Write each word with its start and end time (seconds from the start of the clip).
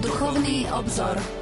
Duchovný 0.00 0.66
obzor. 0.70 1.39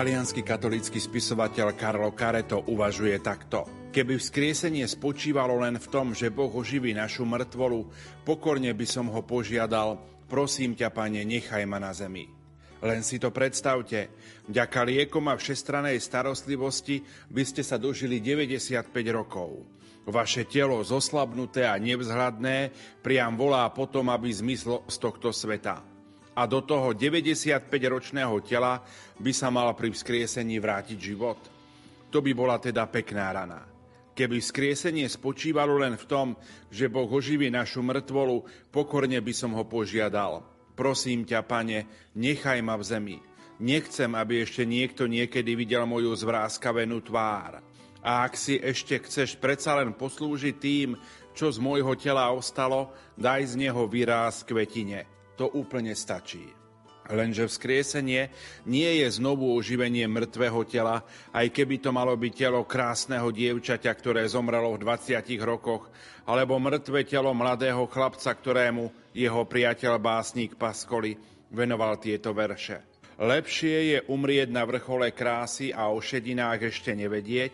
Talianský 0.00 0.40
katolícky 0.40 0.96
spisovateľ 0.96 1.76
Carlo 1.76 2.08
Careto 2.16 2.64
uvažuje 2.72 3.20
takto. 3.20 3.68
Keby 3.92 4.16
vzkriesenie 4.16 4.88
spočívalo 4.88 5.60
len 5.60 5.76
v 5.76 5.90
tom, 5.92 6.16
že 6.16 6.32
Boh 6.32 6.48
oživí 6.48 6.96
našu 6.96 7.28
mŕtvolu, 7.28 7.84
pokorne 8.24 8.72
by 8.72 8.86
som 8.88 9.12
ho 9.12 9.20
požiadal, 9.20 10.00
prosím 10.24 10.72
ťa, 10.72 10.88
pane, 10.88 11.20
nechaj 11.20 11.68
ma 11.68 11.76
na 11.76 11.92
zemi. 11.92 12.32
Len 12.80 13.04
si 13.04 13.20
to 13.20 13.28
predstavte, 13.28 14.08
vďaka 14.48 14.88
liekom 14.88 15.28
a 15.28 15.36
všestranej 15.36 16.00
starostlivosti 16.00 17.04
by 17.28 17.44
ste 17.44 17.60
sa 17.60 17.76
dožili 17.76 18.24
95 18.24 18.96
rokov. 19.12 19.68
Vaše 20.08 20.48
telo 20.48 20.80
zoslabnuté 20.80 21.68
a 21.68 21.76
nevzhľadné 21.76 22.72
priam 23.04 23.36
volá 23.36 23.68
potom, 23.68 24.08
aby 24.08 24.32
zmizlo 24.32 24.80
z 24.88 24.96
tohto 24.96 25.28
sveta. 25.28 25.89
A 26.36 26.46
do 26.46 26.62
toho 26.62 26.94
95-ročného 26.94 28.38
tela 28.46 28.78
by 29.18 29.32
sa 29.34 29.50
mal 29.50 29.74
pri 29.74 29.90
vzkriesení 29.90 30.62
vrátiť 30.62 30.98
život. 30.98 31.40
To 32.10 32.18
by 32.22 32.30
bola 32.34 32.58
teda 32.58 32.86
pekná 32.86 33.30
rana. 33.34 33.66
Keby 34.14 34.42
skriesenie 34.42 35.06
spočívalo 35.08 35.80
len 35.80 35.96
v 35.96 36.04
tom, 36.04 36.28
že 36.68 36.90
Boh 36.92 37.08
oživí 37.08 37.48
našu 37.48 37.80
mŕtvolu, 37.80 38.68
pokorne 38.74 39.16
by 39.22 39.32
som 39.32 39.54
ho 39.54 39.64
požiadal. 39.64 40.42
Prosím 40.76 41.24
ťa, 41.24 41.40
pane, 41.46 41.86
nechaj 42.16 42.58
ma 42.60 42.76
v 42.76 42.84
zemi. 42.84 43.18
Nechcem, 43.60 44.10
aby 44.16 44.40
ešte 44.44 44.64
niekto 44.64 45.04
niekedy 45.04 45.52
videl 45.52 45.84
moju 45.84 46.16
zvráskavenú 46.16 47.04
tvár. 47.04 47.60
A 48.00 48.24
ak 48.24 48.32
si 48.32 48.56
ešte 48.56 48.96
chceš 49.04 49.36
predsa 49.36 49.76
len 49.76 49.92
poslúžiť 49.92 50.56
tým, 50.56 50.96
čo 51.36 51.52
z 51.52 51.60
môjho 51.60 51.92
tela 52.00 52.32
ostalo, 52.32 52.92
daj 53.20 53.52
z 53.52 53.68
neho 53.68 53.84
vyráz 53.84 54.40
kvetine. 54.44 55.04
To 55.40 55.48
úplne 55.56 55.96
stačí. 55.96 56.52
Lenže 57.08 57.48
vzkriesenie 57.48 58.28
nie 58.68 58.90
je 59.00 59.08
znovu 59.08 59.50
oživenie 59.56 60.04
mŕtvého 60.04 60.62
tela, 60.68 61.02
aj 61.32 61.48
keby 61.48 61.80
to 61.80 61.90
malo 61.90 62.12
byť 62.14 62.32
telo 62.36 62.62
krásneho 62.68 63.32
dievčaťa, 63.32 63.88
ktoré 63.88 64.28
zomrelo 64.28 64.76
v 64.76 64.84
20 64.84 65.24
rokoch, 65.42 65.88
alebo 66.28 66.60
mŕtve 66.60 67.02
telo 67.08 67.32
mladého 67.32 67.88
chlapca, 67.88 68.30
ktorému 68.30 69.16
jeho 69.16 69.42
priateľ 69.48 69.96
básnik 69.96 70.54
Paskoli 70.54 71.16
venoval 71.50 71.98
tieto 71.98 72.30
verše. 72.36 72.86
Lepšie 73.16 73.76
je 73.96 73.98
umrieť 74.12 74.48
na 74.52 74.68
vrchole 74.68 75.10
krásy 75.16 75.74
a 75.74 75.90
o 75.90 75.98
šedinách 75.98 76.68
ešte 76.68 76.94
nevedieť, 76.94 77.52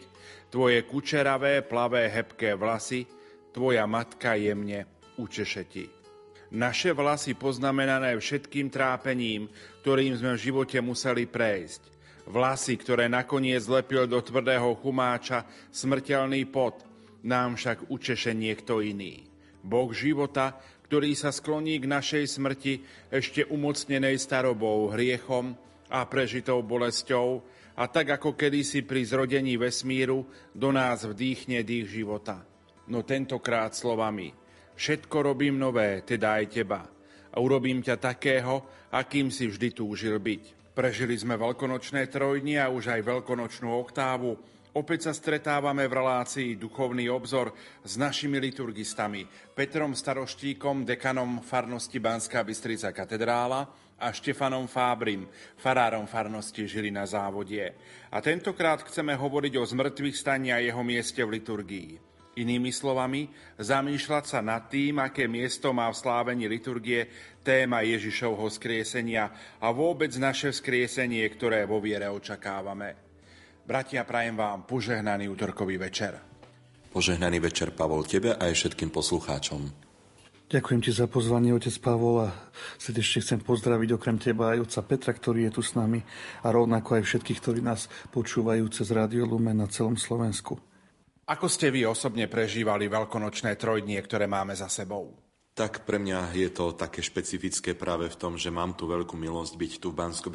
tvoje 0.51 0.83
kučeravé, 0.85 1.63
plavé, 1.65 2.11
hebké 2.13 2.59
vlasy, 2.59 3.07
tvoja 3.55 3.89
matka 3.89 4.37
jemne 4.37 4.85
učešetí. 5.17 6.06
Naše 6.55 6.95
vlasy 6.95 7.35
poznamenané 7.35 8.15
všetkým 8.15 8.71
trápením, 8.71 9.51
ktorým 9.83 10.15
sme 10.15 10.39
v 10.39 10.43
živote 10.47 10.79
museli 10.79 11.27
prejsť. 11.27 11.83
Vlasy, 12.31 12.79
ktoré 12.79 13.11
nakoniec 13.11 13.67
lepil 13.67 14.07
do 14.07 14.19
tvrdého 14.23 14.79
chumáča 14.79 15.47
smrteľný 15.75 16.47
pot, 16.47 16.87
nám 17.27 17.59
však 17.59 17.91
učeše 17.91 18.31
niekto 18.35 18.79
iný. 18.79 19.27
Boh 19.67 19.91
života, 19.91 20.55
ktorý 20.87 21.19
sa 21.19 21.35
skloní 21.35 21.83
k 21.83 21.91
našej 21.91 22.39
smrti 22.39 22.75
ešte 23.11 23.43
umocnenej 23.51 24.15
starobou, 24.23 24.95
hriechom 24.95 25.59
a 25.91 26.07
prežitou 26.07 26.63
bolesťou, 26.63 27.43
a 27.77 27.91
tak 27.91 28.23
ako 28.23 28.39
kedysi 28.39 28.87
pri 28.87 29.05
zrodení 29.05 29.59
vesmíru 29.59 30.25
do 30.55 30.71
nás 30.73 31.05
vdýchne 31.05 31.61
dých 31.61 32.01
života. 32.01 32.47
No 32.87 33.03
tentokrát 33.03 33.75
slovami– 33.75 34.31
Všetko 34.77 35.33
robím 35.33 35.57
nové, 35.57 36.05
teda 36.05 36.37
aj 36.37 36.45
teba. 36.53 36.85
A 37.33 37.37
urobím 37.41 37.81
ťa 37.81 37.97
takého, 37.97 38.87
akým 38.93 39.33
si 39.33 39.49
vždy 39.49 39.73
túžil 39.73 40.21
byť. 40.21 40.77
Prežili 40.77 41.17
sme 41.17 41.41
veľkonočné 41.41 42.13
trojdni 42.13 42.61
a 42.61 42.69
už 42.69 42.93
aj 42.93 43.01
veľkonočnú 43.01 43.73
oktávu. 43.73 44.37
Opäť 44.77 45.09
sa 45.09 45.13
stretávame 45.17 45.89
v 45.89 45.97
relácii 45.97 46.61
Duchovný 46.61 47.09
obzor 47.09 47.57
s 47.81 47.97
našimi 47.97 48.37
liturgistami 48.37 49.25
Petrom 49.57 49.97
Staroštíkom, 49.97 50.85
dekanom 50.85 51.41
farnosti 51.41 51.97
Banská 51.97 52.45
Bystrica 52.45 52.93
katedrála 52.93 53.65
a 53.97 54.13
Štefanom 54.13 54.69
Fábrim, 54.69 55.25
farárom 55.57 56.05
farnosti 56.05 56.69
Žilina 56.69 57.09
závodie. 57.09 57.73
A 58.13 58.21
tentokrát 58.21 58.85
chceme 58.85 59.17
hovoriť 59.17 59.57
o 59.57 59.65
zmrtvých 59.65 60.13
staní 60.13 60.53
a 60.53 60.61
jeho 60.61 60.85
mieste 60.85 61.25
v 61.25 61.41
liturgii. 61.41 62.16
Inými 62.37 62.69
slovami, 62.69 63.33
zamýšľať 63.57 64.25
sa 64.29 64.45
nad 64.45 64.69
tým, 64.69 65.01
aké 65.01 65.25
miesto 65.25 65.73
má 65.73 65.89
v 65.89 65.97
slávení 65.97 66.45
liturgie 66.45 67.09
téma 67.41 67.81
Ježišovho 67.81 68.45
skriesenia 68.53 69.57
a 69.57 69.73
vôbec 69.73 70.13
naše 70.21 70.53
skriesenie, 70.53 71.25
ktoré 71.33 71.65
vo 71.65 71.81
viere 71.81 72.13
očakávame. 72.13 72.93
Bratia, 73.65 74.05
prajem 74.05 74.37
vám 74.37 74.69
požehnaný 74.69 75.33
útorkový 75.33 75.81
večer. 75.81 76.21
Požehnaný 76.93 77.41
večer, 77.41 77.73
Pavol, 77.73 78.05
tebe 78.05 78.37
a 78.37 78.45
aj 78.45 78.53
všetkým 78.53 78.93
poslucháčom. 78.93 79.73
Ďakujem 80.53 80.81
ti 80.85 80.93
za 80.93 81.09
pozvanie, 81.09 81.57
otec 81.57 81.73
Pavol, 81.81 82.29
a 82.29 82.37
srdečne 82.77 83.25
chcem 83.25 83.41
pozdraviť 83.41 83.97
okrem 83.97 84.21
teba 84.21 84.53
aj 84.53 84.69
otca 84.69 84.81
Petra, 84.85 85.17
ktorý 85.17 85.49
je 85.49 85.57
tu 85.57 85.63
s 85.65 85.73
nami 85.73 86.05
a 86.45 86.53
rovnako 86.53 87.01
aj 87.01 87.03
všetkých, 87.09 87.41
ktorí 87.41 87.61
nás 87.65 87.89
počúvajú 88.13 88.69
cez 88.69 88.93
Rádio 88.93 89.25
Lumen 89.25 89.57
na 89.57 89.73
celom 89.73 89.97
Slovensku. 89.97 90.76
Ako 91.27 91.51
ste 91.51 91.75
vy 91.75 91.83
osobne 91.83 92.31
prežívali 92.31 92.87
veľkonočné 92.87 93.59
trojdnie, 93.59 93.99
ktoré 93.99 94.31
máme 94.31 94.55
za 94.55 94.71
sebou? 94.71 95.19
Tak 95.59 95.83
pre 95.83 95.99
mňa 95.99 96.37
je 96.39 96.53
to 96.55 96.71
také 96.71 97.03
špecifické 97.03 97.75
práve 97.75 98.07
v 98.07 98.15
tom, 98.15 98.39
že 98.39 98.53
mám 98.55 98.79
tu 98.79 98.87
veľkú 98.87 99.19
milosť 99.19 99.59
byť 99.59 99.73
tu 99.83 99.91
v 99.91 99.99
bansko 100.07 100.31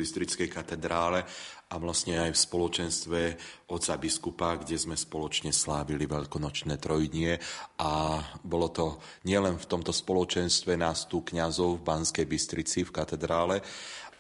katedrále 0.51 1.23
a 1.71 1.75
vlastne 1.79 2.19
aj 2.19 2.35
v 2.35 2.43
spoločenstve 2.43 3.19
oca 3.71 3.93
biskupa, 3.95 4.59
kde 4.59 4.75
sme 4.75 4.99
spoločne 4.99 5.55
slávili 5.55 6.03
veľkonočné 6.09 6.75
trojdnie 6.75 7.39
a 7.79 8.19
bolo 8.43 8.67
to 8.67 8.99
nielen 9.23 9.55
v 9.61 9.69
tomto 9.71 9.95
spoločenstve 9.95 10.75
nás 10.75 11.07
tu 11.07 11.23
kňazov 11.23 11.79
v 11.79 11.85
Banskej 11.87 12.27
Bystrici 12.27 12.83
v 12.83 12.91
katedrále, 12.91 13.63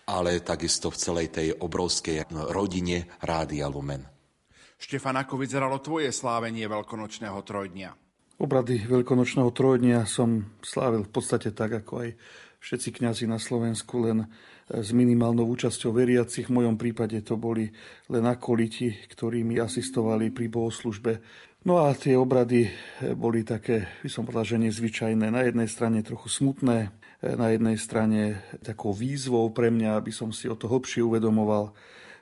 ale 0.07 0.39
takisto 0.39 0.87
v 0.87 1.01
celej 1.01 1.27
tej 1.35 1.51
obrovskej 1.51 2.31
rodine 2.47 3.11
Rádia 3.19 3.67
Lumen. 3.67 4.20
Štefan, 4.81 5.13
ako 5.13 5.37
vyzeralo 5.37 5.77
tvoje 5.77 6.09
slávenie 6.09 6.65
veľkonočného 6.65 7.37
trojdnia? 7.45 7.93
Obrady 8.41 8.81
veľkonočného 8.89 9.53
trojdnia 9.53 10.09
som 10.09 10.57
slávil 10.65 11.05
v 11.05 11.11
podstate 11.13 11.53
tak, 11.53 11.85
ako 11.85 12.01
aj 12.01 12.09
všetci 12.57 12.89
kňazi 12.97 13.29
na 13.29 13.37
Slovensku, 13.37 14.01
len 14.01 14.25
s 14.65 14.89
minimálnou 14.89 15.45
účasťou 15.53 15.93
veriacich. 15.93 16.49
V 16.49 16.57
mojom 16.57 16.81
prípade 16.81 17.21
to 17.21 17.37
boli 17.37 17.69
len 18.09 18.25
akoliti, 18.25 18.89
ktorí 19.05 19.45
mi 19.45 19.61
asistovali 19.61 20.33
pri 20.33 20.49
bohoslužbe. 20.49 21.21
No 21.61 21.85
a 21.85 21.93
tie 21.93 22.17
obrady 22.17 22.73
boli 23.13 23.45
také, 23.45 23.85
by 24.01 24.09
som 24.09 24.25
povedal, 24.25 24.57
že 24.57 24.65
nezvyčajné. 24.65 25.29
Na 25.29 25.45
jednej 25.45 25.69
strane 25.69 26.01
trochu 26.01 26.25
smutné, 26.25 26.89
na 27.21 27.47
jednej 27.53 27.77
strane 27.77 28.41
takou 28.65 28.97
výzvou 28.97 29.45
pre 29.53 29.69
mňa, 29.69 30.01
aby 30.01 30.09
som 30.09 30.33
si 30.33 30.49
o 30.49 30.57
to 30.57 30.65
hlbšie 30.65 31.05
uvedomoval, 31.05 31.77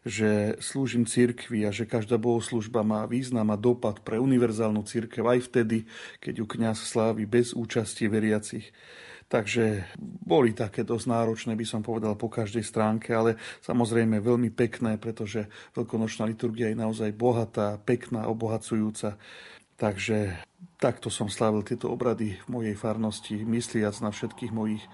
že 0.08 0.56
slúžim 0.64 1.04
cirkvi 1.04 1.68
a 1.68 1.72
že 1.72 1.90
každá 1.90 2.16
bohoslužba 2.16 2.84
má 2.84 3.04
význam 3.10 3.52
a 3.52 3.60
dopad 3.60 4.00
pre 4.04 4.20
univerzálnu 4.20 4.84
cirkev 4.88 5.28
aj 5.28 5.52
vtedy, 5.52 5.88
keď 6.24 6.34
ju 6.40 6.46
kňaz 6.48 6.78
slávi 6.80 7.28
bez 7.28 7.52
účasti 7.52 8.08
veriacich. 8.08 8.72
Takže 9.30 9.86
boli 10.02 10.58
také 10.58 10.82
dosť 10.82 11.06
náročné, 11.06 11.54
by 11.54 11.62
som 11.62 11.86
povedal, 11.86 12.18
po 12.18 12.34
každej 12.34 12.66
stránke, 12.66 13.14
ale 13.14 13.38
samozrejme 13.62 14.18
veľmi 14.18 14.50
pekné, 14.50 14.98
pretože 14.98 15.46
veľkonočná 15.78 16.26
liturgia 16.26 16.74
je 16.74 16.82
naozaj 16.82 17.14
bohatá, 17.14 17.78
pekná, 17.78 18.26
obohacujúca. 18.26 19.22
Takže 19.78 20.34
takto 20.80 21.12
som 21.12 21.28
slávil 21.28 21.62
tieto 21.68 21.92
obrady 21.92 22.40
v 22.40 22.48
mojej 22.48 22.76
farnosti, 22.80 23.36
mysliac 23.44 23.94
na 24.00 24.16
všetkých 24.16 24.56
mojich 24.56 24.80
e, 24.80 24.90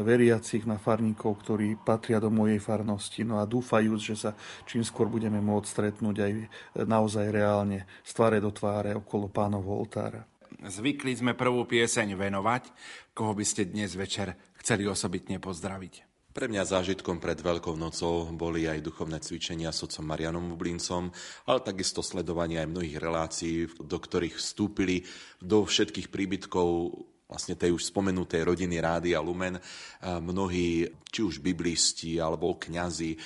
veriacich, 0.00 0.64
na 0.64 0.80
farníkov, 0.80 1.44
ktorí 1.44 1.76
patria 1.76 2.16
do 2.16 2.32
mojej 2.32 2.56
farnosti. 2.56 3.20
No 3.22 3.38
a 3.38 3.44
dúfajúc, 3.44 4.00
že 4.00 4.16
sa 4.16 4.30
čím 4.64 4.80
skôr 4.80 5.12
budeme 5.12 5.38
môcť 5.44 5.68
stretnúť 5.68 6.16
aj 6.24 6.32
e, 6.32 6.44
naozaj 6.88 7.28
reálne 7.28 7.84
z 8.00 8.10
tváre 8.16 8.40
do 8.40 8.48
tváre 8.48 8.96
okolo 8.96 9.28
pánovho 9.28 9.76
oltára. 9.76 10.24
Zvykli 10.56 11.12
sme 11.12 11.36
prvú 11.36 11.68
pieseň 11.68 12.16
venovať. 12.16 12.72
Koho 13.12 13.36
by 13.36 13.44
ste 13.44 13.68
dnes 13.68 13.92
večer 13.92 14.32
chceli 14.56 14.88
osobitne 14.88 15.36
pozdraviť? 15.36 16.15
Pre 16.36 16.52
mňa 16.52 16.68
zážitkom 16.68 17.16
pred 17.16 17.40
Veľkou 17.40 17.80
nocou 17.80 18.28
boli 18.28 18.68
aj 18.68 18.84
duchovné 18.84 19.24
cvičenia 19.24 19.72
s 19.72 19.88
otcom 19.88 20.04
Marianom 20.04 20.52
Bublincom, 20.52 21.08
ale 21.48 21.64
takisto 21.64 22.04
sledovanie 22.04 22.60
aj 22.60 22.76
mnohých 22.76 23.00
relácií, 23.00 23.64
do 23.80 23.96
ktorých 23.96 24.36
vstúpili 24.36 25.00
do 25.40 25.64
všetkých 25.64 26.12
príbytkov 26.12 26.92
vlastne 27.24 27.56
tej 27.56 27.72
už 27.72 27.88
spomenutej 27.88 28.52
rodiny 28.52 28.76
Rádia 28.76 29.16
Lumen, 29.24 29.56
mnohí, 30.04 30.84
či 31.08 31.24
už 31.24 31.40
biblisti, 31.40 32.20
alebo 32.20 32.60
kňazi, 32.60 33.16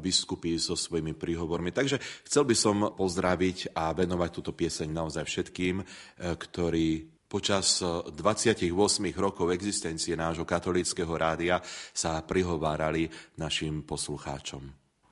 biskupy 0.00 0.56
so 0.56 0.72
svojimi 0.72 1.12
príhovormi. 1.12 1.68
Takže 1.68 2.00
chcel 2.24 2.48
by 2.48 2.56
som 2.56 2.96
pozdraviť 2.96 3.76
a 3.76 3.92
venovať 3.92 4.30
túto 4.32 4.56
pieseň 4.56 4.88
naozaj 4.88 5.24
všetkým, 5.28 5.84
ktorí 6.16 7.13
počas 7.34 7.82
28 7.82 8.70
eh, 8.70 9.10
rokov 9.18 9.50
existencie 9.50 10.14
nášho 10.14 10.46
katolického 10.46 11.10
rádia 11.18 11.58
sa 11.90 12.22
prihovárali 12.22 13.10
našim 13.34 13.82
poslucháčom. 13.82 14.62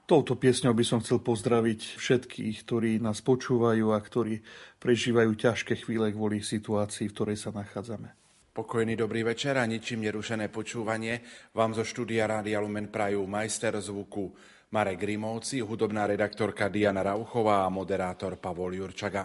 Touto 0.06 0.38
piesňou 0.38 0.70
by 0.70 0.84
som 0.86 1.02
chcel 1.02 1.18
pozdraviť 1.18 1.98
všetkých, 1.98 2.56
ktorí 2.62 2.90
nás 3.02 3.18
počúvajú 3.26 3.90
a 3.90 3.98
ktorí 3.98 4.38
prežívajú 4.78 5.30
ťažké 5.34 5.82
chvíle 5.82 6.14
kvôli 6.14 6.38
situácii, 6.42 7.10
v 7.10 7.14
ktorej 7.14 7.38
sa 7.42 7.50
nachádzame. 7.50 8.14
Pokojný 8.52 8.94
dobrý 8.94 9.24
večer 9.24 9.56
a 9.56 9.64
ničím 9.64 10.04
nerušené 10.04 10.52
počúvanie 10.52 11.24
vám 11.56 11.72
zo 11.72 11.82
štúdia 11.82 12.28
Rádia 12.28 12.60
Lumen 12.60 12.92
Prajú 12.92 13.24
majster 13.24 13.72
zvuku 13.80 14.28
Marek 14.76 15.00
Grimovci, 15.00 15.64
hudobná 15.64 16.04
redaktorka 16.04 16.68
Diana 16.68 17.00
Rauchová 17.00 17.64
a 17.64 17.72
moderátor 17.72 18.36
Pavol 18.36 18.76
Jurčaga. 18.76 19.24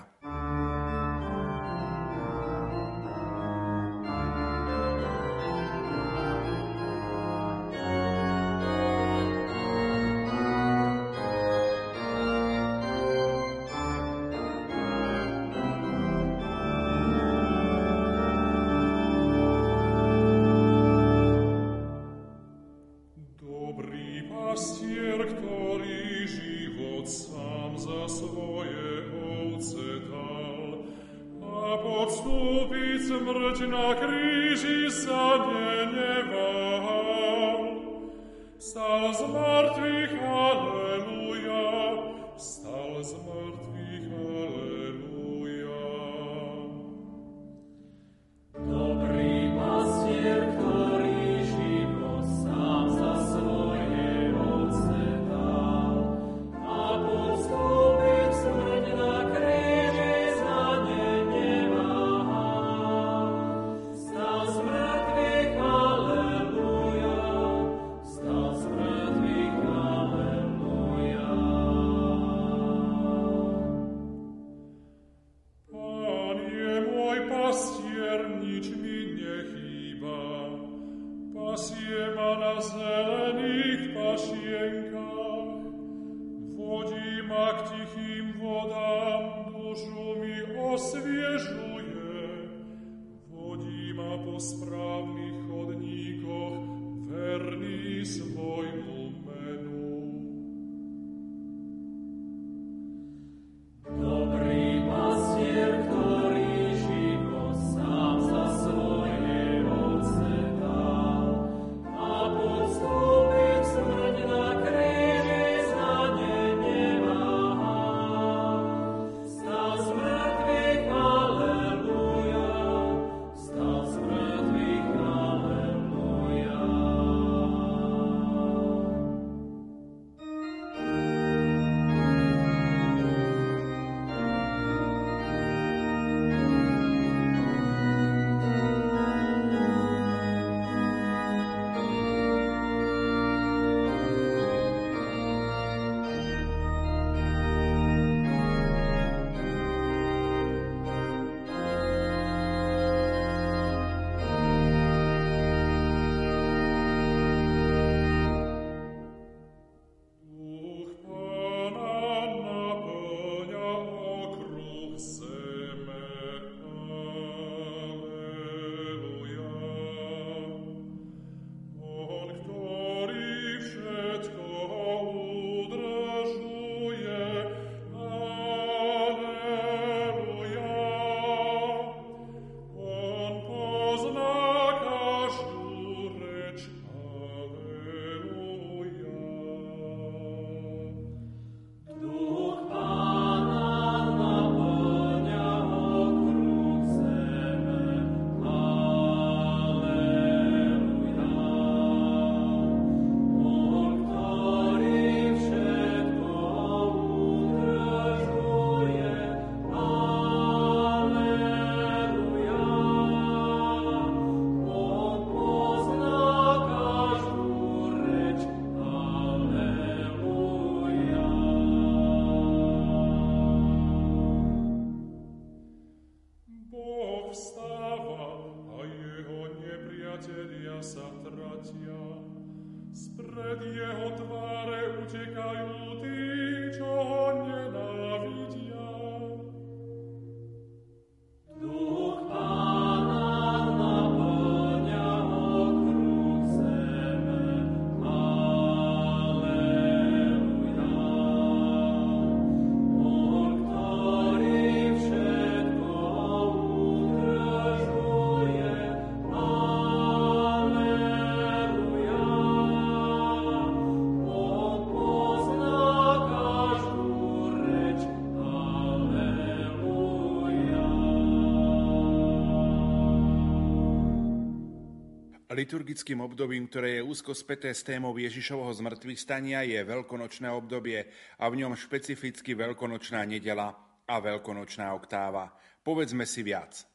Liturgickým 275.58 276.22
obdobím, 276.22 276.70
ktoré 276.70 277.02
je 277.02 277.08
úzko 277.10 277.34
späté 277.34 277.74
s 277.74 277.82
témou 277.82 278.14
Ježišovho 278.14 278.70
zmrtvých 278.78 279.18
stania, 279.18 279.66
je 279.66 279.82
veľkonočné 279.82 280.54
obdobie 280.54 281.10
a 281.42 281.50
v 281.50 281.66
ňom 281.66 281.74
špecificky 281.74 282.54
veľkonočná 282.54 283.26
nedela 283.26 283.74
a 284.06 284.16
veľkonočná 284.22 284.94
oktáva. 284.94 285.50
Povedzme 285.82 286.30
si 286.30 286.46
viac. 286.46 286.86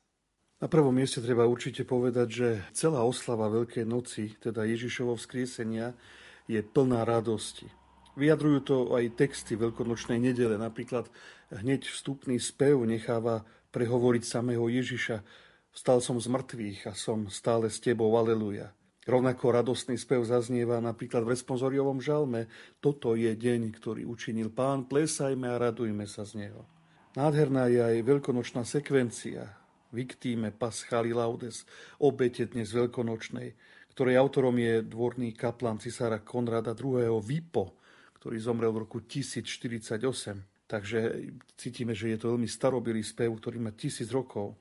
Na 0.63 0.71
prvom 0.71 0.95
mieste 0.95 1.19
treba 1.19 1.43
určite 1.43 1.83
povedať, 1.83 2.29
že 2.31 2.49
celá 2.71 3.03
oslava 3.03 3.51
Veľkej 3.51 3.83
noci, 3.83 4.39
teda 4.39 4.63
Ježišovo 4.63 5.19
vzkriesenia, 5.19 5.99
je 6.47 6.63
plná 6.63 7.03
radosti. 7.03 7.67
Vyjadrujú 8.15 8.59
to 8.63 8.77
aj 8.95 9.19
texty 9.19 9.59
veľkonočnej 9.59 10.23
nedele. 10.23 10.55
Napríklad 10.55 11.11
hneď 11.51 11.91
vstupný 11.91 12.39
spev 12.39 12.79
necháva 12.87 13.43
prehovoriť 13.75 14.23
samého 14.23 14.71
Ježiša. 14.71 15.42
Vstal 15.73 16.05
som 16.05 16.21
z 16.21 16.29
mŕtvych 16.29 16.89
a 16.89 16.93
som 16.93 17.33
stále 17.33 17.73
s 17.73 17.81
tebou, 17.81 18.13
aleluja. 18.13 18.77
Rovnako 19.09 19.57
radostný 19.57 19.99
spev 19.99 20.23
zaznieva 20.23 20.79
napríklad 20.79 21.25
v 21.25 21.33
responsoriovom 21.35 21.99
žalme. 21.99 22.47
Toto 22.79 23.17
je 23.17 23.33
deň, 23.33 23.75
ktorý 23.81 24.05
učinil 24.07 24.53
pán, 24.53 24.87
plesajme 24.87 25.49
a 25.49 25.59
radujme 25.59 26.05
sa 26.07 26.29
z 26.29 26.47
neho. 26.47 26.63
Nádherná 27.17 27.73
je 27.73 27.81
aj 27.83 28.05
veľkonočná 28.05 28.63
sekvencia, 28.69 29.49
Victime 29.93 30.53
Paschali 30.53 31.13
Laudes, 31.13 31.69
obete 32.01 32.49
dnes 32.49 32.73
veľkonočnej, 32.73 33.53
ktorej 33.93 34.17
autorom 34.17 34.57
je 34.57 34.81
dvorný 34.81 35.37
kaplan 35.37 35.77
cisára 35.77 36.25
Konrada 36.25 36.73
II. 36.73 37.21
Vipo, 37.21 37.77
ktorý 38.17 38.41
zomrel 38.41 38.73
v 38.73 38.89
roku 38.89 39.05
1048. 39.05 39.93
Takže 40.65 41.01
cítime, 41.61 41.93
že 41.93 42.17
je 42.17 42.19
to 42.21 42.33
veľmi 42.33 42.49
starobilý 42.49 43.05
spev, 43.05 43.37
ktorý 43.37 43.61
má 43.61 43.77
tisíc 43.77 44.09
rokov. 44.09 44.57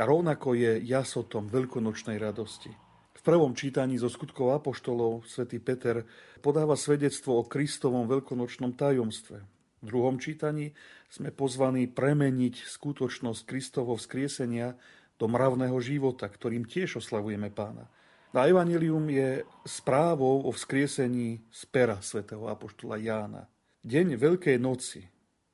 A 0.00 0.08
rovnako 0.08 0.56
je 0.56 0.80
jasotom 0.88 1.52
veľkonočnej 1.52 2.16
radosti. 2.16 2.72
V 3.12 3.20
prvom 3.20 3.52
čítaní 3.52 4.00
zo 4.00 4.08
skutkov 4.08 4.56
apoštolov 4.56 5.28
svätý 5.28 5.60
Peter 5.62 6.02
podáva 6.40 6.74
svedectvo 6.74 7.38
o 7.38 7.46
Kristovom 7.46 8.08
veľkonočnom 8.08 8.74
tajomstve. 8.74 9.38
V 9.82 9.84
druhom 9.84 10.18
čítaní 10.18 10.74
sme 11.06 11.30
pozvaní 11.30 11.86
premeniť 11.86 12.66
skutočnosť 12.66 13.40
Kristovo 13.46 13.94
vzkriesenia 13.94 14.74
do 15.20 15.30
mravného 15.30 15.76
života, 15.78 16.26
ktorým 16.26 16.66
tiež 16.66 16.98
oslavujeme 16.98 17.52
pána. 17.54 17.86
Na 18.32 18.48
Evangelium 18.48 19.06
je 19.12 19.44
správou 19.68 20.48
o 20.48 20.50
vzkriesení 20.50 21.44
z 21.52 21.62
pera 21.68 22.00
svätého 22.00 22.48
Apoštola 22.48 22.96
Jána. 22.96 23.44
Deň 23.84 24.16
Veľkej 24.16 24.56
noci, 24.56 25.04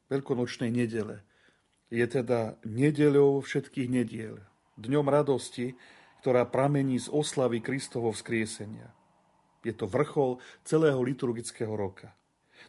veľkonočnej 0.09 0.71
nedele, 0.71 1.26
je 1.88 2.04
teda 2.04 2.61
nedeľou 2.64 3.40
všetkých 3.40 3.88
nediel, 3.88 4.40
dňom 4.76 5.07
radosti, 5.09 5.75
ktorá 6.21 6.45
pramení 6.45 7.00
z 7.00 7.09
oslavy 7.09 7.64
Kristovo 7.64 8.12
vzkriesenia. 8.12 8.92
Je 9.64 9.75
to 9.75 9.90
vrchol 9.90 10.38
celého 10.62 11.00
liturgického 11.02 11.73
roka. 11.75 12.14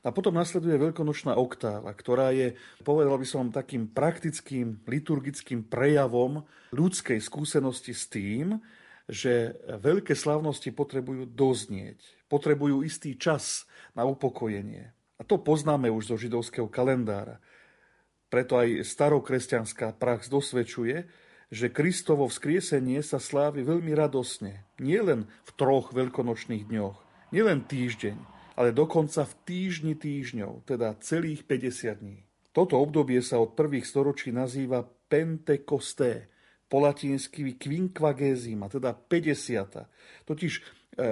A 0.06 0.14
potom 0.14 0.38
nasleduje 0.38 0.78
veľkonočná 0.78 1.34
oktáva, 1.34 1.92
ktorá 1.92 2.30
je, 2.32 2.54
povedal 2.86 3.18
by 3.18 3.28
som, 3.28 3.50
takým 3.50 3.90
praktickým 3.90 4.86
liturgickým 4.86 5.66
prejavom 5.66 6.46
ľudskej 6.72 7.18
skúsenosti 7.20 7.98
s 7.98 8.06
tým, 8.06 8.62
že 9.10 9.58
veľké 9.66 10.14
slavnosti 10.14 10.70
potrebujú 10.70 11.26
doznieť, 11.26 11.98
potrebujú 12.30 12.86
istý 12.86 13.18
čas 13.18 13.66
na 13.98 14.06
upokojenie. 14.06 14.94
A 15.18 15.26
to 15.26 15.42
poznáme 15.42 15.90
už 15.90 16.14
zo 16.14 16.16
židovského 16.16 16.70
kalendára. 16.70 17.42
Preto 18.30 18.62
aj 18.62 18.86
starokresťanská 18.86 19.98
prax 19.98 20.30
dosvedčuje, 20.30 21.10
že 21.50 21.74
Kristovo 21.74 22.30
vzkriesenie 22.30 23.02
sa 23.02 23.18
slávi 23.18 23.66
veľmi 23.66 23.90
radosne. 23.98 24.70
Nielen 24.78 25.26
v 25.26 25.52
troch 25.58 25.90
veľkonočných 25.92 26.70
dňoch, 26.70 26.98
nielen 27.34 27.66
týždeň, 27.66 28.18
ale 28.54 28.70
dokonca 28.70 29.26
v 29.26 29.34
týždni 29.50 29.98
týždňov, 29.98 30.70
teda 30.70 30.94
celých 31.02 31.50
50 31.50 32.02
dní. 32.06 32.22
Toto 32.54 32.78
obdobie 32.78 33.22
sa 33.26 33.42
od 33.42 33.58
prvých 33.58 33.90
storočí 33.90 34.30
nazýva 34.30 34.86
Pentekosté, 34.86 36.30
po 36.70 36.86
latinsky 36.86 37.58
quinquagesima, 37.58 38.70
teda 38.70 38.94
50. 38.94 40.30
Totiž 40.30 40.54
e, 40.54 40.62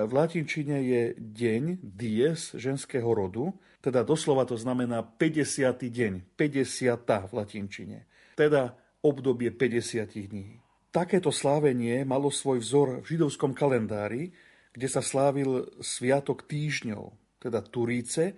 v 0.06 0.12
latinčine 0.14 0.78
je 0.86 1.02
deň 1.18 1.82
dies 1.82 2.54
ženského 2.54 3.10
rodu, 3.10 3.58
teda 3.88 4.04
doslova 4.04 4.44
to 4.44 4.60
znamená 4.60 5.00
50. 5.00 5.48
deň, 5.88 6.36
50. 6.36 7.08
v 7.08 7.32
latinčine, 7.32 8.04
teda 8.36 8.76
obdobie 9.00 9.48
50 9.56 10.28
dní. 10.28 10.60
Takéto 10.92 11.32
slávenie 11.32 12.04
malo 12.04 12.28
svoj 12.28 12.60
vzor 12.60 12.88
v 13.00 13.16
židovskom 13.16 13.56
kalendári, 13.56 14.36
kde 14.76 14.88
sa 14.92 15.00
slávil 15.00 15.72
sviatok 15.80 16.44
týždňov, 16.52 17.16
teda 17.40 17.64
Turíce, 17.64 18.36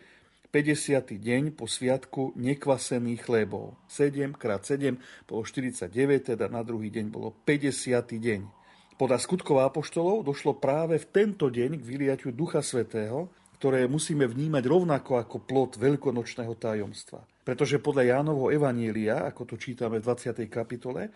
50. 0.54 1.18
deň 1.18 1.58
po 1.58 1.66
sviatku 1.66 2.38
nekvasených 2.38 3.22
chlebov. 3.26 3.74
7 3.90 4.38
krát 4.38 4.62
7 4.62 5.02
bolo 5.26 5.42
49, 5.42 6.38
teda 6.38 6.46
na 6.46 6.62
druhý 6.62 6.94
deň 6.94 7.10
bolo 7.10 7.34
50. 7.42 8.06
deň. 8.06 8.42
Podľa 9.02 9.18
skutkov 9.18 9.66
apoštolov 9.66 10.30
došlo 10.30 10.62
práve 10.62 11.02
v 11.02 11.10
tento 11.10 11.50
deň 11.50 11.82
k 11.82 11.84
vyliaťu 11.86 12.30
Ducha 12.38 12.62
Svetého, 12.62 13.34
ktoré 13.60 13.92
musíme 13.92 14.24
vnímať 14.24 14.64
rovnako 14.64 15.20
ako 15.20 15.44
plot 15.44 15.76
veľkonočného 15.76 16.56
tajomstva. 16.56 17.20
Pretože 17.44 17.84
podľa 17.84 18.16
Jánovho 18.16 18.56
Evanielia, 18.56 19.28
ako 19.28 19.44
to 19.44 19.56
čítame 19.60 20.00
v 20.00 20.08
20. 20.08 20.48
kapitole, 20.48 21.12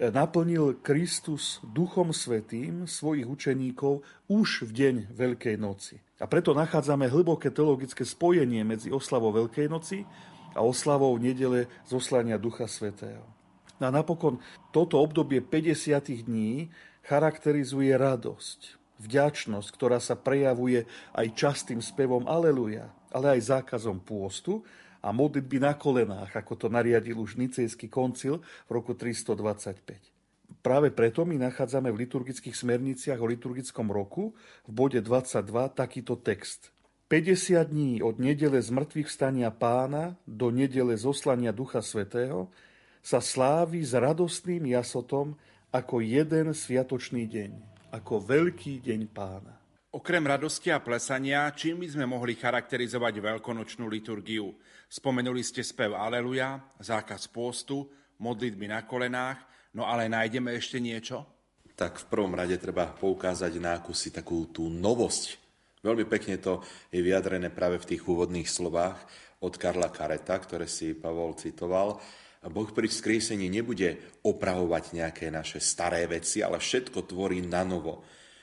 naplnil 0.00 0.80
Kristus 0.80 1.60
Duchom 1.60 2.16
Svetým 2.16 2.88
svojich 2.88 3.28
učeníkov 3.28 4.00
už 4.32 4.64
v 4.64 4.70
deň 4.72 4.94
Veľkej 5.12 5.60
noci. 5.60 6.00
A 6.16 6.24
preto 6.24 6.56
nachádzame 6.56 7.12
hlboké 7.12 7.52
teologické 7.52 8.08
spojenie 8.08 8.64
medzi 8.64 8.88
oslavou 8.88 9.28
Veľkej 9.36 9.68
noci 9.68 10.08
a 10.56 10.64
oslavou 10.64 11.12
nedele 11.20 11.68
zoslania 11.84 12.40
Ducha 12.40 12.64
Svetého. 12.64 13.28
A 13.80 13.92
napokon 13.92 14.40
toto 14.72 14.96
obdobie 14.96 15.44
50 15.44 16.24
dní 16.24 16.72
charakterizuje 17.04 17.92
radosť, 17.92 18.79
vďačnosť, 19.00 19.68
ktorá 19.72 19.96
sa 19.96 20.14
prejavuje 20.14 20.84
aj 21.16 21.26
častým 21.32 21.80
spevom 21.80 22.28
Aleluja, 22.28 22.92
ale 23.08 23.40
aj 23.40 23.56
zákazom 23.56 23.98
pôstu 24.04 24.60
a 25.00 25.08
modlitby 25.10 25.64
na 25.64 25.72
kolenách, 25.72 26.36
ako 26.36 26.52
to 26.54 26.66
nariadil 26.68 27.24
už 27.24 27.40
Nicejský 27.40 27.88
koncil 27.88 28.44
v 28.68 28.70
roku 28.70 28.92
325. 28.92 30.60
Práve 30.60 30.92
preto 30.92 31.24
my 31.24 31.40
nachádzame 31.40 31.88
v 31.88 32.04
liturgických 32.04 32.52
smerniciach 32.52 33.16
o 33.16 33.26
liturgickom 33.26 33.88
roku 33.88 34.36
v 34.68 34.70
bode 34.70 35.00
22 35.00 35.46
takýto 35.72 36.20
text. 36.20 36.68
50 37.08 37.74
dní 37.74 37.92
od 38.04 38.22
nedele 38.22 38.62
z 38.62 38.70
mŕtvych 38.70 39.10
stania 39.10 39.50
pána 39.50 40.14
do 40.28 40.52
nedele 40.54 40.94
zoslania 40.94 41.50
Ducha 41.50 41.82
Svetého 41.82 42.46
sa 43.02 43.18
slávi 43.18 43.82
s 43.82 43.96
radostným 43.96 44.68
jasotom 44.70 45.34
ako 45.74 46.04
jeden 46.04 46.52
sviatočný 46.54 47.26
deň, 47.26 47.50
ako 47.90 48.22
veľký 48.22 48.86
deň 48.86 49.00
pána. 49.10 49.54
Okrem 49.90 50.22
radosti 50.22 50.70
a 50.70 50.78
plesania, 50.78 51.50
čím 51.50 51.82
by 51.82 51.88
sme 51.90 52.06
mohli 52.06 52.38
charakterizovať 52.38 53.18
veľkonočnú 53.18 53.90
liturgiu? 53.90 54.54
Spomenuli 54.86 55.42
ste 55.42 55.66
spev 55.66 55.98
Aleluja, 55.98 56.62
zákaz 56.78 57.26
pôstu, 57.26 57.90
modlitby 58.22 58.70
na 58.70 58.86
kolenách, 58.86 59.42
no 59.74 59.82
ale 59.82 60.06
nájdeme 60.06 60.54
ešte 60.54 60.78
niečo? 60.78 61.26
Tak 61.74 62.06
v 62.06 62.08
prvom 62.12 62.38
rade 62.38 62.54
treba 62.62 62.86
poukázať 62.94 63.58
na 63.58 63.74
akúsi 63.74 64.14
takú 64.14 64.46
tú 64.54 64.70
novosť. 64.70 65.42
Veľmi 65.82 66.06
pekne 66.06 66.38
to 66.38 66.62
je 66.94 67.02
vyjadrené 67.02 67.50
práve 67.50 67.82
v 67.82 67.88
tých 67.96 68.06
úvodných 68.06 68.46
slovách 68.46 69.00
od 69.42 69.58
Karla 69.58 69.90
Kareta, 69.90 70.38
ktoré 70.38 70.70
si 70.70 70.94
Pavol 70.94 71.34
citoval. 71.34 71.98
Boh 72.48 72.70
pri 72.72 72.88
vzkriesení 72.88 73.52
nebude 73.52 74.00
opravovať 74.24 74.96
nejaké 74.96 75.28
naše 75.28 75.60
staré 75.60 76.08
veci, 76.08 76.40
ale 76.40 76.56
všetko 76.56 77.04
tvorí 77.04 77.44
na 77.44 77.66
novo 77.68 78.00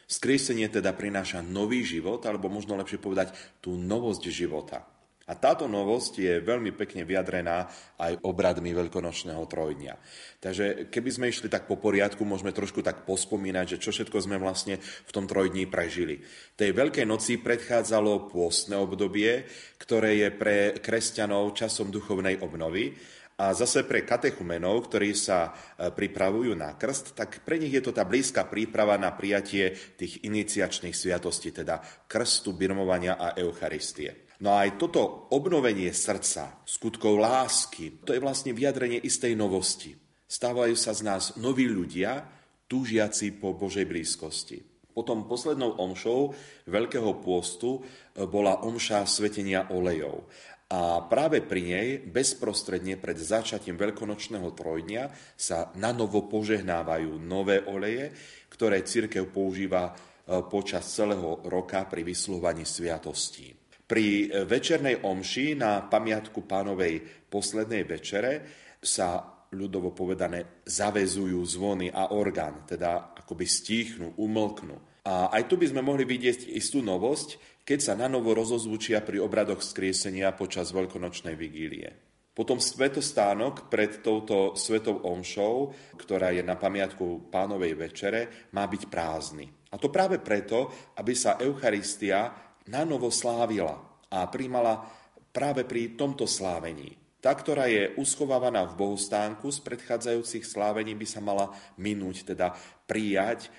Skriesenie 0.08 0.72
teda 0.72 0.96
prináša 0.96 1.44
nový 1.44 1.84
život, 1.84 2.24
alebo 2.24 2.48
možno 2.48 2.80
lepšie 2.80 2.96
povedať 2.96 3.36
tú 3.60 3.76
novosť 3.76 4.24
života. 4.32 4.88
A 5.28 5.36
táto 5.36 5.68
novosť 5.68 6.14
je 6.24 6.34
veľmi 6.40 6.72
pekne 6.72 7.04
vyjadrená 7.04 7.68
aj 8.00 8.24
obradmi 8.24 8.72
veľkonočného 8.72 9.44
trojdňa. 9.44 9.94
Takže 10.40 10.88
keby 10.88 11.10
sme 11.12 11.28
išli 11.28 11.52
tak 11.52 11.68
po 11.68 11.76
poriadku, 11.76 12.24
môžeme 12.24 12.56
trošku 12.56 12.80
tak 12.80 13.04
pospomínať, 13.04 13.76
že 13.76 13.82
čo 13.84 13.92
všetko 13.92 14.24
sme 14.24 14.40
vlastne 14.40 14.80
v 14.80 15.12
tom 15.12 15.28
trojdní 15.28 15.68
prežili. 15.68 16.24
Tej 16.56 16.72
Veľkej 16.72 17.04
noci 17.04 17.44
predchádzalo 17.44 18.32
pôstne 18.32 18.80
obdobie, 18.80 19.44
ktoré 19.76 20.24
je 20.24 20.30
pre 20.32 20.80
kresťanov 20.80 21.52
časom 21.60 21.92
duchovnej 21.92 22.40
obnovy 22.40 22.96
a 23.38 23.54
zase 23.54 23.86
pre 23.86 24.02
katechumenov, 24.02 24.90
ktorí 24.90 25.14
sa 25.14 25.54
e, 25.54 25.94
pripravujú 25.94 26.58
na 26.58 26.74
krst, 26.74 27.14
tak 27.14 27.46
pre 27.46 27.62
nich 27.62 27.70
je 27.70 27.86
to 27.86 27.94
tá 27.94 28.02
blízka 28.02 28.50
príprava 28.50 28.98
na 28.98 29.14
prijatie 29.14 29.78
tých 29.94 30.26
iniciačných 30.26 30.98
sviatostí, 30.98 31.54
teda 31.54 31.78
krstu, 32.10 32.58
birmovania 32.58 33.14
a 33.14 33.38
Eucharistie. 33.38 34.26
No 34.42 34.58
a 34.58 34.66
aj 34.66 34.82
toto 34.82 35.30
obnovenie 35.30 35.94
srdca, 35.94 36.66
skutkov 36.66 37.22
lásky, 37.22 38.02
to 38.02 38.18
je 38.18 38.22
vlastne 38.22 38.58
vyjadrenie 38.58 39.02
istej 39.06 39.38
novosti. 39.38 39.94
Stávajú 40.26 40.74
sa 40.74 40.98
z 40.98 41.06
nás 41.06 41.24
noví 41.38 41.70
ľudia, 41.70 42.26
túžiaci 42.66 43.38
po 43.38 43.54
Božej 43.54 43.86
blízkosti. 43.86 44.66
Potom 44.98 45.30
poslednou 45.30 45.78
omšou 45.78 46.34
Veľkého 46.66 47.22
pôstu 47.22 47.86
e, 47.86 48.26
bola 48.26 48.66
omša 48.66 49.06
svetenia 49.06 49.70
olejov. 49.70 50.26
A 50.68 51.00
práve 51.08 51.40
pri 51.40 51.62
nej, 51.64 51.88
bezprostredne 52.04 53.00
pred 53.00 53.16
začatím 53.16 53.80
veľkonočného 53.80 54.52
trojdňa, 54.52 55.04
sa 55.40 55.72
na 55.80 55.96
novo 55.96 56.28
požehnávajú 56.28 57.24
nové 57.24 57.64
oleje, 57.64 58.12
ktoré 58.52 58.84
církev 58.84 59.32
používa 59.32 59.88
e, 59.88 60.44
počas 60.52 60.84
celého 60.92 61.40
roka 61.48 61.88
pri 61.88 62.04
vysluhovaní 62.04 62.68
sviatostí. 62.68 63.56
Pri 63.88 64.28
e, 64.28 64.44
večernej 64.44 65.08
omši 65.08 65.56
na 65.56 65.88
pamiatku 65.88 66.44
pánovej 66.44 67.00
poslednej 67.32 67.88
večere 67.88 68.44
sa 68.84 69.24
ľudovo 69.56 69.96
povedané, 69.96 70.68
zavezujú 70.68 71.40
zvony 71.48 71.88
a 71.88 72.12
orgán, 72.12 72.68
teda 72.68 73.16
akoby 73.16 73.48
stíchnu, 73.48 74.20
umlknú. 74.20 74.76
A 75.08 75.32
aj 75.32 75.48
tu 75.48 75.56
by 75.56 75.72
sme 75.72 75.80
mohli 75.80 76.04
vidieť 76.04 76.52
istú 76.52 76.84
novosť, 76.84 77.57
keď 77.68 77.80
sa 77.84 77.94
na 78.00 78.08
novo 78.08 78.32
rozozvučia 78.32 79.04
pri 79.04 79.20
obradoch 79.20 79.60
skriesenia 79.60 80.32
počas 80.32 80.72
veľkonočnej 80.72 81.36
vigílie. 81.36 81.92
Potom 82.32 82.64
svetostánok 82.64 83.68
pred 83.68 84.00
touto 84.00 84.56
svetou 84.56 85.04
omšou, 85.04 85.76
ktorá 86.00 86.32
je 86.32 86.46
na 86.48 86.56
pamiatku 86.56 87.28
pánovej 87.28 87.76
večere, 87.76 88.48
má 88.56 88.64
byť 88.72 88.88
prázdny. 88.88 89.52
A 89.74 89.76
to 89.76 89.92
práve 89.92 90.24
preto, 90.24 90.72
aby 90.96 91.12
sa 91.12 91.36
Eucharistia 91.44 92.32
na 92.72 92.88
novo 92.88 93.12
slávila 93.12 94.06
a 94.08 94.24
príjmala 94.32 94.88
práve 95.36 95.68
pri 95.68 96.00
tomto 96.00 96.24
slávení. 96.24 96.96
Tá, 97.20 97.34
ktorá 97.34 97.68
je 97.68 97.92
uschovávaná 98.00 98.64
v 98.70 98.78
bohostánku 98.80 99.52
z 99.52 99.60
predchádzajúcich 99.66 100.46
slávení, 100.48 100.96
by 100.96 101.08
sa 101.10 101.20
mala 101.20 101.52
minúť, 101.76 102.32
teda 102.32 102.54
prijať 102.88 103.52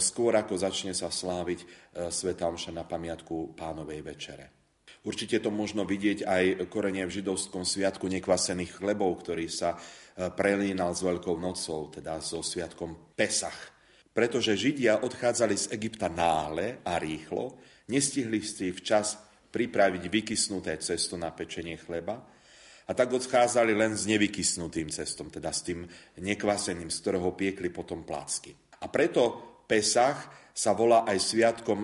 skôr 0.00 0.32
ako 0.32 0.56
začne 0.56 0.96
sa 0.96 1.12
sláviť 1.12 1.60
e, 1.60 1.66
Sveta 2.08 2.48
Omša 2.48 2.72
na 2.72 2.88
pamiatku 2.88 3.52
pánovej 3.52 4.00
večere. 4.00 4.44
Určite 5.04 5.36
to 5.44 5.52
možno 5.52 5.84
vidieť 5.84 6.24
aj 6.24 6.44
korene 6.72 7.04
v 7.04 7.12
židovskom 7.20 7.68
sviatku 7.68 8.08
nekvasených 8.08 8.80
chlebov, 8.80 9.20
ktorý 9.20 9.44
sa 9.52 9.76
e, 9.76 9.78
prelínal 10.32 10.96
s 10.96 11.04
Veľkou 11.04 11.36
nocou, 11.36 11.92
teda 11.92 12.16
so 12.24 12.40
sviatkom 12.40 13.12
Pesach. 13.12 13.76
Pretože 14.16 14.56
Židia 14.56 15.04
odchádzali 15.04 15.54
z 15.60 15.66
Egypta 15.76 16.08
náhle 16.08 16.80
a 16.80 16.96
rýchlo, 16.96 17.60
nestihli 17.92 18.40
si 18.40 18.72
včas 18.72 19.20
pripraviť 19.52 20.08
vykysnuté 20.08 20.80
cesto 20.80 21.20
na 21.20 21.28
pečenie 21.36 21.76
chleba, 21.76 22.24
a 22.84 22.92
tak 22.92 23.16
odchádzali 23.16 23.72
len 23.72 23.96
s 23.96 24.04
nevykysnutým 24.04 24.92
cestom, 24.92 25.32
teda 25.32 25.48
s 25.48 25.64
tým 25.64 25.88
nekvaseným, 26.20 26.92
z 26.92 27.00
ktorého 27.00 27.32
piekli 27.32 27.72
potom 27.72 28.04
plácky. 28.04 28.52
A 28.84 28.92
preto 28.92 29.53
Pesach 29.66 30.30
sa 30.54 30.70
volá 30.76 31.02
aj 31.08 31.18
sviatkom 31.18 31.82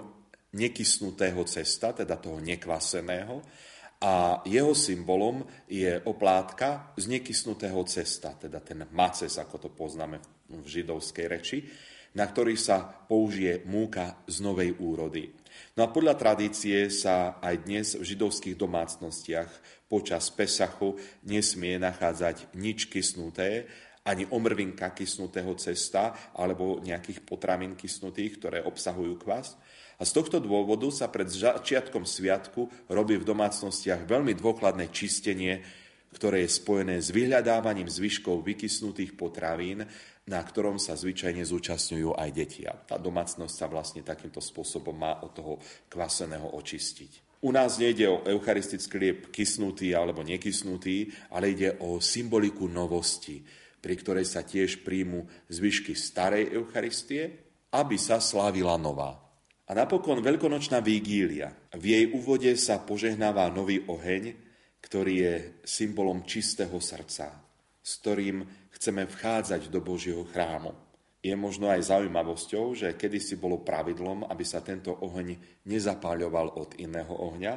nekysnutého 0.54 1.42
cesta, 1.46 1.94
teda 1.94 2.18
toho 2.18 2.38
nekvaseného, 2.42 3.42
a 4.00 4.40
jeho 4.48 4.72
symbolom 4.72 5.44
je 5.68 6.00
oplátka 6.08 6.96
z 6.96 7.20
nekysnutého 7.20 7.84
cesta, 7.84 8.32
teda 8.32 8.64
ten 8.64 8.88
maces, 8.96 9.36
ako 9.36 9.68
to 9.68 9.68
poznáme 9.68 10.16
v 10.48 10.64
židovskej 10.64 11.26
reči, 11.28 11.58
na 12.16 12.24
ktorý 12.24 12.56
sa 12.56 12.80
použije 12.80 13.68
múka 13.68 14.24
z 14.24 14.40
novej 14.40 14.72
úrody. 14.80 15.28
No 15.76 15.84
a 15.84 15.92
podľa 15.92 16.16
tradície 16.16 16.88
sa 16.88 17.36
aj 17.44 17.54
dnes 17.68 17.86
v 17.92 18.02
židovských 18.02 18.56
domácnostiach 18.56 19.50
počas 19.84 20.32
Pesachu 20.32 20.96
nesmie 21.28 21.76
nachádzať 21.76 22.56
nič 22.56 22.88
kysnuté, 22.88 23.68
ani 24.04 24.24
omrvinka 24.32 24.90
kysnutého 24.96 25.52
cesta 25.60 26.32
alebo 26.32 26.80
nejakých 26.80 27.20
potravín 27.24 27.76
kysnutých, 27.76 28.40
ktoré 28.40 28.58
obsahujú 28.64 29.20
kvas. 29.20 29.60
A 30.00 30.08
z 30.08 30.16
tohto 30.16 30.40
dôvodu 30.40 30.88
sa 30.88 31.12
pred 31.12 31.28
začiatkom 31.28 32.08
sviatku 32.08 32.88
robí 32.88 33.20
v 33.20 33.28
domácnostiach 33.28 34.08
veľmi 34.08 34.32
dôkladné 34.32 34.88
čistenie, 34.88 35.60
ktoré 36.16 36.48
je 36.48 36.56
spojené 36.56 36.98
s 36.98 37.12
vyhľadávaním 37.12 37.86
zvyškov 37.86 38.40
vykysnutých 38.42 39.14
potravín, 39.14 39.84
na 40.26 40.40
ktorom 40.40 40.80
sa 40.80 40.96
zvyčajne 40.96 41.44
zúčastňujú 41.44 42.16
aj 42.16 42.30
deti. 42.32 42.62
A 42.64 42.74
tá 42.74 42.96
domácnosť 42.96 43.54
sa 43.54 43.66
vlastne 43.68 44.00
takýmto 44.00 44.40
spôsobom 44.40 44.96
má 44.96 45.20
od 45.20 45.36
toho 45.36 45.54
kvaseného 45.92 46.56
očistiť. 46.56 47.44
U 47.44 47.52
nás 47.52 47.80
nejde 47.80 48.04
o 48.04 48.20
eucharistický 48.24 48.96
liep 49.00 49.20
kysnutý 49.32 49.96
alebo 49.96 50.20
nekysnutý, 50.20 51.08
ale 51.32 51.56
ide 51.56 51.76
o 51.80 51.96
symboliku 51.96 52.68
novosti, 52.68 53.40
pri 53.80 53.94
ktorej 53.96 54.28
sa 54.28 54.44
tiež 54.44 54.84
príjmu 54.84 55.26
zvyšky 55.48 55.96
starej 55.96 56.52
Eucharistie, 56.52 57.40
aby 57.72 57.96
sa 57.96 58.20
slávila 58.20 58.76
nová. 58.76 59.16
A 59.70 59.74
napokon 59.74 60.18
veľkonočná 60.18 60.82
vigília. 60.82 61.54
V 61.72 61.84
jej 61.94 62.04
úvode 62.10 62.50
sa 62.58 62.82
požehnáva 62.82 63.48
nový 63.54 63.80
oheň, 63.86 64.34
ktorý 64.82 65.14
je 65.14 65.34
symbolom 65.62 66.26
čistého 66.26 66.74
srdca, 66.82 67.30
s 67.78 67.90
ktorým 68.02 68.42
chceme 68.74 69.06
vchádzať 69.06 69.70
do 69.70 69.78
Božieho 69.78 70.26
chrámu. 70.26 70.74
Je 71.20 71.36
možno 71.36 71.68
aj 71.68 71.92
zaujímavosťou, 71.92 72.72
že 72.72 72.96
kedysi 72.96 73.36
bolo 73.36 73.60
pravidlom, 73.60 74.24
aby 74.26 74.40
sa 74.40 74.64
tento 74.64 74.96
oheň 75.04 75.62
nezapáľoval 75.68 76.56
od 76.56 76.80
iného 76.80 77.12
ohňa, 77.12 77.54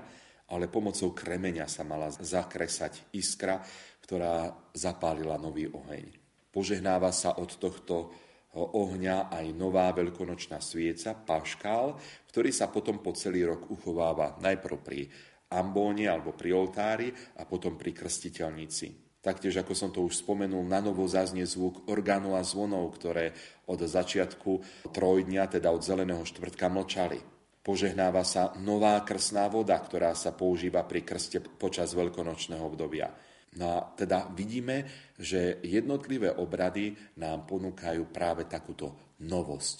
ale 0.51 0.67
pomocou 0.67 1.15
kremeňa 1.15 1.65
sa 1.71 1.87
mala 1.87 2.11
zakresať 2.11 3.15
iskra, 3.15 3.63
ktorá 4.03 4.51
zapálila 4.75 5.39
nový 5.39 5.71
oheň. 5.71 6.11
Požehnáva 6.53 7.09
sa 7.15 7.39
od 7.39 7.55
tohto 7.57 8.13
ohňa 8.53 9.33
aj 9.33 9.45
nová 9.57 9.89
veľkonočná 9.89 10.61
svieca, 10.61 11.17
paškál, 11.17 11.97
ktorý 12.29 12.53
sa 12.53 12.69
potom 12.69 13.01
po 13.01 13.17
celý 13.17 13.49
rok 13.49 13.73
uchováva 13.73 14.37
najprv 14.37 14.77
pri 14.77 15.09
ambóne 15.57 16.05
alebo 16.05 16.37
pri 16.37 16.53
oltári 16.53 17.09
a 17.41 17.49
potom 17.49 17.73
pri 17.73 17.93
krstiteľnici. 17.97 19.17
Taktiež, 19.23 19.55
ako 19.63 19.73
som 19.73 19.89
to 19.89 20.03
už 20.03 20.19
spomenul, 20.19 20.67
na 20.67 20.83
novo 20.83 21.07
zaznie 21.07 21.47
zvuk 21.47 21.87
orgánu 21.87 22.35
a 22.35 22.43
zvonov, 22.43 22.91
ktoré 22.99 23.31
od 23.71 23.79
začiatku 23.79 24.59
trojdňa, 24.91 25.47
teda 25.47 25.71
od 25.71 25.79
zeleného 25.79 26.27
štvrtka, 26.27 26.67
mlčali. 26.67 27.23
Požehnáva 27.63 28.27
sa 28.27 28.51
nová 28.59 28.99
krsná 28.99 29.47
voda, 29.47 29.79
ktorá 29.79 30.11
sa 30.11 30.35
používa 30.35 30.83
pri 30.83 31.07
krste 31.07 31.39
počas 31.39 31.95
veľkonočného 31.95 32.59
obdobia. 32.59 33.15
No 33.57 33.65
a 33.69 33.79
teda 33.93 34.33
vidíme, 34.33 34.85
že 35.17 35.61
jednotlivé 35.61 36.33
obrady 36.33 36.97
nám 37.21 37.45
ponúkajú 37.45 38.09
práve 38.09 38.49
takúto 38.49 39.15
novosť. 39.21 39.77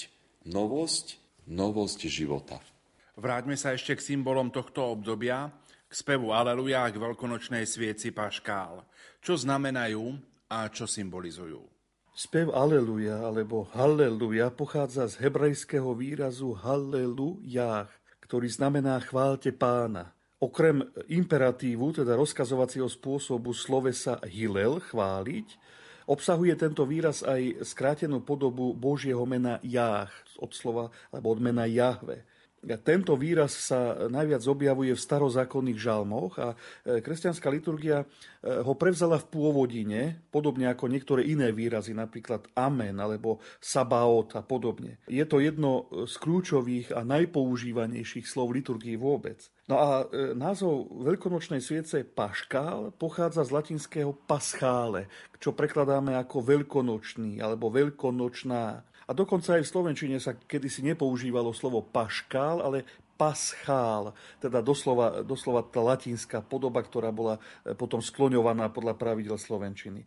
Novosť, 0.49 1.05
novosť 1.49 1.99
života. 2.05 2.62
Vráťme 3.17 3.57
sa 3.57 3.73
ešte 3.73 3.97
k 3.97 4.05
symbolom 4.13 4.49
tohto 4.53 4.93
obdobia, 4.93 5.49
k 5.89 5.93
spevu 5.93 6.33
Aleluja 6.33 6.89
a 6.89 6.91
k 6.93 7.01
veľkonočnej 7.01 7.65
svieci 7.65 8.09
Paškál 8.09 8.86
čo 9.23 9.39
znamenajú 9.39 10.19
a 10.51 10.67
čo 10.67 10.83
symbolizujú. 10.83 11.63
Spev 12.13 12.53
Aleluja 12.53 13.25
alebo 13.25 13.65
Halleluja 13.73 14.53
pochádza 14.53 15.09
z 15.09 15.17
hebrejského 15.25 15.97
výrazu 15.97 16.53
Hallelujah, 16.53 17.89
ktorý 18.21 18.45
znamená 18.53 19.01
chválte 19.01 19.49
pána. 19.49 20.12
Okrem 20.43 20.84
imperatívu, 21.08 22.03
teda 22.03 22.19
rozkazovacieho 22.19 22.91
spôsobu 22.91 23.56
slovesa 23.56 24.19
Hillel, 24.27 24.84
chváliť, 24.84 25.47
obsahuje 26.03 26.51
tento 26.60 26.84
výraz 26.84 27.23
aj 27.23 27.63
skrátenú 27.63 28.19
podobu 28.19 28.75
Božieho 28.75 29.23
mena 29.23 29.63
Jáh, 29.63 30.12
od 30.43 30.51
slova, 30.51 30.91
alebo 31.15 31.32
od 31.32 31.39
mena 31.39 31.63
Jahve. 31.63 32.27
Tento 32.63 33.19
výraz 33.19 33.67
sa 33.67 34.08
najviac 34.08 34.43
objavuje 34.47 34.95
v 34.95 35.04
starozákonných 35.04 35.80
žalmoch 35.80 36.39
a 36.39 36.56
e, 36.56 37.04
kresťanská 37.04 37.52
liturgia 37.52 38.04
e, 38.04 38.06
ho 38.63 38.73
prevzala 38.80 39.19
v 39.19 39.28
pôvodine, 39.28 40.02
podobne 40.32 40.71
ako 40.71 40.88
niektoré 40.88 41.28
iné 41.28 41.52
výrazy, 41.52 41.91
napríklad 41.91 42.47
amen 42.56 42.95
alebo 43.04 43.43
sabaot 43.60 44.39
a 44.39 44.41
podobne. 44.41 45.04
Je 45.12 45.28
to 45.28 45.43
jedno 45.43 45.91
z 46.08 46.15
kľúčových 46.23 46.95
a 46.95 47.04
najpoužívanejších 47.04 48.23
slov 48.23 48.56
liturgii 48.56 48.95
vôbec. 48.95 49.43
No 49.67 49.80
a 49.80 49.89
e, 50.08 50.36
názov 50.36 50.91
veľkonočnej 51.04 51.63
sviece 51.63 52.04
paškál 52.04 52.91
pochádza 52.95 53.47
z 53.47 53.56
latinského 53.56 54.12
paschále, 54.12 55.08
čo 55.39 55.56
prekladáme 55.56 56.15
ako 56.19 56.43
veľkonočný 56.43 57.39
alebo 57.43 57.71
veľkonočná. 57.71 58.88
A 59.07 59.11
dokonca 59.11 59.59
aj 59.59 59.67
v 59.67 59.71
Slovenčine 59.71 60.17
sa 60.19 60.35
kedysi 60.35 60.83
nepoužívalo 60.83 61.51
slovo 61.51 61.83
paškál, 61.83 62.63
ale 62.63 62.87
paschál, 63.13 64.11
teda 64.41 64.59
doslova, 64.59 65.21
doslova 65.21 65.61
tá 65.63 65.79
latinská 65.79 66.41
podoba, 66.41 66.81
ktorá 66.81 67.13
bola 67.13 67.37
e, 67.63 67.77
potom 67.77 68.01
skloňovaná 68.01 68.73
podľa 68.73 68.97
pravidel 68.97 69.37
Slovenčiny. 69.37 70.03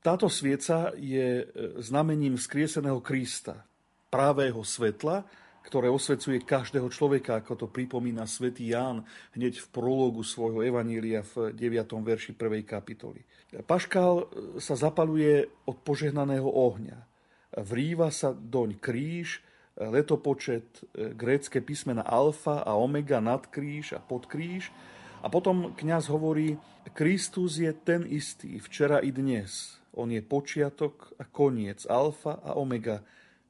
Táto 0.00 0.30
svieca 0.30 0.94
je 0.94 1.42
e, 1.42 1.44
znamením 1.82 2.38
skrieseného 2.38 3.02
Krista, 3.02 3.66
právého 4.06 4.62
svetla, 4.62 5.26
ktoré 5.66 5.90
osvecuje 5.90 6.46
každého 6.46 6.86
človeka, 6.86 7.42
ako 7.42 7.52
to 7.58 7.66
pripomína 7.66 8.22
svätý 8.30 8.70
Ján 8.70 9.02
hneď 9.34 9.58
v 9.58 9.70
prologu 9.74 10.22
svojho 10.22 10.62
evanília 10.62 11.26
v 11.34 11.50
9. 11.50 11.90
verši 11.90 12.38
1. 12.38 12.62
kapitoly. 12.62 13.26
Paškál 13.66 14.14
e, 14.22 14.24
sa 14.62 14.78
zapaluje 14.78 15.50
od 15.66 15.76
požehnaného 15.82 16.46
ohňa 16.46 17.15
vrýva 17.56 18.12
sa 18.12 18.36
doň 18.36 18.76
kríž 18.78 19.40
letopočet, 19.76 20.88
grécke 20.94 21.60
písmena 21.60 22.00
alfa 22.00 22.64
a 22.64 22.80
omega, 22.80 23.20
nadkríž 23.20 23.92
a 23.92 24.00
podkríž. 24.00 24.72
A 25.20 25.28
potom 25.28 25.76
kňaz 25.76 26.08
hovorí, 26.08 26.56
Kristus 26.96 27.60
je 27.60 27.72
ten 27.72 28.06
istý, 28.08 28.56
včera 28.62 29.02
i 29.02 29.12
dnes. 29.12 29.76
On 29.96 30.08
je 30.08 30.20
počiatok 30.24 31.16
a 31.20 31.24
koniec, 31.28 31.84
alfa 31.88 32.40
a 32.40 32.56
omega, 32.56 33.04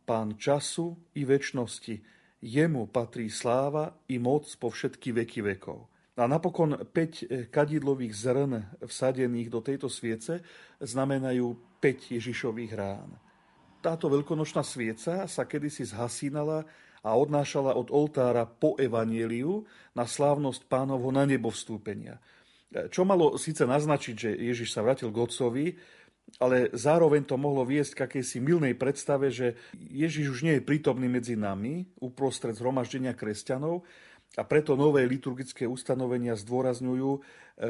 pán 0.07 0.39
času 0.39 0.99
i 1.15 1.27
väčšnosti. 1.27 1.95
Jemu 2.43 2.87
patrí 2.91 3.31
sláva 3.31 3.99
i 4.11 4.19
moc 4.23 4.47
po 4.59 4.71
všetky 4.71 5.11
veky 5.11 5.43
vekov. 5.43 5.91
A 6.17 6.25
napokon 6.25 6.81
5 6.81 7.53
kadidlových 7.53 8.15
zrn 8.17 8.53
vsadených 8.81 9.53
do 9.53 9.61
tejto 9.61 9.93
sviece 9.93 10.41
znamenajú 10.81 11.79
5 11.83 12.17
Ježišových 12.17 12.73
rán. 12.73 13.21
Táto 13.87 14.11
veľkonočná 14.11 14.67
svieca 14.67 15.31
sa 15.31 15.43
kedysi 15.47 15.87
zhasínala 15.87 16.67
a 17.07 17.15
odnášala 17.15 17.79
od 17.79 17.95
oltára 17.95 18.43
po 18.43 18.75
evanieliu 18.83 19.63
na 19.95 20.11
slávnosť 20.11 20.67
pánovho 20.67 21.15
na 21.15 21.23
nebo 21.23 21.55
vstúpenia. 21.55 22.19
Čo 22.91 23.07
malo 23.07 23.39
síce 23.39 23.63
naznačiť, 23.63 24.15
že 24.19 24.31
Ježiš 24.35 24.75
sa 24.75 24.83
vrátil 24.83 25.15
k 25.15 25.23
Otcovi, 25.23 25.67
ale 26.43 26.75
zároveň 26.75 27.31
to 27.31 27.39
mohlo 27.39 27.63
viesť 27.63 27.95
k 27.95 28.05
akejsi 28.11 28.43
milnej 28.43 28.75
predstave, 28.75 29.31
že 29.31 29.55
Ježiš 29.79 30.35
už 30.35 30.41
nie 30.43 30.59
je 30.59 30.67
prítomný 30.67 31.07
medzi 31.07 31.39
nami 31.39 31.87
uprostred 32.03 32.59
zhromaždenia 32.59 33.15
kresťanov, 33.15 33.87
a 34.37 34.43
preto 34.45 34.77
nové 34.77 35.07
liturgické 35.09 35.65
ustanovenia 35.65 36.37
zdôrazňujú, 36.37 37.11
e, 37.15 37.21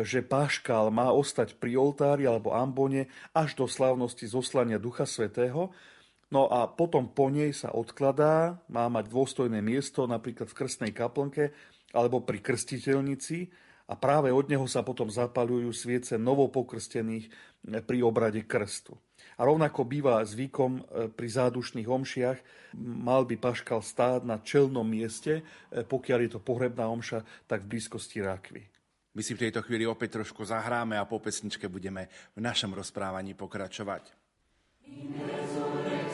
že 0.03 0.25
páškal 0.25 0.91
má 0.91 1.15
ostať 1.15 1.61
pri 1.61 1.79
oltári 1.79 2.27
alebo 2.27 2.57
ambone 2.57 3.07
až 3.31 3.55
do 3.55 3.71
slávnosti 3.71 4.27
zoslania 4.27 4.81
Ducha 4.81 5.07
Svetého, 5.07 5.71
No 6.37 6.53
a 6.53 6.69
potom 6.69 7.09
po 7.09 7.33
nej 7.33 7.57
sa 7.57 7.73
odkladá, 7.73 8.61
má 8.69 8.93
mať 8.93 9.09
dôstojné 9.09 9.65
miesto 9.65 10.05
napríklad 10.05 10.53
v 10.53 10.59
krstnej 10.61 10.93
kaplnke 10.93 11.57
alebo 11.97 12.21
pri 12.21 12.45
krstiteľnici 12.45 13.49
a 13.89 13.97
práve 13.97 14.29
od 14.29 14.45
neho 14.53 14.69
sa 14.69 14.85
potom 14.85 15.09
zapalujú 15.09 15.73
sviece 15.73 16.21
novopokrstených 16.21 17.25
e, 17.25 17.31
pri 17.81 18.05
obrade 18.05 18.45
krstu. 18.45 19.01
A 19.41 19.49
rovnako 19.49 19.89
býva 19.89 20.21
zvykom 20.29 20.73
e, 20.77 20.81
pri 21.09 21.29
zádušných 21.41 21.89
omšiach, 21.89 22.39
mal 22.85 23.25
by 23.25 23.41
paškal 23.41 23.81
stáť 23.81 24.29
na 24.29 24.37
čelnom 24.37 24.85
mieste, 24.85 25.41
e, 25.41 25.43
pokiaľ 25.89 26.19
je 26.21 26.31
to 26.37 26.41
pohrebná 26.45 26.85
omša, 26.93 27.25
tak 27.49 27.65
v 27.65 27.81
blízkosti 27.81 28.21
rákvy. 28.21 28.61
My 29.17 29.25
si 29.25 29.33
v 29.33 29.49
tejto 29.49 29.65
chvíli 29.65 29.89
opäť 29.89 30.21
trošku 30.21 30.45
zahráme 30.45 31.01
a 31.01 31.09
po 31.09 31.17
pesničke 31.17 31.65
budeme 31.73 32.13
v 32.37 32.45
našom 32.45 32.77
rozprávaní 32.77 33.33
pokračovať. 33.33 34.13
Inezore. 34.85 36.06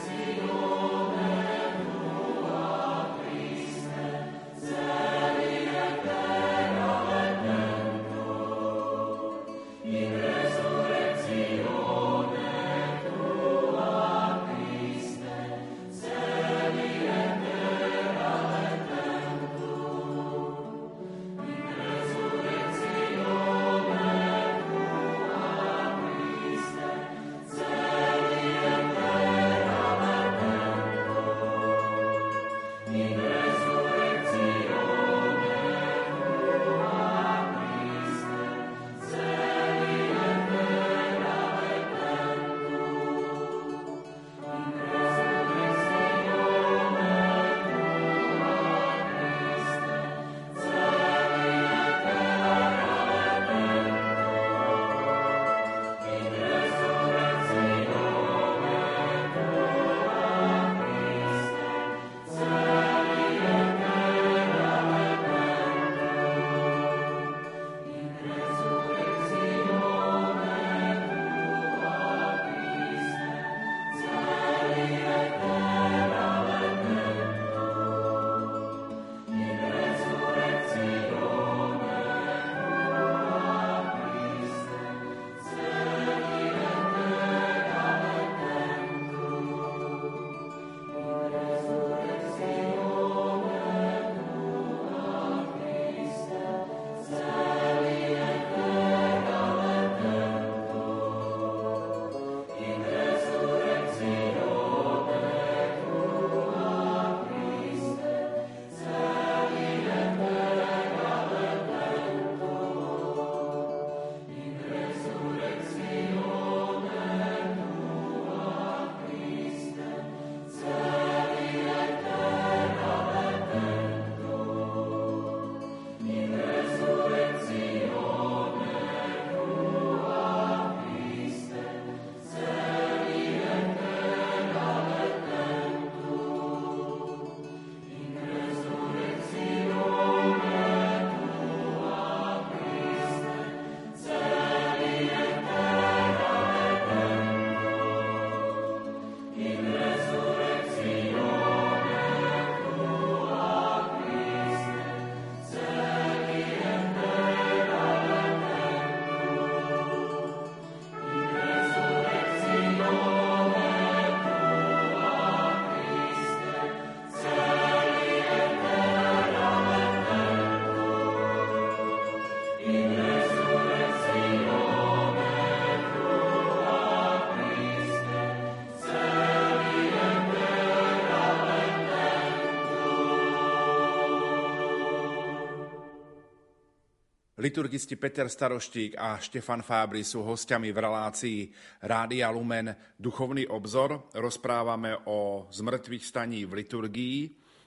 Liturgisti 187.43 187.99
Peter 187.99 188.31
Staroštík 188.31 188.95
a 188.95 189.19
Štefan 189.19 189.67
Fábri 189.67 190.07
sú 190.07 190.23
hostiami 190.23 190.71
v 190.71 190.79
relácii 190.79 191.39
Rádia 191.83 192.31
Lumen 192.31 192.71
Duchovný 192.95 193.51
obzor. 193.51 194.15
Rozprávame 194.15 194.95
o 195.11 195.51
zmrtvých 195.51 196.07
staní 196.07 196.47
v 196.47 196.63
liturgii. 196.63 197.19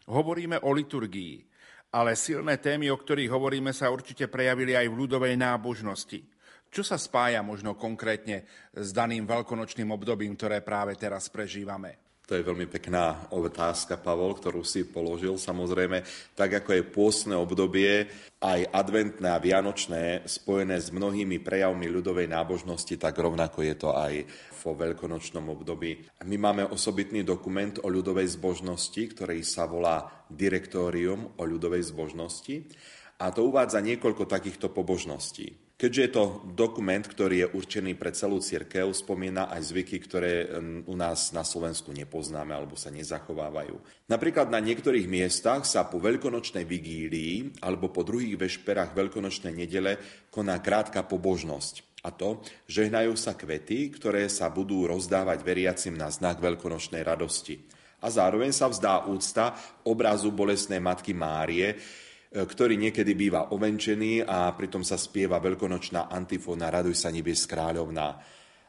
Hovoríme 0.07 0.63
o 0.63 0.71
liturgii, 0.71 1.43
ale 1.91 2.15
silné 2.15 2.55
témy, 2.55 2.87
o 2.87 2.95
ktorých 2.95 3.27
hovoríme, 3.27 3.75
sa 3.75 3.91
určite 3.91 4.31
prejavili 4.31 4.79
aj 4.79 4.87
v 4.87 4.95
ľudovej 4.95 5.35
nábožnosti. 5.35 6.23
Čo 6.71 6.79
sa 6.79 6.95
spája 6.95 7.43
možno 7.43 7.75
konkrétne 7.75 8.47
s 8.71 8.95
daným 8.95 9.27
veľkonočným 9.27 9.91
obdobím, 9.91 10.39
ktoré 10.39 10.63
práve 10.63 10.95
teraz 10.95 11.27
prežívame? 11.27 12.04
To 12.25 12.33
je 12.33 12.41
veľmi 12.41 12.65
pekná 12.65 13.29
otázka, 13.29 14.01
Pavol, 14.01 14.33
ktorú 14.33 14.65
si 14.65 14.81
položil. 14.89 15.37
Samozrejme, 15.37 16.01
tak 16.33 16.57
ako 16.57 16.73
je 16.73 16.83
pôstne 16.89 17.37
obdobie, 17.37 18.09
aj 18.41 18.65
adventné 18.73 19.29
a 19.29 19.37
vianočné, 19.37 20.25
spojené 20.25 20.81
s 20.81 20.89
mnohými 20.89 21.37
prejavmi 21.41 21.85
ľudovej 21.85 22.25
nábožnosti, 22.25 22.97
tak 22.97 23.21
rovnako 23.21 23.61
je 23.61 23.75
to 23.77 23.93
aj 23.93 24.25
vo 24.65 24.73
veľkonočnom 24.73 25.45
období. 25.53 26.01
My 26.25 26.37
máme 26.41 26.65
osobitný 26.65 27.21
dokument 27.21 27.77
o 27.85 27.87
ľudovej 27.93 28.33
zbožnosti, 28.33 29.01
ktorý 29.13 29.45
sa 29.45 29.69
volá 29.69 30.25
Direktórium 30.25 31.37
o 31.37 31.43
ľudovej 31.45 31.93
zbožnosti 31.93 32.65
a 33.21 33.29
to 33.29 33.45
uvádza 33.47 33.85
niekoľko 33.85 34.25
takýchto 34.25 34.73
pobožností. 34.73 35.64
Keďže 35.75 36.01
je 36.07 36.11
to 36.15 36.25
dokument, 36.55 37.03
ktorý 37.03 37.35
je 37.43 37.51
určený 37.51 37.99
pre 37.99 38.15
celú 38.15 38.39
cirkev, 38.39 38.95
spomína 38.95 39.51
aj 39.51 39.75
zvyky, 39.75 39.99
ktoré 40.07 40.47
u 40.87 40.95
nás 40.95 41.35
na 41.35 41.43
Slovensku 41.43 41.91
nepoznáme 41.91 42.55
alebo 42.55 42.79
sa 42.79 42.87
nezachovávajú. 42.95 44.07
Napríklad 44.07 44.47
na 44.47 44.63
niektorých 44.63 45.03
miestach 45.03 45.67
sa 45.67 45.83
po 45.83 45.99
veľkonočnej 45.99 46.63
vigílii 46.63 47.59
alebo 47.59 47.91
po 47.91 48.07
druhých 48.07 48.39
vešperách 48.39 48.95
veľkonočnej 48.95 49.51
nedele 49.51 49.99
koná 50.31 50.63
krátka 50.63 51.03
pobožnosť. 51.03 52.07
A 52.07 52.13
to, 52.13 52.39
žehnajú 52.71 53.19
sa 53.19 53.35
kvety, 53.35 53.91
ktoré 53.99 54.31
sa 54.31 54.47
budú 54.47 54.87
rozdávať 54.87 55.43
veriacim 55.43 55.99
na 55.99 56.07
znak 56.07 56.39
veľkonočnej 56.39 57.03
radosti. 57.03 57.59
A 57.99 58.07
zároveň 58.07 58.53
sa 58.53 58.71
vzdá 58.71 59.09
úcta 59.11 59.57
obrazu 59.83 60.29
bolesnej 60.29 60.77
matky 60.77 61.11
Márie, 61.17 61.75
ktorý 62.35 62.75
niekedy 62.75 63.15
býva 63.15 63.55
ovenčený 63.55 64.27
a 64.27 64.51
pritom 64.51 64.83
sa 64.83 64.99
spieva 64.99 65.39
veľkonočná 65.39 66.11
antifóna 66.11 66.67
Raduj 66.67 66.99
sa 66.99 67.07
nebies 67.07 67.47
kráľovná. 67.47 68.19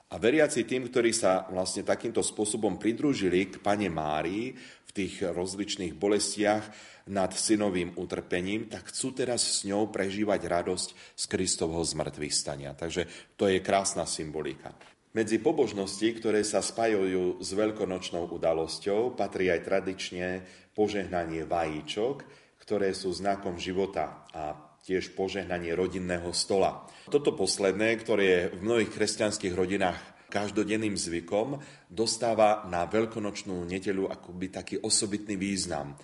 A 0.07 0.23
veriaci 0.23 0.63
tým, 0.63 0.87
ktorí 0.87 1.11
sa 1.11 1.51
vlastne 1.51 1.83
takýmto 1.83 2.23
spôsobom 2.23 2.79
pridružili 2.79 3.51
k 3.51 3.59
Pane 3.59 3.91
Márii 3.91 4.55
v 4.87 4.91
tých 4.95 5.27
rozličných 5.27 5.99
bolestiach 5.99 6.63
nad 7.11 7.35
synovým 7.35 7.99
utrpením, 7.99 8.71
tak 8.71 8.95
chcú 8.95 9.19
teraz 9.19 9.43
s 9.43 9.67
ňou 9.67 9.91
prežívať 9.91 10.47
radosť 10.47 10.89
z 11.19 11.25
Kristovho 11.27 11.83
zmrtvých 11.83 12.35
stania. 12.35 12.71
Takže 12.71 13.35
to 13.35 13.51
je 13.51 13.59
krásna 13.59 14.07
symbolika. 14.07 14.71
Medzi 15.11 15.43
pobožnosti, 15.43 16.07
ktoré 16.23 16.47
sa 16.47 16.63
spájajú 16.63 17.43
s 17.43 17.51
veľkonočnou 17.51 18.31
udalosťou, 18.31 19.19
patrí 19.19 19.51
aj 19.51 19.67
tradične 19.67 20.47
požehnanie 20.77 21.43
vajíčok, 21.43 22.46
ktoré 22.67 22.91
sú 22.91 23.15
znakom 23.15 23.55
života 23.63 24.27
a 24.35 24.59
tiež 24.83 25.15
požehnanie 25.15 25.71
rodinného 25.71 26.35
stola. 26.35 26.83
Toto 27.07 27.31
posledné, 27.39 27.95
ktoré 28.03 28.25
je 28.27 28.41
v 28.59 28.61
mnohých 28.67 28.91
kresťanských 28.91 29.55
rodinách 29.55 29.99
každodenným 30.27 30.99
zvykom, 30.99 31.63
dostáva 31.87 32.67
na 32.67 32.91
veľkonočnú 32.91 33.63
nedeľu 33.71 34.11
akoby 34.11 34.47
taký 34.51 34.77
osobitný 34.83 35.39
význam. 35.39 35.95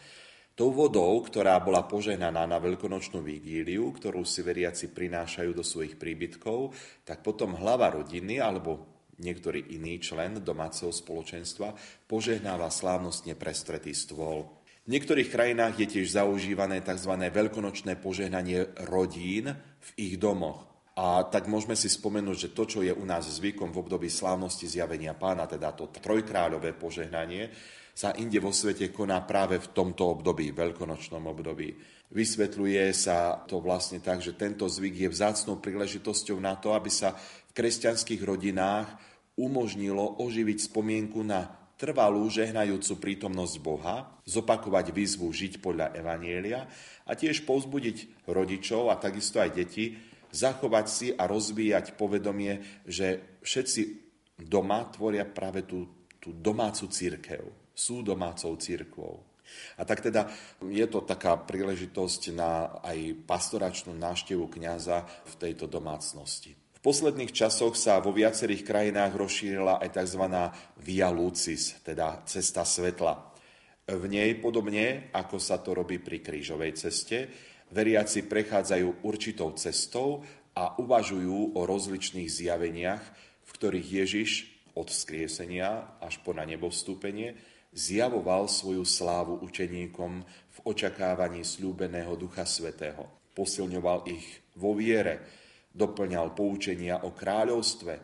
Tou 0.54 0.70
vodou, 0.70 1.18
ktorá 1.18 1.58
bola 1.58 1.82
požehnaná 1.82 2.46
na 2.46 2.62
veľkonočnú 2.62 3.26
vigíliu, 3.26 3.90
ktorú 3.90 4.22
si 4.22 4.46
veriaci 4.46 4.94
prinášajú 4.94 5.50
do 5.50 5.66
svojich 5.66 5.98
príbytkov, 5.98 6.70
tak 7.02 7.26
potom 7.26 7.58
hlava 7.58 7.90
rodiny 7.90 8.38
alebo 8.38 8.86
niektorý 9.18 9.74
iný 9.74 9.98
člen 9.98 10.38
domáceho 10.38 10.94
spoločenstva 10.94 11.74
požehnáva 12.06 12.70
slávnostne 12.70 13.34
prestretý 13.34 13.90
stôl. 13.98 14.61
V 14.82 14.90
niektorých 14.90 15.30
krajinách 15.30 15.78
je 15.78 15.86
tiež 15.86 16.18
zaužívané 16.18 16.82
tzv. 16.82 17.14
veľkonočné 17.14 18.02
požehnanie 18.02 18.66
rodín 18.90 19.54
v 19.54 19.88
ich 19.94 20.18
domoch. 20.18 20.66
A 20.98 21.22
tak 21.22 21.46
môžeme 21.46 21.78
si 21.78 21.86
spomenúť, 21.86 22.50
že 22.50 22.50
to, 22.50 22.66
čo 22.66 22.82
je 22.82 22.90
u 22.90 23.06
nás 23.06 23.30
zvykom 23.30 23.70
v 23.70 23.78
období 23.78 24.10
slávnosti 24.10 24.66
zjavenia 24.66 25.14
pána, 25.14 25.46
teda 25.46 25.70
to 25.78 25.86
trojkráľové 25.86 26.74
požehnanie, 26.74 27.54
sa 27.94 28.10
inde 28.18 28.42
vo 28.42 28.50
svete 28.50 28.90
koná 28.90 29.22
práve 29.22 29.62
v 29.62 29.70
tomto 29.70 30.18
období, 30.18 30.50
veľkonočnom 30.50 31.30
období. 31.30 31.78
Vysvetľuje 32.10 32.90
sa 32.90 33.38
to 33.46 33.62
vlastne 33.62 34.02
tak, 34.02 34.18
že 34.18 34.34
tento 34.34 34.66
zvyk 34.66 35.06
je 35.06 35.08
vzácnou 35.14 35.62
príležitosťou 35.62 36.42
na 36.42 36.58
to, 36.58 36.74
aby 36.74 36.90
sa 36.90 37.14
v 37.14 37.50
kresťanských 37.54 38.18
rodinách 38.26 38.90
umožnilo 39.38 40.18
oživiť 40.18 40.58
spomienku 40.74 41.22
na 41.22 41.61
trvalú 41.82 42.22
žehnajúcu 42.30 43.02
prítomnosť 43.02 43.54
Boha, 43.58 44.06
zopakovať 44.22 44.94
výzvu 44.94 45.26
žiť 45.34 45.58
podľa 45.58 45.98
Evanielia 45.98 46.70
a 47.02 47.18
tiež 47.18 47.42
povzbudiť 47.42 48.30
rodičov 48.30 48.86
a 48.86 48.94
takisto 48.94 49.42
aj 49.42 49.50
deti, 49.50 49.98
zachovať 50.30 50.86
si 50.86 51.08
a 51.10 51.26
rozvíjať 51.26 51.98
povedomie, 51.98 52.86
že 52.86 53.38
všetci 53.42 53.82
doma 54.46 54.86
tvoria 54.94 55.26
práve 55.26 55.66
tú, 55.66 56.06
tú 56.22 56.30
domácu 56.30 56.86
církev. 56.86 57.42
Sú 57.74 58.06
domácou 58.06 58.54
církvou. 58.54 59.18
A 59.74 59.82
tak 59.82 60.06
teda 60.06 60.30
je 60.62 60.86
to 60.86 61.02
taká 61.02 61.34
príležitosť 61.34 62.30
na 62.30 62.78
aj 62.78 63.26
pastoračnú 63.26 63.90
návštevu 63.98 64.46
kňaza 64.46 65.02
v 65.02 65.34
tejto 65.34 65.66
domácnosti 65.66 66.61
posledných 66.82 67.30
časoch 67.30 67.78
sa 67.78 68.02
vo 68.02 68.10
viacerých 68.10 68.66
krajinách 68.66 69.14
rozšírila 69.14 69.78
aj 69.80 70.02
tzv. 70.02 70.22
Via 70.82 71.08
Lucis, 71.14 71.78
teda 71.86 72.26
cesta 72.26 72.66
svetla. 72.66 73.32
V 73.86 74.04
nej, 74.10 74.34
podobne 74.38 75.10
ako 75.14 75.38
sa 75.38 75.62
to 75.62 75.74
robí 75.74 76.02
pri 76.02 76.22
krížovej 76.22 76.74
ceste, 76.74 77.30
veriaci 77.70 78.26
prechádzajú 78.26 79.06
určitou 79.06 79.54
cestou 79.54 80.22
a 80.52 80.76
uvažujú 80.76 81.56
o 81.56 81.60
rozličných 81.64 82.28
zjaveniach, 82.28 83.04
v 83.42 83.50
ktorých 83.50 83.88
Ježiš 84.04 84.30
od 84.76 84.90
vzkriesenia 84.90 85.98
až 86.00 86.20
po 86.20 86.36
na 86.36 86.44
nebo 86.44 86.68
vstúpenie 86.68 87.36
zjavoval 87.72 88.52
svoju 88.52 88.84
slávu 88.84 89.40
učeníkom 89.40 90.12
v 90.26 90.58
očakávaní 90.68 91.40
slúbeného 91.40 92.12
Ducha 92.20 92.44
Svetého. 92.44 93.08
Posilňoval 93.32 94.12
ich 94.12 94.44
vo 94.60 94.76
viere, 94.76 95.24
doplňal 95.72 96.36
poučenia 96.36 97.00
o 97.02 97.12
kráľovstve 97.12 97.94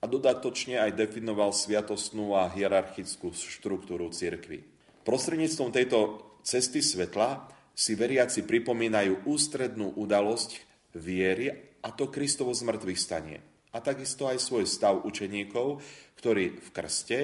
a 0.00 0.04
dodatočne 0.04 0.78
aj 0.78 0.94
definoval 0.94 1.50
sviatostnú 1.50 2.38
a 2.38 2.46
hierarchickú 2.50 3.34
štruktúru 3.34 4.10
cirkvy. 4.14 4.62
Prostredníctvom 5.02 5.70
tejto 5.70 5.98
cesty 6.46 6.82
svetla 6.82 7.50
si 7.76 7.98
veriaci 7.98 8.46
pripomínajú 8.46 9.28
ústrednú 9.28 9.94
udalosť 9.98 10.62
viery 10.96 11.52
a 11.84 11.92
to 11.92 12.08
Kristovo 12.08 12.54
zmrtvých 12.54 13.00
stanie. 13.00 13.38
A 13.76 13.84
takisto 13.84 14.24
aj 14.24 14.40
svoj 14.40 14.64
stav 14.64 15.04
učeníkov, 15.04 15.84
ktorí 16.16 16.56
v 16.56 16.68
krste, 16.72 17.18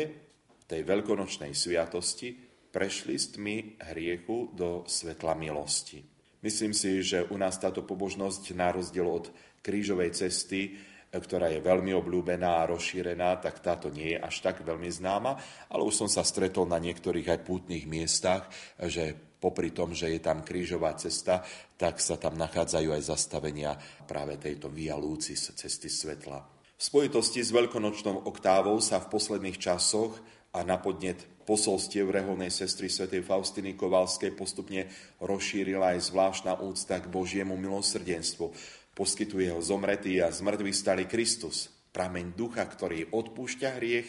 tej 0.68 0.84
veľkonočnej 0.84 1.56
sviatosti, 1.56 2.36
prešli 2.72 3.16
s 3.16 3.36
tmy 3.36 3.80
hriechu 3.92 4.52
do 4.52 4.84
svetla 4.88 5.36
milosti. 5.36 6.04
Myslím 6.42 6.74
si, 6.74 7.00
že 7.00 7.22
u 7.28 7.36
nás 7.38 7.60
táto 7.60 7.86
pobožnosť, 7.86 8.52
na 8.56 8.74
rozdiel 8.74 9.06
od 9.06 9.30
krížovej 9.62 10.12
cesty, 10.12 10.76
ktorá 11.12 11.52
je 11.52 11.60
veľmi 11.60 11.92
obľúbená 11.92 12.64
a 12.64 12.68
rozšírená, 12.72 13.36
tak 13.38 13.60
táto 13.60 13.92
nie 13.92 14.16
je 14.16 14.18
až 14.18 14.40
tak 14.40 14.64
veľmi 14.64 14.88
známa, 14.88 15.36
ale 15.68 15.82
už 15.84 16.04
som 16.04 16.08
sa 16.08 16.24
stretol 16.24 16.64
na 16.64 16.80
niektorých 16.80 17.36
aj 17.36 17.40
pútnych 17.44 17.84
miestach, 17.84 18.48
že 18.80 19.12
popri 19.42 19.74
tom, 19.74 19.92
že 19.92 20.08
je 20.08 20.20
tam 20.24 20.40
krížová 20.40 20.96
cesta, 20.96 21.44
tak 21.76 22.00
sa 22.00 22.16
tam 22.16 22.38
nachádzajú 22.40 22.94
aj 22.94 23.02
zastavenia 23.02 23.76
práve 24.08 24.40
tejto 24.40 24.72
Via 24.72 24.96
Lucis, 24.96 25.52
cesty 25.52 25.92
svetla. 25.92 26.40
V 26.78 26.82
spojitosti 26.82 27.44
s 27.44 27.52
veľkonočnou 27.52 28.26
oktávou 28.26 28.80
sa 28.80 28.98
v 28.98 29.10
posledných 29.12 29.58
časoch 29.60 30.16
a 30.54 30.64
na 30.64 30.78
podnet 30.78 31.18
posolstiev 31.42 32.10
reholnej 32.10 32.54
sestry 32.54 32.86
svätej 32.86 33.26
Faustiny 33.26 33.74
Kovalskej 33.74 34.30
postupne 34.34 34.86
rozšírila 35.18 35.98
aj 35.98 36.10
zvláštna 36.10 36.62
úcta 36.62 37.02
k 37.02 37.10
Božiemu 37.10 37.58
milosrdenstvu, 37.58 38.54
Poskytuje 38.92 39.48
ho 39.48 39.64
zomretý 39.64 40.20
a 40.20 40.28
zmrtvý 40.28 40.72
stali 40.76 41.08
Kristus, 41.08 41.72
prameň 41.96 42.36
ducha, 42.36 42.64
ktorý 42.68 43.08
odpúšťa 43.08 43.68
hriech 43.80 44.08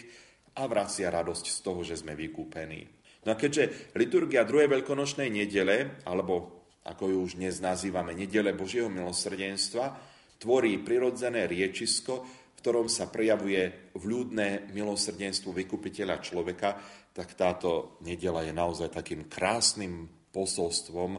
a 0.59 0.67
vracia 0.67 1.07
radosť 1.07 1.45
z 1.47 1.57
toho, 1.63 1.81
že 1.87 1.95
sme 1.99 2.13
vykúpení. 2.19 2.83
No 3.23 3.31
a 3.31 3.39
keďže 3.39 3.95
liturgia 3.95 4.43
druhej 4.43 4.67
veľkonočnej 4.67 5.31
nedele, 5.31 6.03
alebo 6.03 6.67
ako 6.83 7.03
ju 7.07 7.17
už 7.23 7.39
dnes 7.39 7.63
nazývame 7.63 8.11
nedele 8.11 8.51
Božieho 8.51 8.91
milosrdenstva, 8.91 9.95
tvorí 10.35 10.83
prirodzené 10.83 11.47
riečisko, 11.47 12.13
v 12.19 12.55
ktorom 12.59 12.91
sa 12.91 13.07
prejavuje 13.07 13.95
vľúdne 13.95 14.67
milosrdenstvo 14.75 15.55
vykupiteľa 15.55 16.19
človeka, 16.19 16.75
tak 17.15 17.39
táto 17.39 17.95
nedela 18.03 18.43
je 18.43 18.51
naozaj 18.51 18.91
takým 18.91 19.31
krásnym 19.31 20.11
posolstvom 20.35 21.11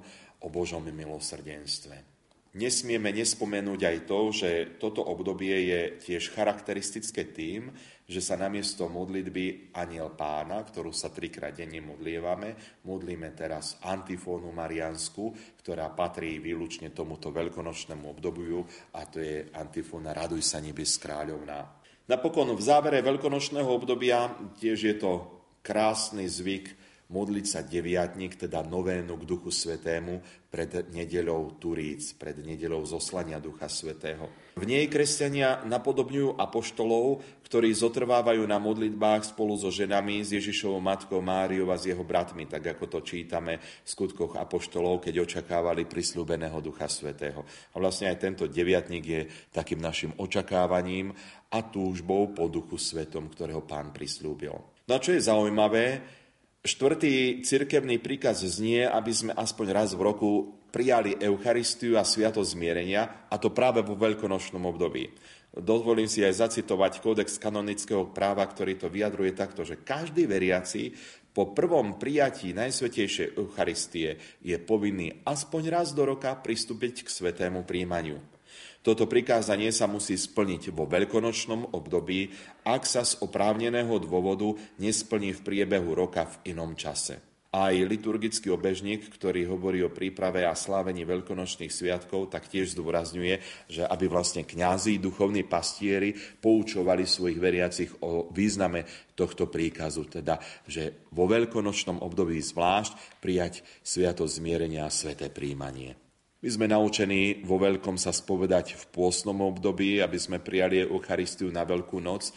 o 0.44 0.46
Božom 0.52 0.84
milosrdenstve. 0.84 2.13
Nesmieme 2.54 3.10
nespomenúť 3.10 3.80
aj 3.82 3.98
to, 4.06 4.20
že 4.30 4.50
toto 4.78 5.02
obdobie 5.02 5.74
je 5.74 5.80
tiež 5.98 6.30
charakteristické 6.38 7.26
tým, 7.26 7.74
že 8.06 8.22
sa 8.22 8.38
namiesto 8.38 8.86
modlitby 8.86 9.74
Aniel 9.74 10.14
pána, 10.14 10.62
ktorú 10.62 10.94
sa 10.94 11.10
trikrát 11.10 11.50
denne 11.50 11.82
modlievame, 11.82 12.80
modlíme 12.86 13.34
teraz 13.34 13.74
antifónu 13.82 14.54
mariansku, 14.54 15.34
ktorá 15.66 15.90
patrí 15.98 16.38
výlučne 16.38 16.94
tomuto 16.94 17.34
veľkonočnému 17.34 18.06
obdobiu 18.06 18.62
a 18.94 19.02
to 19.02 19.18
je 19.18 19.50
antifóna 19.58 20.14
Raduj 20.14 20.46
sa 20.46 20.62
nebes 20.62 20.94
kráľovná. 21.02 21.58
Napokon 22.06 22.54
v 22.54 22.62
závere 22.62 23.02
veľkonočného 23.02 23.66
obdobia 23.66 24.30
tiež 24.62 24.78
je 24.78 24.94
to 24.94 25.12
krásny 25.64 26.30
zvyk 26.30 26.70
modliť 27.12 27.46
sa 27.46 27.60
deviatník, 27.60 28.40
teda 28.40 28.64
novénu 28.64 29.14
k 29.20 29.28
Duchu 29.28 29.52
Svetému 29.52 30.44
pred 30.48 30.70
nedeľou 30.94 31.58
Turíc, 31.58 32.14
pred 32.14 32.38
nedeľou 32.38 32.86
zoslania 32.86 33.42
Ducha 33.42 33.66
Svetého. 33.66 34.30
V 34.54 34.64
nej 34.64 34.86
kresťania 34.86 35.66
napodobňujú 35.66 36.38
apoštolov, 36.38 37.26
ktorí 37.42 37.74
zotrvávajú 37.74 38.46
na 38.46 38.62
modlitbách 38.62 39.34
spolu 39.34 39.58
so 39.58 39.68
ženami, 39.68 40.22
s 40.22 40.30
Ježišovou 40.30 40.78
matkou 40.78 41.18
Máriou 41.18 41.68
a 41.74 41.76
s 41.76 41.90
jeho 41.90 42.06
bratmi, 42.06 42.46
tak 42.46 42.78
ako 42.78 42.86
to 42.86 42.98
čítame 43.02 43.58
v 43.58 43.88
skutkoch 43.88 44.38
apoštolov, 44.38 45.02
keď 45.02 45.26
očakávali 45.26 45.90
prislúbeného 45.90 46.62
Ducha 46.62 46.86
Svetého. 46.86 47.42
A 47.74 47.82
vlastne 47.82 48.08
aj 48.14 48.22
tento 48.22 48.44
deviatník 48.46 49.04
je 49.04 49.22
takým 49.50 49.82
našim 49.82 50.14
očakávaním 50.22 51.10
a 51.50 51.58
túžbou 51.66 52.30
po 52.30 52.46
Duchu 52.46 52.78
Svetom, 52.78 53.26
ktorého 53.26 53.66
pán 53.66 53.90
prislúbil. 53.90 54.54
No 54.86 54.92
a 54.94 55.02
čo 55.02 55.16
je 55.16 55.22
zaujímavé, 55.22 55.98
Štvrtý 56.64 57.44
cirkevný 57.44 58.00
príkaz 58.00 58.40
znie, 58.40 58.88
aby 58.88 59.12
sme 59.12 59.36
aspoň 59.36 59.66
raz 59.68 59.92
v 59.92 60.00
roku 60.00 60.30
prijali 60.72 61.12
Eucharistiu 61.12 62.00
a 62.00 62.08
Sviatosť 62.08 62.56
zmierenia, 62.56 63.28
a 63.28 63.36
to 63.36 63.52
práve 63.52 63.84
vo 63.84 63.92
veľkonočnom 64.00 64.64
období. 64.64 65.12
Dovolím 65.52 66.08
si 66.08 66.24
aj 66.24 66.48
zacitovať 66.48 67.04
kódex 67.04 67.36
kanonického 67.36 68.08
práva, 68.16 68.48
ktorý 68.48 68.80
to 68.80 68.88
vyjadruje 68.88 69.36
takto, 69.36 69.60
že 69.60 69.84
každý 69.84 70.24
veriaci 70.24 70.96
po 71.36 71.52
prvom 71.52 72.00
prijatí 72.00 72.56
Najsvetejšej 72.56 73.36
Eucharistie 73.36 74.16
je 74.40 74.56
povinný 74.56 75.20
aspoň 75.28 75.68
raz 75.68 75.92
do 75.92 76.08
roka 76.08 76.32
pristúpiť 76.32 77.04
k 77.04 77.12
svetému 77.12 77.68
príjmaniu. 77.68 78.33
Toto 78.84 79.08
prikázanie 79.08 79.72
sa 79.72 79.88
musí 79.88 80.12
splniť 80.12 80.68
vo 80.76 80.84
veľkonočnom 80.84 81.72
období, 81.72 82.28
ak 82.68 82.84
sa 82.84 83.00
z 83.00 83.16
oprávneného 83.24 83.96
dôvodu 83.96 84.52
nesplní 84.76 85.32
v 85.32 85.40
priebehu 85.40 85.96
roka 85.96 86.28
v 86.28 86.52
inom 86.52 86.76
čase. 86.76 87.16
Aj 87.48 87.72
liturgický 87.72 88.52
obežník, 88.52 89.08
ktorý 89.08 89.48
hovorí 89.48 89.80
o 89.80 89.88
príprave 89.88 90.44
a 90.44 90.52
slávení 90.52 91.08
veľkonočných 91.08 91.72
sviatkov, 91.72 92.28
tak 92.28 92.50
tiež 92.50 92.76
zdôrazňuje, 92.76 93.34
že 93.72 93.88
aby 93.88 94.04
vlastne 94.04 94.44
kňazi, 94.44 95.00
duchovní 95.00 95.48
pastieri 95.48 96.12
poučovali 96.44 97.08
svojich 97.08 97.40
veriacich 97.40 97.90
o 98.04 98.28
význame 98.36 98.84
tohto 99.16 99.48
príkazu, 99.48 100.04
teda, 100.12 100.36
že 100.68 101.08
vo 101.14 101.24
veľkonočnom 101.24 102.04
období 102.04 102.36
zvlášť 102.36 103.22
prijať 103.22 103.64
sviatosť 103.80 104.44
zmierenia 104.44 104.84
a 104.84 104.92
sveté 104.92 105.30
príjmanie. 105.32 106.03
My 106.44 106.52
sme 106.52 106.68
naučení 106.68 107.40
vo 107.40 107.56
veľkom 107.56 107.96
sa 107.96 108.12
spovedať 108.12 108.76
v 108.76 108.84
pôsnom 108.92 109.40
období, 109.48 110.04
aby 110.04 110.20
sme 110.20 110.44
prijali 110.44 110.84
Eucharistiu 110.84 111.48
na 111.48 111.64
Veľkú 111.64 112.04
noc, 112.04 112.36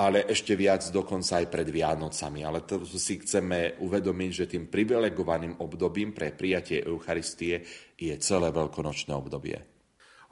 ale 0.00 0.24
ešte 0.24 0.56
viac 0.56 0.88
dokonca 0.88 1.44
aj 1.44 1.52
pred 1.52 1.68
Vianocami. 1.68 2.40
Ale 2.40 2.64
to 2.64 2.80
si 2.88 3.20
chceme 3.20 3.76
uvedomiť, 3.84 4.30
že 4.32 4.48
tým 4.48 4.72
privilegovaným 4.72 5.60
obdobím 5.60 6.16
pre 6.16 6.32
prijatie 6.32 6.88
Eucharistie 6.88 7.60
je 8.00 8.16
celé 8.16 8.48
veľkonočné 8.48 9.12
obdobie. 9.12 9.60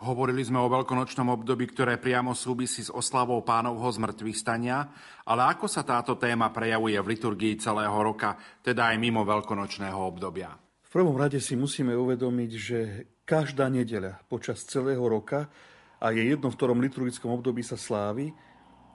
Hovorili 0.09 0.41
sme 0.41 0.65
o 0.65 0.73
veľkonočnom 0.73 1.37
období, 1.37 1.69
ktoré 1.69 2.01
priamo 2.01 2.33
súvisí 2.33 2.81
s 2.81 2.89
oslavou 2.89 3.45
pánovho 3.45 3.93
zmrtvých 3.93 4.41
stania, 4.41 4.89
ale 5.29 5.53
ako 5.53 5.69
sa 5.69 5.85
táto 5.85 6.17
téma 6.17 6.49
prejavuje 6.49 6.97
v 6.97 7.13
liturgii 7.13 7.61
celého 7.61 7.93
roka, 7.93 8.41
teda 8.65 8.89
aj 8.89 8.97
mimo 8.97 9.21
veľkonočného 9.21 10.01
obdobia? 10.01 10.62
Prvom 10.93 11.17
rade 11.17 11.41
si 11.41 11.57
musíme 11.57 11.97
uvedomiť, 11.97 12.51
že 12.53 12.79
každá 13.25 13.73
nedeľa 13.73 14.29
počas 14.29 14.61
celého 14.69 15.01
roka 15.01 15.49
a 15.97 16.13
je 16.13 16.21
jedno, 16.21 16.53
v 16.53 16.57
ktorom 16.61 16.85
liturgickom 16.85 17.33
období 17.33 17.65
sa 17.65 17.81
slávi, 17.81 18.37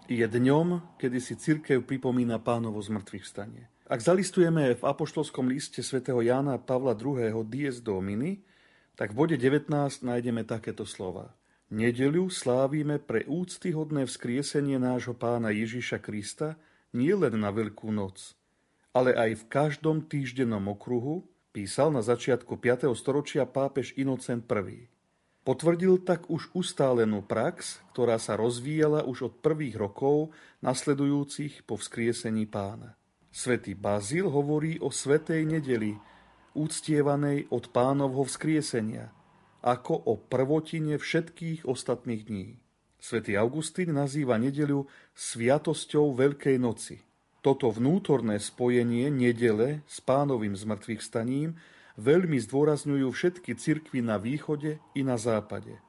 je 0.06 0.22
dňom, 0.22 0.94
kedy 1.02 1.18
si 1.18 1.34
cirkev 1.34 1.82
pripomína 1.90 2.38
pánovo 2.38 2.78
zmrtvých 2.78 3.26
vstanie. 3.26 3.66
Ak 3.90 4.06
zalistujeme 4.06 4.78
v 4.78 4.84
apoštolskom 4.86 5.50
liste 5.50 5.82
svätého 5.82 6.22
Jána 6.22 6.62
Pavla 6.62 6.94
II. 6.94 7.42
Dies 7.50 7.82
Domini, 7.82 8.46
tak 8.94 9.18
v 9.18 9.26
bode 9.26 9.36
19 9.42 9.66
nájdeme 10.06 10.46
takéto 10.46 10.86
slova. 10.86 11.34
Nedeľu 11.74 12.30
slávime 12.30 13.02
pre 13.02 13.26
úctyhodné 13.26 14.06
vzkriesenie 14.06 14.78
nášho 14.78 15.18
pána 15.18 15.50
Ježiša 15.50 15.98
Krista 16.06 16.62
nie 16.94 17.18
len 17.18 17.42
na 17.42 17.50
Veľkú 17.50 17.90
noc, 17.90 18.38
ale 18.94 19.18
aj 19.18 19.42
v 19.42 19.44
každom 19.50 20.06
týždennom 20.06 20.62
okruhu, 20.70 21.26
písal 21.58 21.90
na 21.90 22.06
začiatku 22.06 22.62
5. 22.62 22.94
storočia 22.94 23.50
pápež 23.50 23.98
Inocent 23.98 24.46
I. 24.46 24.86
Potvrdil 25.42 26.06
tak 26.06 26.30
už 26.30 26.54
ustálenú 26.54 27.26
prax, 27.26 27.82
ktorá 27.98 28.22
sa 28.22 28.38
rozvíjala 28.38 29.02
už 29.10 29.18
od 29.26 29.34
prvých 29.42 29.74
rokov 29.74 30.30
nasledujúcich 30.62 31.66
po 31.66 31.82
vzkriesení 31.82 32.46
pána. 32.46 32.94
Svetý 33.34 33.74
Bazil 33.74 34.30
hovorí 34.30 34.78
o 34.78 34.94
svetej 34.94 35.50
nedeli, 35.50 35.98
úctievanej 36.54 37.50
od 37.50 37.74
pánovho 37.74 38.22
vzkriesenia, 38.30 39.10
ako 39.66 39.98
o 39.98 40.14
prvotine 40.14 41.02
všetkých 41.02 41.66
ostatných 41.66 42.22
dní. 42.30 42.62
Svetý 43.02 43.34
Augustín 43.34 43.98
nazýva 43.98 44.38
nedeľu 44.38 44.86
sviatosťou 45.18 46.14
Veľkej 46.22 46.62
noci. 46.62 47.07
Toto 47.48 47.72
vnútorné 47.72 48.44
spojenie 48.44 49.08
nedele 49.08 49.80
s 49.88 50.04
pánovým 50.04 50.52
zmrtvých 50.52 51.00
staním 51.00 51.56
veľmi 51.96 52.36
zdôrazňujú 52.44 53.08
všetky 53.08 53.56
cirkvy 53.56 54.04
na 54.04 54.20
východe 54.20 54.84
i 54.92 55.02
na 55.08 55.16
západe. 55.16 55.80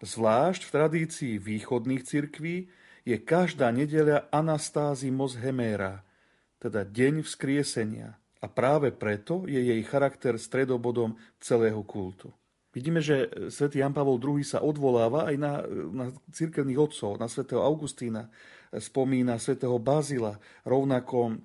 Zvlášť 0.00 0.64
v 0.64 0.72
tradícii 0.72 1.34
východných 1.36 2.08
cirkví 2.08 2.72
je 3.04 3.20
každá 3.20 3.68
nedeľa 3.68 4.32
Anastázimos 4.32 5.36
Heméra, 5.36 6.08
teda 6.56 6.88
deň 6.88 7.28
vzkriesenia, 7.28 8.16
a 8.40 8.48
práve 8.48 8.96
preto 8.96 9.44
je 9.44 9.60
jej 9.60 9.82
charakter 9.84 10.40
stredobodom 10.40 11.20
celého 11.36 11.84
kultu. 11.84 12.32
Vidíme, 12.72 13.04
že 13.04 13.28
svätý 13.52 13.84
Jan 13.84 13.92
Pavol 13.92 14.16
II 14.24 14.40
sa 14.40 14.64
odvoláva 14.64 15.28
aj 15.28 15.36
na, 15.36 15.52
na 15.92 16.06
cirkevných 16.32 16.80
otcov, 16.80 17.20
na 17.20 17.28
svätého 17.28 17.60
Augustína, 17.60 18.32
spomína 18.78 19.40
svätého 19.40 19.76
Bazila, 19.80 20.38
rovnako 20.62 21.40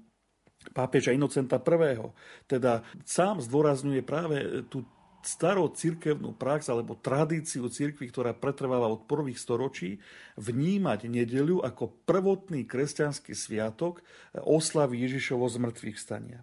pápeža 0.76 1.16
Inocenta 1.16 1.58
I. 1.58 1.98
Teda 2.46 2.86
sám 3.02 3.42
zdôrazňuje 3.42 4.02
práve 4.06 4.66
tú 4.70 4.86
starou 5.22 5.70
cirkevnú 5.70 6.34
prax 6.34 6.70
alebo 6.70 6.98
tradíciu 6.98 7.70
cirkvi, 7.70 8.10
ktorá 8.10 8.34
pretrváva 8.34 8.90
od 8.90 9.06
prvých 9.06 9.38
storočí, 9.38 10.02
vnímať 10.38 11.06
nedeľu 11.06 11.62
ako 11.62 12.06
prvotný 12.10 12.66
kresťanský 12.66 13.38
sviatok 13.38 14.02
oslavy 14.34 15.06
Ježišovo 15.06 15.46
zmrtvých 15.46 15.98
stania. 15.98 16.42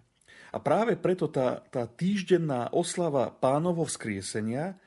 A 0.49 0.57
práve 0.57 0.97
preto 0.97 1.29
tá, 1.29 1.61
tá 1.69 1.85
týždenná 1.85 2.73
oslava 2.73 3.29
pánovo 3.29 3.85
vzkriesenia 3.85 4.79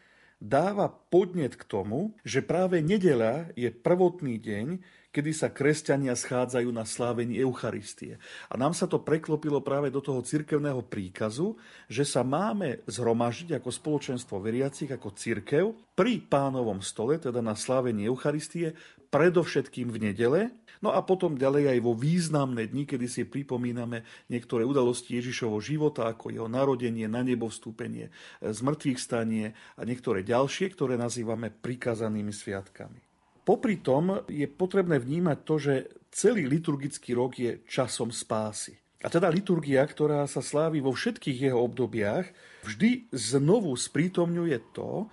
dáva 0.42 0.90
podnet 0.90 1.54
k 1.54 1.62
tomu, 1.62 2.18
že 2.26 2.42
práve 2.42 2.82
nedeľa 2.82 3.54
je 3.54 3.70
prvotný 3.70 4.42
deň, 4.42 4.82
kedy 5.12 5.30
sa 5.36 5.52
kresťania 5.52 6.16
schádzajú 6.16 6.72
na 6.72 6.88
slávení 6.88 7.36
Eucharistie. 7.36 8.16
A 8.48 8.56
nám 8.56 8.72
sa 8.72 8.88
to 8.88 9.04
preklopilo 9.04 9.60
práve 9.60 9.92
do 9.92 10.00
toho 10.00 10.24
cirkevného 10.24 10.80
príkazu, 10.88 11.54
že 11.86 12.08
sa 12.08 12.24
máme 12.24 12.80
zhromažiť 12.88 13.60
ako 13.60 13.68
spoločenstvo 13.68 14.40
veriacich, 14.40 14.88
ako 14.88 15.12
cirkev 15.12 15.76
pri 15.92 16.24
pánovom 16.24 16.80
stole, 16.80 17.20
teda 17.20 17.44
na 17.44 17.52
slávení 17.52 18.08
Eucharistie, 18.08 18.72
predovšetkým 19.12 19.92
v 19.92 20.08
nedele, 20.08 20.40
no 20.80 20.88
a 20.88 21.04
potom 21.04 21.36
ďalej 21.36 21.76
aj 21.76 21.78
vo 21.84 21.92
významné 21.92 22.72
dni, 22.72 22.88
kedy 22.88 23.04
si 23.04 23.28
pripomíname 23.28 24.08
niektoré 24.32 24.64
udalosti 24.64 25.20
Ježišovho 25.20 25.60
života, 25.60 26.08
ako 26.08 26.32
jeho 26.32 26.48
narodenie, 26.48 27.04
na 27.12 27.20
nebo 27.20 27.52
vstúpenie, 27.52 28.08
zmrtvých 28.40 28.96
stanie 28.96 29.52
a 29.76 29.84
niektoré 29.84 30.24
ďalšie, 30.24 30.72
ktoré 30.72 30.96
nazývame 30.96 31.52
prikázanými 31.52 32.32
sviatkami. 32.32 33.11
Popri 33.42 33.82
tom 33.82 34.22
je 34.30 34.46
potrebné 34.46 35.02
vnímať 35.02 35.38
to, 35.42 35.54
že 35.58 35.74
celý 36.14 36.46
liturgický 36.46 37.10
rok 37.18 37.34
je 37.34 37.58
časom 37.66 38.14
spásy. 38.14 38.78
A 39.02 39.10
teda 39.10 39.26
liturgia, 39.26 39.82
ktorá 39.82 40.22
sa 40.30 40.38
slávi 40.38 40.78
vo 40.78 40.94
všetkých 40.94 41.50
jeho 41.50 41.58
obdobiach, 41.58 42.30
vždy 42.62 43.10
znovu 43.10 43.74
sprítomňuje 43.74 44.58
to, 44.70 45.10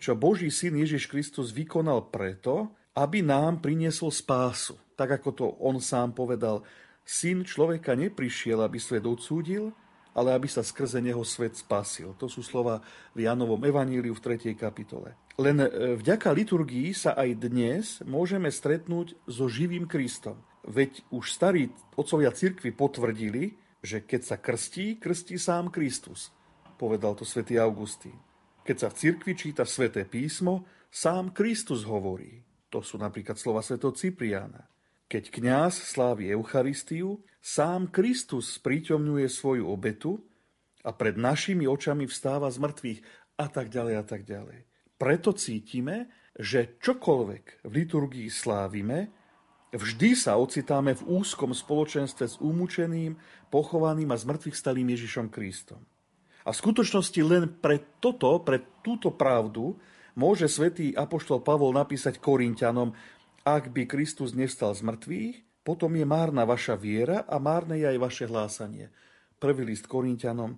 čo 0.00 0.16
Boží 0.16 0.48
syn 0.48 0.80
Ježiš 0.80 1.04
Kristus 1.04 1.52
vykonal 1.52 2.08
preto, 2.08 2.72
aby 2.96 3.20
nám 3.20 3.60
priniesol 3.60 4.08
spásu. 4.08 4.80
Tak 4.96 5.20
ako 5.20 5.30
to 5.36 5.46
on 5.60 5.84
sám 5.84 6.16
povedal, 6.16 6.64
syn 7.04 7.44
človeka 7.44 7.92
neprišiel, 7.92 8.64
aby 8.64 8.80
svet 8.80 9.04
odsúdil, 9.04 9.72
ale 10.20 10.36
aby 10.36 10.44
sa 10.52 10.60
skrze 10.60 11.00
neho 11.00 11.24
svet 11.24 11.56
spasil. 11.56 12.12
To 12.20 12.28
sú 12.28 12.44
slova 12.44 12.84
v 13.16 13.24
Janovom 13.24 13.64
evaníliu 13.64 14.12
v 14.12 14.36
3. 14.36 14.52
kapitole. 14.52 15.16
Len 15.40 15.64
e, 15.64 15.96
vďaka 15.96 16.28
liturgii 16.28 16.92
sa 16.92 17.16
aj 17.16 17.40
dnes 17.40 18.04
môžeme 18.04 18.52
stretnúť 18.52 19.16
so 19.24 19.48
živým 19.48 19.88
Kristom. 19.88 20.36
Veď 20.68 21.00
už 21.08 21.32
starí 21.32 21.72
otcovia 21.96 22.28
cirkvi 22.36 22.76
potvrdili, 22.76 23.56
že 23.80 24.04
keď 24.04 24.20
sa 24.20 24.36
krstí, 24.36 25.00
krstí 25.00 25.40
sám 25.40 25.72
Kristus. 25.72 26.28
Povedal 26.76 27.16
to 27.16 27.24
svätý 27.24 27.56
Augustín. 27.56 28.20
Keď 28.60 28.76
sa 28.76 28.88
v 28.92 28.98
cirkvi 29.00 29.32
číta 29.32 29.64
sväté 29.64 30.04
písmo, 30.04 30.68
sám 30.92 31.32
Kristus 31.32 31.88
hovorí. 31.88 32.44
To 32.68 32.84
sú 32.84 33.00
napríklad 33.00 33.40
slova 33.40 33.64
svätého 33.64 33.96
Cipriána. 33.96 34.68
Keď 35.08 35.32
kňaz 35.32 35.74
slávi 35.90 36.28
Eucharistiu, 36.30 37.24
sám 37.40 37.88
Kristus 37.88 38.60
prítomňuje 38.60 39.26
svoju 39.26 39.64
obetu 39.68 40.20
a 40.84 40.92
pred 40.92 41.16
našimi 41.16 41.64
očami 41.68 42.08
vstáva 42.08 42.48
z 42.52 42.60
mŕtvych 42.60 43.00
a 43.40 43.46
tak 43.48 43.72
ďalej 43.72 43.94
a 43.96 44.04
tak 44.04 44.22
ďalej. 44.28 44.68
Preto 45.00 45.32
cítime, 45.32 46.12
že 46.36 46.76
čokoľvek 46.80 47.64
v 47.64 47.72
liturgii 47.72 48.28
slávime, 48.28 49.08
vždy 49.72 50.12
sa 50.12 50.36
ocitáme 50.36 50.92
v 50.96 51.06
úzkom 51.20 51.56
spoločenstve 51.56 52.24
s 52.28 52.36
umúčeným, 52.40 53.16
pochovaným 53.48 54.12
a 54.12 54.20
zmrtvých 54.20 54.56
stalým 54.56 54.92
Ježišom 54.92 55.32
Kristom. 55.32 55.80
A 56.44 56.52
v 56.52 56.60
skutočnosti 56.60 57.20
len 57.20 57.44
pre 57.60 57.80
toto, 58.00 58.40
pre 58.40 58.64
túto 58.80 59.12
pravdu 59.12 59.76
môže 60.16 60.48
svätý 60.48 60.96
Apoštol 60.96 61.44
Pavol 61.44 61.76
napísať 61.76 62.16
Korintianom, 62.20 62.96
ak 63.44 63.72
by 63.72 63.88
Kristus 63.88 64.36
nevstal 64.36 64.72
z 64.76 64.84
mŕtvych, 64.84 65.36
potom 65.60 65.92
je 65.92 66.06
márna 66.08 66.48
vaša 66.48 66.76
viera 66.76 67.28
a 67.28 67.36
márne 67.36 67.76
je 67.76 67.86
aj 67.88 67.98
vaše 68.00 68.24
hlásanie. 68.24 68.88
Prvý 69.36 69.64
list 69.68 69.88
Korintianom, 69.88 70.56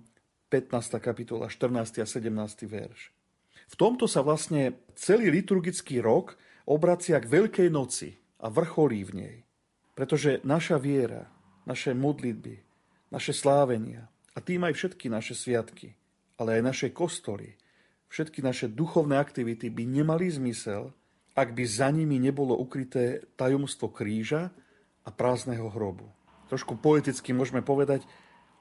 15. 0.50 1.00
kapitola, 1.02 1.48
14. 1.50 2.02
a 2.02 2.06
17. 2.06 2.68
verš. 2.68 3.10
V 3.72 3.74
tomto 3.74 4.04
sa 4.04 4.20
vlastne 4.20 4.84
celý 4.92 5.32
liturgický 5.32 6.04
rok 6.04 6.36
obracia 6.68 7.16
k 7.18 7.30
Veľkej 7.30 7.68
noci 7.72 8.12
a 8.42 8.52
vrcholí 8.52 9.00
v 9.06 9.12
nej. 9.16 9.36
Pretože 9.96 10.44
naša 10.44 10.76
viera, 10.76 11.30
naše 11.64 11.96
modlitby, 11.96 12.60
naše 13.08 13.32
slávenia 13.32 14.08
a 14.36 14.38
tým 14.40 14.64
aj 14.68 14.76
všetky 14.76 15.06
naše 15.08 15.32
sviatky, 15.36 15.94
ale 16.36 16.60
aj 16.60 16.62
naše 16.62 16.88
kostoly, 16.92 17.56
všetky 18.12 18.44
naše 18.44 18.68
duchovné 18.68 19.16
aktivity 19.16 19.72
by 19.72 19.84
nemali 19.88 20.28
zmysel, 20.28 20.92
ak 21.32 21.56
by 21.56 21.64
za 21.64 21.88
nimi 21.88 22.20
nebolo 22.20 22.52
ukryté 22.56 23.24
tajomstvo 23.40 23.88
kríža 23.88 24.52
a 25.02 25.10
prázdneho 25.10 25.68
hrobu. 25.70 26.06
Trošku 26.52 26.78
poeticky 26.78 27.32
môžeme 27.32 27.64
povedať, 27.64 28.04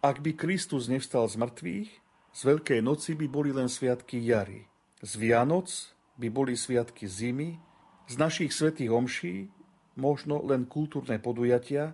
ak 0.01 0.23
by 0.23 0.33
Kristus 0.33 0.89
nevstal 0.89 1.29
z 1.29 1.37
mŕtvych, 1.37 1.89
z 2.31 2.41
Veľkej 2.47 2.79
noci 2.79 3.11
by 3.13 3.27
boli 3.27 3.51
len 3.51 3.67
sviatky 3.67 4.17
jary. 4.23 4.65
Z 5.03 5.19
Vianoc 5.19 5.67
by 6.15 6.27
boli 6.31 6.55
sviatky 6.55 7.05
zimy, 7.05 7.59
z 8.07 8.15
našich 8.17 8.55
svetých 8.55 8.91
omší 8.91 9.51
možno 9.99 10.39
len 10.41 10.65
kultúrne 10.65 11.19
podujatia, 11.19 11.93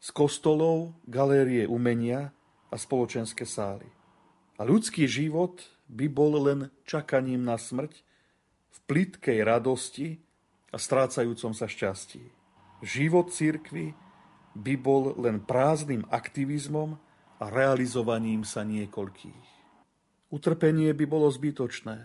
z 0.00 0.08
kostolov, 0.12 0.96
galérie 1.04 1.68
umenia 1.68 2.32
a 2.72 2.76
spoločenské 2.76 3.44
sály. 3.44 3.88
A 4.56 4.64
ľudský 4.64 5.08
život 5.08 5.64
by 5.88 6.06
bol 6.08 6.36
len 6.40 6.68
čakaním 6.84 7.44
na 7.44 7.56
smrť 7.56 8.00
v 8.70 8.78
plitkej 8.86 9.40
radosti 9.44 10.20
a 10.70 10.76
strácajúcom 10.78 11.52
sa 11.56 11.66
šťastí. 11.66 12.39
Život 12.80 13.28
cirkvy 13.28 13.92
by 14.56 14.74
bol 14.80 15.14
len 15.20 15.44
prázdnym 15.44 16.08
aktivizmom 16.08 16.96
a 17.40 17.44
realizovaním 17.48 18.44
sa 18.44 18.64
niekoľkých. 18.64 19.48
Utrpenie 20.30 20.92
by 20.96 21.04
bolo 21.04 21.28
zbytočné 21.28 21.98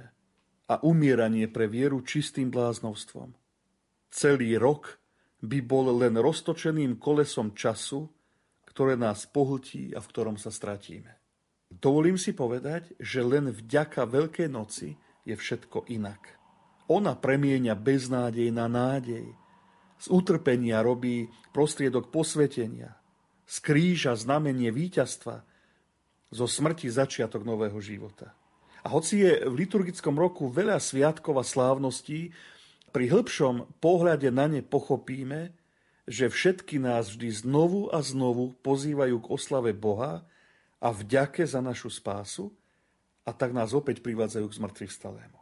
a 0.66 0.76
umieranie 0.82 1.46
pre 1.48 1.70
vieru 1.70 2.02
čistým 2.02 2.50
bláznovstvom. 2.50 3.38
Celý 4.10 4.58
rok 4.58 4.98
by 5.46 5.60
bol 5.62 5.94
len 5.94 6.18
roztočeným 6.18 6.98
kolesom 6.98 7.54
času, 7.54 8.10
ktoré 8.66 8.98
nás 8.98 9.30
pohltí 9.30 9.94
a 9.94 10.02
v 10.02 10.10
ktorom 10.10 10.36
sa 10.42 10.50
stratíme. 10.50 11.12
Dovolím 11.70 12.18
si 12.18 12.34
povedať, 12.34 12.96
že 12.98 13.22
len 13.24 13.52
vďaka 13.52 14.08
Veľkej 14.08 14.50
noci 14.50 14.96
je 15.28 15.36
všetko 15.36 15.88
inak. 15.92 16.40
Ona 16.90 17.18
premieňa 17.18 17.74
beznádej 17.74 18.50
na 18.54 18.70
nádej. 18.70 19.45
Z 20.00 20.12
utrpenia 20.12 20.84
robí 20.84 21.32
prostriedok 21.56 22.12
posvetenia. 22.12 22.96
Z 23.46 23.62
kríža 23.62 24.14
znamenie 24.18 24.70
víťazstva. 24.70 25.46
Zo 26.34 26.46
smrti 26.50 26.92
začiatok 26.92 27.46
nového 27.48 27.78
života. 27.80 28.36
A 28.86 28.94
hoci 28.94 29.26
je 29.26 29.50
v 29.50 29.66
liturgickom 29.66 30.14
roku 30.14 30.46
veľa 30.46 30.78
sviatkov 30.78 31.42
a 31.42 31.46
slávností, 31.46 32.30
pri 32.94 33.12
hĺbšom 33.12 33.82
pohľade 33.84 34.32
na 34.32 34.48
ne 34.48 34.64
pochopíme, 34.64 35.52
že 36.08 36.30
všetky 36.30 36.80
nás 36.80 37.12
vždy 37.12 37.44
znovu 37.44 37.90
a 37.90 38.00
znovu 38.00 38.56
pozývajú 38.62 39.26
k 39.26 39.32
oslave 39.34 39.74
Boha 39.74 40.24
a 40.80 40.88
vďake 40.94 41.44
za 41.50 41.60
našu 41.66 41.90
spásu 41.90 42.54
a 43.26 43.34
tak 43.34 43.52
nás 43.58 43.74
opäť 43.74 44.06
privádzajú 44.06 44.46
k 44.48 44.58
zmrtvých 44.62 44.94
stalému. 44.94 45.35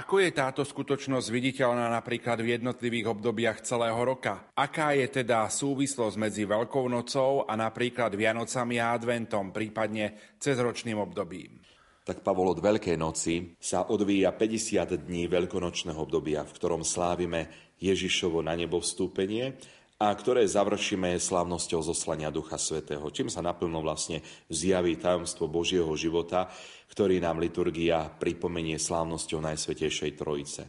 Ako 0.00 0.16
je 0.16 0.32
táto 0.32 0.64
skutočnosť 0.64 1.28
viditeľná 1.28 1.92
napríklad 1.92 2.40
v 2.40 2.56
jednotlivých 2.56 3.12
obdobiach 3.12 3.60
celého 3.60 4.00
roka? 4.00 4.48
Aká 4.56 4.96
je 4.96 5.04
teda 5.04 5.44
súvislosť 5.44 6.16
medzi 6.16 6.48
Veľkou 6.48 6.88
nocou 6.88 7.44
a 7.44 7.52
napríklad 7.52 8.16
Vianocami 8.16 8.80
a 8.80 8.96
Adventom, 8.96 9.52
prípadne 9.52 10.16
cezročným 10.40 10.96
obdobím? 10.96 11.60
Tak 12.00 12.24
Pavol 12.24 12.48
od 12.48 12.64
Veľkej 12.64 12.96
noci 12.96 13.52
sa 13.60 13.92
odvíja 13.92 14.32
50 14.32 15.04
dní 15.04 15.28
veľkonočného 15.28 16.00
obdobia, 16.00 16.48
v 16.48 16.56
ktorom 16.56 16.80
slávime 16.80 17.52
Ježišovo 17.76 18.40
na 18.40 18.56
nebo 18.56 18.80
vstúpenie 18.80 19.52
a 20.00 20.08
ktoré 20.16 20.48
završíme 20.48 21.20
slávnosťou 21.20 21.84
zoslania 21.84 22.32
Ducha 22.32 22.56
Svetého, 22.56 23.04
čím 23.12 23.28
sa 23.28 23.44
naplno 23.44 23.84
vlastne 23.84 24.24
zjaví 24.48 24.96
tajomstvo 24.96 25.44
Božieho 25.44 25.92
života, 25.92 26.48
ktorý 26.88 27.20
nám 27.20 27.36
liturgia 27.36 28.08
pripomenie 28.08 28.80
slávnosťou 28.80 29.44
Najsvetejšej 29.44 30.16
Trojice. 30.16 30.62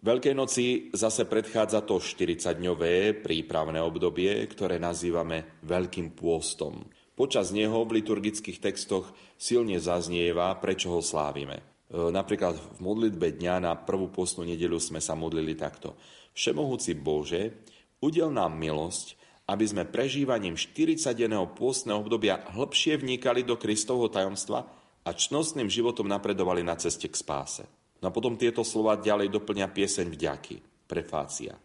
Veľkej 0.00 0.32
noci 0.32 0.88
zase 0.96 1.28
predchádza 1.28 1.84
to 1.84 2.00
40-dňové 2.00 3.20
prípravné 3.20 3.84
obdobie, 3.84 4.48
ktoré 4.48 4.80
nazývame 4.80 5.60
Veľkým 5.60 6.16
pôstom. 6.16 6.88
Počas 7.12 7.52
neho 7.52 7.84
v 7.84 8.00
liturgických 8.00 8.64
textoch 8.64 9.12
silne 9.36 9.76
zaznieva, 9.76 10.56
prečo 10.56 10.88
ho 10.88 11.04
slávime. 11.04 11.60
E, 11.60 11.64
napríklad 12.08 12.56
v 12.56 12.78
modlitbe 12.80 13.36
dňa 13.36 13.60
na 13.60 13.76
prvú 13.76 14.08
postnú 14.08 14.48
nedelu 14.48 14.80
sme 14.80 15.04
sa 15.04 15.12
modlili 15.12 15.52
takto. 15.52 16.00
Všemohúci 16.32 16.96
Bože, 16.96 17.60
Udel 18.00 18.32
nám 18.32 18.56
milosť, 18.56 19.20
aby 19.50 19.64
sme 19.66 19.84
prežívaním 19.84 20.56
40-denného 20.56 21.52
pôstneho 21.52 22.00
obdobia 22.00 22.40
hlbšie 22.56 22.96
vnikali 22.96 23.44
do 23.44 23.60
Kristovho 23.60 24.08
tajomstva 24.08 24.64
a 25.04 25.10
čnostným 25.10 25.68
životom 25.68 26.08
napredovali 26.08 26.64
na 26.64 26.78
ceste 26.80 27.10
k 27.10 27.16
spáse. 27.18 27.66
No 28.00 28.08
a 28.08 28.14
potom 28.14 28.40
tieto 28.40 28.64
slova 28.64 28.96
ďalej 28.96 29.28
doplňa 29.28 29.66
pieseň 29.68 30.06
vďaky, 30.16 30.56
prefácia. 30.88 31.58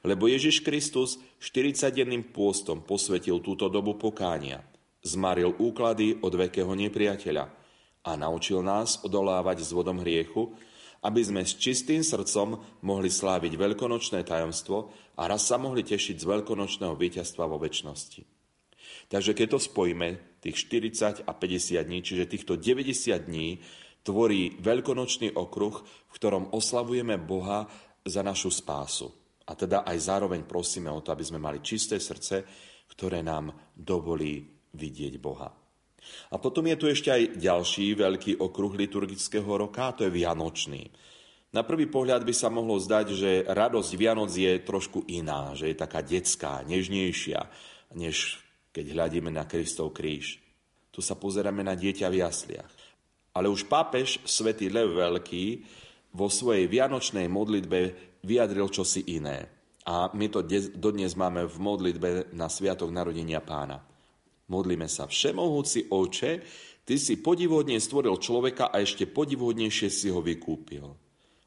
Lebo 0.00 0.24
Ježiš 0.24 0.64
Kristus 0.64 1.20
40-denným 1.44 2.32
pôstom 2.32 2.80
posvetil 2.80 3.44
túto 3.44 3.68
dobu 3.68 4.00
pokánia, 4.00 4.64
zmaril 5.04 5.52
úklady 5.60 6.16
od 6.24 6.32
vekého 6.32 6.72
nepriateľa 6.72 7.44
a 8.04 8.10
naučil 8.16 8.64
nás 8.64 9.04
odolávať 9.04 9.60
s 9.60 9.70
vodom 9.76 10.00
hriechu, 10.00 10.56
aby 11.04 11.20
sme 11.20 11.44
s 11.44 11.60
čistým 11.60 12.00
srdcom 12.00 12.80
mohli 12.80 13.12
sláviť 13.12 13.52
veľkonočné 13.60 14.24
tajomstvo 14.24 14.76
a 15.20 15.28
raz 15.28 15.44
sa 15.44 15.60
mohli 15.60 15.84
tešiť 15.84 16.16
z 16.16 16.24
veľkonočného 16.24 16.96
víťazstva 16.96 17.44
vo 17.44 17.60
väčšnosti. 17.60 18.24
Takže 19.12 19.36
keď 19.36 19.46
to 19.54 19.60
spojíme, 19.60 20.40
tých 20.40 20.56
40 20.64 21.28
a 21.28 21.32
50 21.36 21.84
dní, 21.84 21.98
čiže 22.00 22.24
týchto 22.24 22.56
90 22.56 23.28
dní, 23.28 23.60
tvorí 24.04 24.56
veľkonočný 24.60 25.32
okruh, 25.32 25.76
v 25.84 26.14
ktorom 26.16 26.52
oslavujeme 26.52 27.16
Boha 27.20 27.68
za 28.04 28.20
našu 28.20 28.52
spásu. 28.52 29.08
A 29.44 29.52
teda 29.56 29.84
aj 29.84 30.08
zároveň 30.08 30.44
prosíme 30.44 30.88
o 30.88 31.00
to, 31.04 31.12
aby 31.12 31.24
sme 31.24 31.40
mali 31.40 31.60
čisté 31.60 32.00
srdce, 32.00 32.44
ktoré 32.88 33.20
nám 33.20 33.52
dovolí 33.76 34.44
vidieť 34.72 35.20
Boha. 35.20 35.63
A 36.32 36.40
potom 36.40 36.66
je 36.66 36.76
tu 36.76 36.86
ešte 36.88 37.12
aj 37.12 37.38
ďalší 37.38 37.94
veľký 37.94 38.32
okruh 38.40 38.72
liturgického 38.74 39.46
roka, 39.46 39.90
a 39.90 39.94
to 39.94 40.06
je 40.06 40.14
Vianočný. 40.14 40.90
Na 41.54 41.62
prvý 41.62 41.86
pohľad 41.86 42.26
by 42.26 42.34
sa 42.34 42.50
mohlo 42.50 42.74
zdať, 42.82 43.06
že 43.14 43.30
radosť 43.46 43.90
Vianoc 43.94 44.34
je 44.34 44.58
trošku 44.58 45.06
iná, 45.06 45.54
že 45.54 45.70
je 45.70 45.76
taká 45.78 46.02
detská, 46.02 46.66
nežnejšia, 46.66 47.46
než 47.94 48.42
keď 48.74 48.90
hľadíme 48.90 49.30
na 49.30 49.46
Kristov 49.46 49.94
kríž. 49.94 50.42
Tu 50.90 50.98
sa 50.98 51.14
pozeráme 51.14 51.62
na 51.62 51.78
dieťa 51.78 52.10
v 52.10 52.26
jasliach. 52.26 52.74
Ale 53.38 53.46
už 53.46 53.70
pápež 53.70 54.18
svätý 54.26 54.66
Lev 54.66 54.98
Veľký 54.98 55.62
vo 56.10 56.26
svojej 56.26 56.66
vianočnej 56.66 57.30
modlitbe 57.30 57.78
vyjadril 58.26 58.66
čosi 58.70 59.06
iné. 59.14 59.46
A 59.86 60.10
my 60.10 60.26
to 60.30 60.42
dodnes 60.74 61.14
máme 61.14 61.46
v 61.46 61.56
modlitbe 61.62 62.08
na 62.34 62.50
Sviatok 62.50 62.90
narodenia 62.90 63.38
pána. 63.38 63.78
Modlíme 64.44 64.84
sa, 64.92 65.08
všemohúci 65.08 65.88
oče, 65.88 66.32
ty 66.84 66.94
si 67.00 67.16
podivodne 67.24 67.80
stvoril 67.80 68.20
človeka 68.20 68.68
a 68.68 68.84
ešte 68.84 69.08
podivodnejšie 69.08 69.88
si 69.88 70.12
ho 70.12 70.20
vykúpil. 70.20 70.84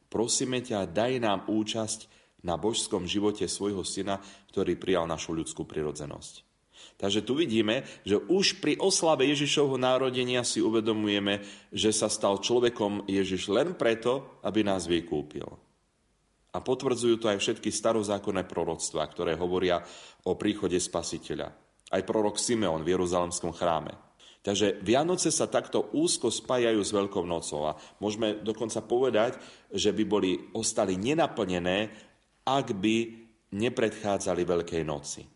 Prosíme 0.10 0.66
ťa, 0.66 0.90
daj 0.90 1.14
nám 1.22 1.40
účasť 1.46 2.10
na 2.42 2.58
božskom 2.58 3.06
živote 3.06 3.46
svojho 3.46 3.86
syna, 3.86 4.18
ktorý 4.50 4.80
prijal 4.82 5.06
našu 5.06 5.38
ľudskú 5.38 5.70
prirodzenosť. 5.70 6.48
Takže 6.98 7.22
tu 7.22 7.38
vidíme, 7.38 7.86
že 8.02 8.18
už 8.18 8.58
pri 8.58 8.82
oslave 8.82 9.30
Ježišovho 9.30 9.78
národenia 9.78 10.42
si 10.42 10.62
uvedomujeme, 10.62 11.46
že 11.70 11.94
sa 11.94 12.10
stal 12.10 12.42
človekom 12.42 13.06
Ježiš 13.06 13.54
len 13.54 13.78
preto, 13.78 14.42
aby 14.42 14.66
nás 14.66 14.90
vykúpil. 14.90 15.46
A 16.54 16.58
potvrdzujú 16.58 17.22
to 17.22 17.30
aj 17.30 17.38
všetky 17.38 17.70
starozákonné 17.70 18.50
proroctvá, 18.50 19.06
ktoré 19.06 19.38
hovoria 19.38 19.86
o 20.26 20.34
príchode 20.34 20.82
spasiteľa 20.82 21.67
aj 21.92 22.02
prorok 22.04 22.36
Simeon 22.40 22.84
v 22.84 22.96
Jeruzalemskom 22.96 23.56
chráme. 23.56 23.96
Takže 24.48 24.80
Vianoce 24.80 25.28
sa 25.28 25.52
takto 25.52 25.92
úzko 25.92 26.32
spájajú 26.32 26.80
s 26.80 26.96
Veľkou 26.96 27.28
nocou 27.28 27.68
a 27.68 27.76
môžeme 28.00 28.40
dokonca 28.40 28.80
povedať, 28.80 29.36
že 29.76 29.92
by 29.92 30.04
boli 30.08 30.40
ostali 30.56 30.96
nenaplnené, 30.96 31.92
ak 32.48 32.72
by 32.80 32.96
nepredchádzali 33.52 34.42
Veľkej 34.48 34.84
noci. 34.88 35.28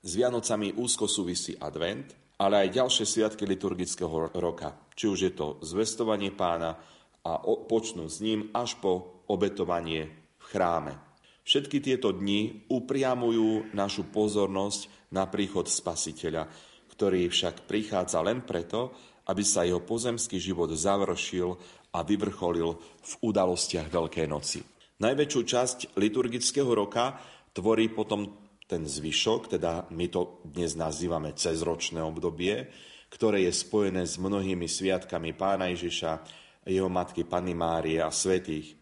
S 0.00 0.10
Vianocami 0.16 0.80
úzko 0.80 1.04
súvisí 1.04 1.52
advent, 1.60 2.16
ale 2.40 2.64
aj 2.64 2.76
ďalšie 2.80 3.04
sviatky 3.04 3.44
liturgického 3.44 4.32
roka. 4.40 4.72
Či 4.96 5.04
už 5.12 5.18
je 5.28 5.32
to 5.36 5.60
zvestovanie 5.60 6.32
pána 6.32 6.76
a 7.24 7.40
počnú 7.44 8.08
s 8.08 8.24
ním 8.24 8.48
až 8.56 8.80
po 8.80 9.24
obetovanie 9.28 10.08
v 10.40 10.44
chráme. 10.44 11.03
Všetky 11.44 11.84
tieto 11.84 12.08
dni 12.16 12.64
upriamujú 12.72 13.76
našu 13.76 14.08
pozornosť 14.08 15.12
na 15.12 15.28
príchod 15.28 15.68
Spasiteľa, 15.68 16.48
ktorý 16.88 17.28
však 17.28 17.68
prichádza 17.68 18.24
len 18.24 18.40
preto, 18.40 18.96
aby 19.28 19.44
sa 19.44 19.68
jeho 19.68 19.84
pozemský 19.84 20.40
život 20.40 20.72
završil 20.72 21.52
a 21.92 22.00
vyvrcholil 22.00 22.80
v 22.80 23.12
udalostiach 23.20 23.92
Veľkej 23.92 24.26
noci. 24.26 24.64
Najväčšiu 25.04 25.40
časť 25.44 25.78
liturgického 26.00 26.70
roka 26.72 27.20
tvorí 27.52 27.92
potom 27.92 28.40
ten 28.64 28.88
zvyšok, 28.88 29.60
teda 29.60 29.92
my 29.92 30.06
to 30.08 30.40
dnes 30.48 30.72
nazývame 30.72 31.36
cezročné 31.36 32.00
obdobie, 32.00 32.72
ktoré 33.12 33.44
je 33.44 33.52
spojené 33.52 34.08
s 34.08 34.16
mnohými 34.16 34.64
sviatkami 34.64 35.36
pána 35.36 35.68
Ježiša, 35.70 36.24
jeho 36.64 36.88
matky 36.88 37.28
Panny 37.28 37.52
Márie 37.52 38.00
a 38.00 38.08
svetých. 38.08 38.80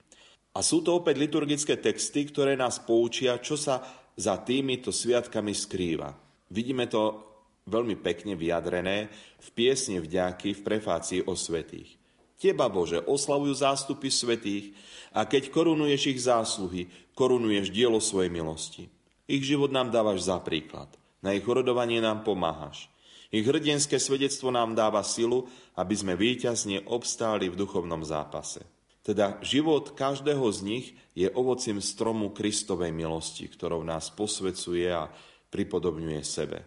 A 0.53 0.61
sú 0.61 0.85
to 0.85 1.01
opäť 1.01 1.17
liturgické 1.17 1.81
texty, 1.81 2.29
ktoré 2.29 2.53
nás 2.57 2.77
poučia, 2.77 3.41
čo 3.41 3.57
sa 3.57 3.81
za 4.13 4.37
týmito 4.45 4.93
sviatkami 4.93 5.57
skrýva. 5.57 6.13
Vidíme 6.53 6.85
to 6.85 7.25
veľmi 7.65 7.97
pekne 7.97 8.37
vyjadrené 8.37 9.09
v 9.41 9.49
piesni 9.57 9.97
vďaky 10.03 10.53
v 10.53 10.61
prefácii 10.61 11.21
o 11.25 11.33
svetých. 11.33 11.97
Teba, 12.37 12.67
Bože, 12.67 13.01
oslavujú 13.01 13.55
zástupy 13.55 14.11
svetých 14.11 14.75
a 15.15 15.25
keď 15.25 15.55
korunuješ 15.55 16.03
ich 16.11 16.21
zásluhy, 16.27 16.91
korunuješ 17.15 17.71
dielo 17.71 18.03
svojej 18.03 18.35
milosti. 18.35 18.91
Ich 19.31 19.47
život 19.47 19.71
nám 19.71 19.95
dávaš 19.95 20.27
za 20.27 20.43
príklad. 20.43 20.91
Na 21.23 21.33
ich 21.33 21.47
rodovanie 21.47 22.03
nám 22.03 22.27
pomáhaš. 22.27 22.91
Ich 23.33 23.47
hrdinské 23.47 23.97
svedectvo 23.97 24.51
nám 24.51 24.75
dáva 24.75 25.01
silu, 25.07 25.49
aby 25.79 25.95
sme 25.97 26.19
víťazne 26.19 26.85
obstáli 26.91 27.49
v 27.49 27.57
duchovnom 27.57 28.03
zápase. 28.05 28.61
Teda 29.03 29.43
život 29.43 29.99
každého 29.99 30.47
z 30.55 30.61
nich 30.63 30.87
je 31.19 31.27
ovocím 31.27 31.83
stromu 31.83 32.31
Kristovej 32.31 32.95
milosti, 32.95 33.51
ktorou 33.51 33.83
nás 33.83 34.15
posvecuje 34.15 34.87
a 34.87 35.11
pripodobňuje 35.51 36.23
sebe. 36.23 36.63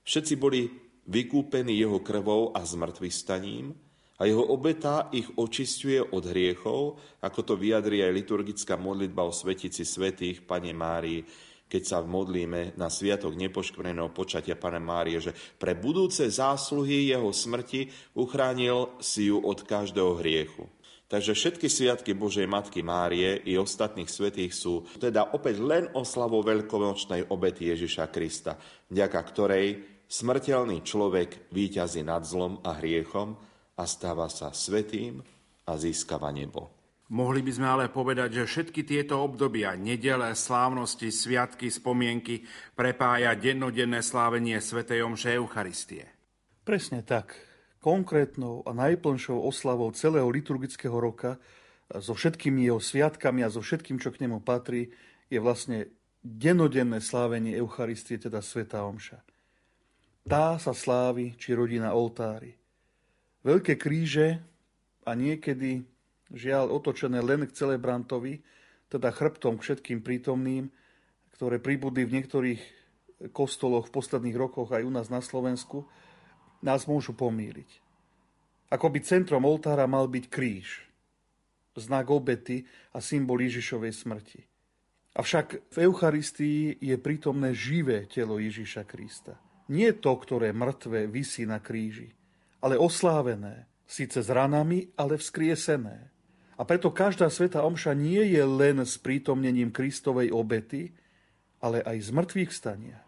Všetci 0.00 0.34
boli 0.40 0.72
vykúpení 1.04 1.76
jeho 1.76 2.00
krvou 2.00 2.56
a 2.56 2.64
zmrtvých 2.64 3.12
staním 3.12 3.76
a 4.16 4.24
jeho 4.24 4.40
obeta 4.40 5.12
ich 5.12 5.28
očistuje 5.36 6.00
od 6.00 6.24
hriechov, 6.32 6.96
ako 7.20 7.40
to 7.44 7.54
vyjadrí 7.60 8.04
aj 8.04 8.16
liturgická 8.16 8.80
modlitba 8.80 9.28
o 9.28 9.32
svetici 9.32 9.84
svetých 9.84 10.44
Pane 10.44 10.72
Márii, 10.72 11.24
keď 11.70 11.82
sa 11.86 11.98
modlíme 12.02 12.74
na 12.74 12.90
sviatok 12.90 13.38
nepoškvrneného 13.38 14.10
počatia 14.10 14.56
Pane 14.56 14.82
Márie, 14.82 15.22
že 15.22 15.36
pre 15.60 15.76
budúce 15.76 16.26
zásluhy 16.26 17.12
jeho 17.12 17.30
smrti 17.30 17.86
uchránil 18.18 18.96
si 18.98 19.30
ju 19.30 19.38
od 19.38 19.62
každého 19.62 20.18
hriechu. 20.18 20.66
Takže 21.10 21.34
všetky 21.34 21.66
sviatky 21.66 22.14
Božej 22.14 22.46
Matky 22.46 22.86
Márie 22.86 23.42
i 23.42 23.58
ostatných 23.58 24.06
svetých 24.06 24.54
sú 24.54 24.86
teda 25.02 25.34
opäť 25.34 25.58
len 25.58 25.90
oslavou 25.90 26.38
veľkonočnej 26.46 27.34
obety 27.34 27.66
Ježiša 27.74 28.14
Krista, 28.14 28.54
vďaka 28.86 29.18
ktorej 29.18 29.66
smrteľný 30.06 30.86
človek 30.86 31.50
výťazí 31.50 32.06
nad 32.06 32.22
zlom 32.22 32.62
a 32.62 32.78
hriechom 32.78 33.34
a 33.74 33.82
stáva 33.90 34.30
sa 34.30 34.54
svetým 34.54 35.18
a 35.66 35.74
získava 35.74 36.30
nebo. 36.30 36.70
Mohli 37.10 37.42
by 37.42 37.52
sme 37.58 37.66
ale 37.66 37.86
povedať, 37.90 38.38
že 38.38 38.44
všetky 38.46 38.86
tieto 38.86 39.18
obdobia, 39.18 39.74
nedele, 39.74 40.30
slávnosti, 40.30 41.10
sviatky, 41.10 41.74
spomienky 41.74 42.46
prepája 42.78 43.34
dennodenné 43.34 43.98
slávenie 43.98 44.62
Svetej 44.62 45.02
Omše 45.02 45.34
Eucharistie. 45.34 46.06
Presne 46.62 47.02
tak 47.02 47.49
konkrétnou 47.80 48.62
a 48.68 48.76
najplnšou 48.76 49.40
oslavou 49.40 49.88
celého 49.96 50.28
liturgického 50.28 50.94
roka 50.94 51.40
so 51.90 52.14
všetkými 52.14 52.68
jeho 52.68 52.78
sviatkami 52.78 53.42
a 53.42 53.50
so 53.50 53.64
všetkým, 53.64 53.98
čo 53.98 54.12
k 54.14 54.22
nemu 54.22 54.44
patrí, 54.44 54.92
je 55.32 55.40
vlastne 55.42 55.90
denodenné 56.20 57.00
slávenie 57.00 57.56
Eucharistie, 57.56 58.20
teda 58.20 58.44
Sveta 58.44 58.84
Omša. 58.84 59.18
Tá 60.28 60.60
sa 60.60 60.76
slávi, 60.76 61.34
či 61.40 61.56
rodí 61.56 61.80
na 61.80 61.96
oltári. 61.96 62.54
Veľké 63.40 63.80
kríže 63.80 64.38
a 65.08 65.16
niekedy, 65.16 65.82
žiaľ, 66.28 66.76
otočené 66.76 67.24
len 67.24 67.48
k 67.48 67.56
celebrantovi, 67.56 68.44
teda 68.92 69.08
chrbtom 69.10 69.56
k 69.56 69.64
všetkým 69.64 70.04
prítomným, 70.04 70.68
ktoré 71.32 71.56
pribudli 71.56 72.04
v 72.04 72.20
niektorých 72.20 72.62
kostoloch 73.32 73.88
v 73.88 73.94
posledných 73.96 74.36
rokoch 74.36 74.68
aj 74.76 74.84
u 74.84 74.92
nás 74.92 75.08
na 75.08 75.24
Slovensku, 75.24 75.88
nás 76.60 76.84
môžu 76.84 77.16
pomíriť. 77.16 77.68
Ako 78.70 78.86
by 78.92 79.02
centrom 79.02 79.42
oltára 79.42 79.84
mal 79.90 80.06
byť 80.06 80.24
kríž, 80.30 80.86
znak 81.74 82.12
obety 82.12 82.68
a 82.94 83.00
symbol 83.00 83.40
Ježišovej 83.40 83.92
smrti. 83.96 84.40
Avšak 85.16 85.74
v 85.74 85.76
Eucharistii 85.90 86.78
je 86.78 86.94
prítomné 87.00 87.50
živé 87.50 88.06
telo 88.06 88.38
Ježiša 88.38 88.86
Krista. 88.86 89.34
Nie 89.70 89.94
to, 89.96 90.14
ktoré 90.14 90.54
mŕtve 90.54 91.10
visí 91.10 91.42
na 91.46 91.58
kríži, 91.58 92.14
ale 92.62 92.78
oslávené, 92.78 93.66
síce 93.90 94.22
s 94.22 94.28
ranami, 94.30 94.90
ale 94.94 95.18
vzkriesené. 95.18 96.10
A 96.54 96.62
preto 96.62 96.94
každá 96.94 97.26
sveta 97.26 97.66
omša 97.66 97.96
nie 97.96 98.22
je 98.36 98.44
len 98.44 98.82
s 98.86 99.00
prítomnením 99.00 99.74
Kristovej 99.74 100.30
obety, 100.30 100.94
ale 101.58 101.82
aj 101.82 101.96
z 102.06 102.10
mŕtvych 102.14 102.52
stania. 102.54 102.98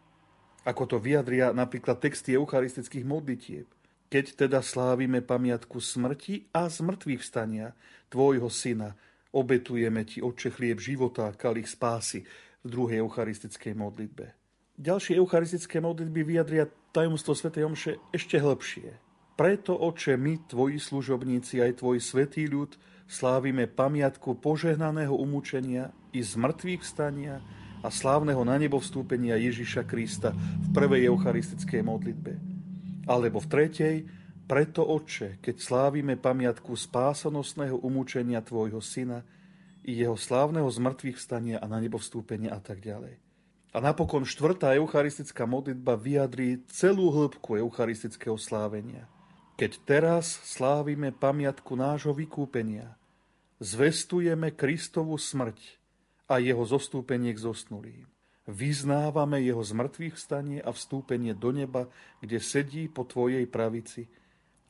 Ako 0.62 0.86
to 0.86 0.96
vyjadria 1.02 1.50
napríklad 1.50 1.98
texty 1.98 2.38
eucharistických 2.38 3.02
modlitieb. 3.02 3.66
Keď 4.06 4.46
teda 4.46 4.62
slávime 4.62 5.18
pamiatku 5.18 5.82
smrti 5.82 6.46
a 6.54 6.70
z 6.70 6.86
mŕtvych 6.86 7.22
stania 7.24 7.74
Tvojho 8.12 8.46
syna, 8.52 8.94
obetujeme 9.34 10.06
Ti, 10.06 10.22
Otče, 10.22 10.52
chlieb 10.54 10.78
života 10.78 11.26
a 11.26 11.34
kalich 11.34 11.66
spásy 11.66 12.22
v 12.62 12.68
druhej 12.68 13.02
eucharistickej 13.02 13.74
modlitbe. 13.74 14.36
Ďalšie 14.78 15.18
eucharistické 15.18 15.82
modlitby 15.82 16.20
vyjadria 16.22 16.70
tajomstvo 16.94 17.34
Sv. 17.34 17.50
Omše 17.56 17.98
ešte 18.14 18.38
hĺbšie. 18.38 19.00
Preto, 19.34 19.74
Oče, 19.74 20.14
my, 20.14 20.46
Tvoji 20.46 20.78
služobníci, 20.78 21.58
aj 21.58 21.82
Tvoj 21.82 21.98
svetý 21.98 22.46
ľud, 22.46 22.76
slávime 23.10 23.66
pamiatku 23.66 24.38
požehnaného 24.38 25.16
umúčenia 25.16 25.90
i 26.12 26.20
z 26.22 26.38
mŕtvych 26.38 26.82
stania 26.84 27.40
a 27.82 27.90
slávneho 27.90 28.46
na 28.46 28.56
nebo 28.56 28.78
vstúpenia 28.78 29.34
Ježiša 29.34 29.82
Krista 29.84 30.30
v 30.32 30.68
prvej 30.70 31.10
eucharistickej 31.10 31.82
modlitbe. 31.82 32.32
Alebo 33.10 33.42
v 33.42 33.50
tretej, 33.50 33.96
preto 34.46 34.86
Otče, 34.86 35.42
keď 35.42 35.56
slávime 35.58 36.14
pamiatku 36.14 36.78
spásonosného 36.78 37.82
umúčenia 37.82 38.38
Tvojho 38.38 38.78
Syna 38.78 39.26
i 39.82 39.98
jeho 39.98 40.14
slávneho 40.14 40.70
zmrtvých 40.70 41.18
vstania 41.18 41.56
a 41.58 41.66
na 41.66 41.82
nebo 41.82 41.98
vstúpenia 41.98 42.54
a 42.54 42.62
tak 42.62 42.78
ďalej. 42.78 43.18
A 43.72 43.78
napokon 43.82 44.22
štvrtá 44.22 44.76
eucharistická 44.78 45.48
modlitba 45.48 45.98
vyjadrí 45.98 46.62
celú 46.70 47.10
hĺbku 47.10 47.58
eucharistického 47.58 48.38
slávenia. 48.38 49.10
Keď 49.58 49.72
teraz 49.82 50.38
slávime 50.44 51.10
pamiatku 51.10 51.74
nášho 51.74 52.12
vykúpenia, 52.14 52.94
zvestujeme 53.58 54.52
Kristovu 54.52 55.16
smrť 55.16 55.81
a 56.32 56.40
jeho 56.40 56.64
zostúpenie 56.64 57.36
k 57.36 57.44
zosnulým. 57.44 58.08
Vyznávame 58.48 59.38
jeho 59.44 59.60
zmrtvých 59.60 60.16
vstanie 60.16 60.58
a 60.64 60.72
vstúpenie 60.72 61.36
do 61.36 61.52
neba, 61.52 61.86
kde 62.24 62.40
sedí 62.40 62.88
po 62.88 63.04
Tvojej 63.04 63.44
pravici. 63.46 64.08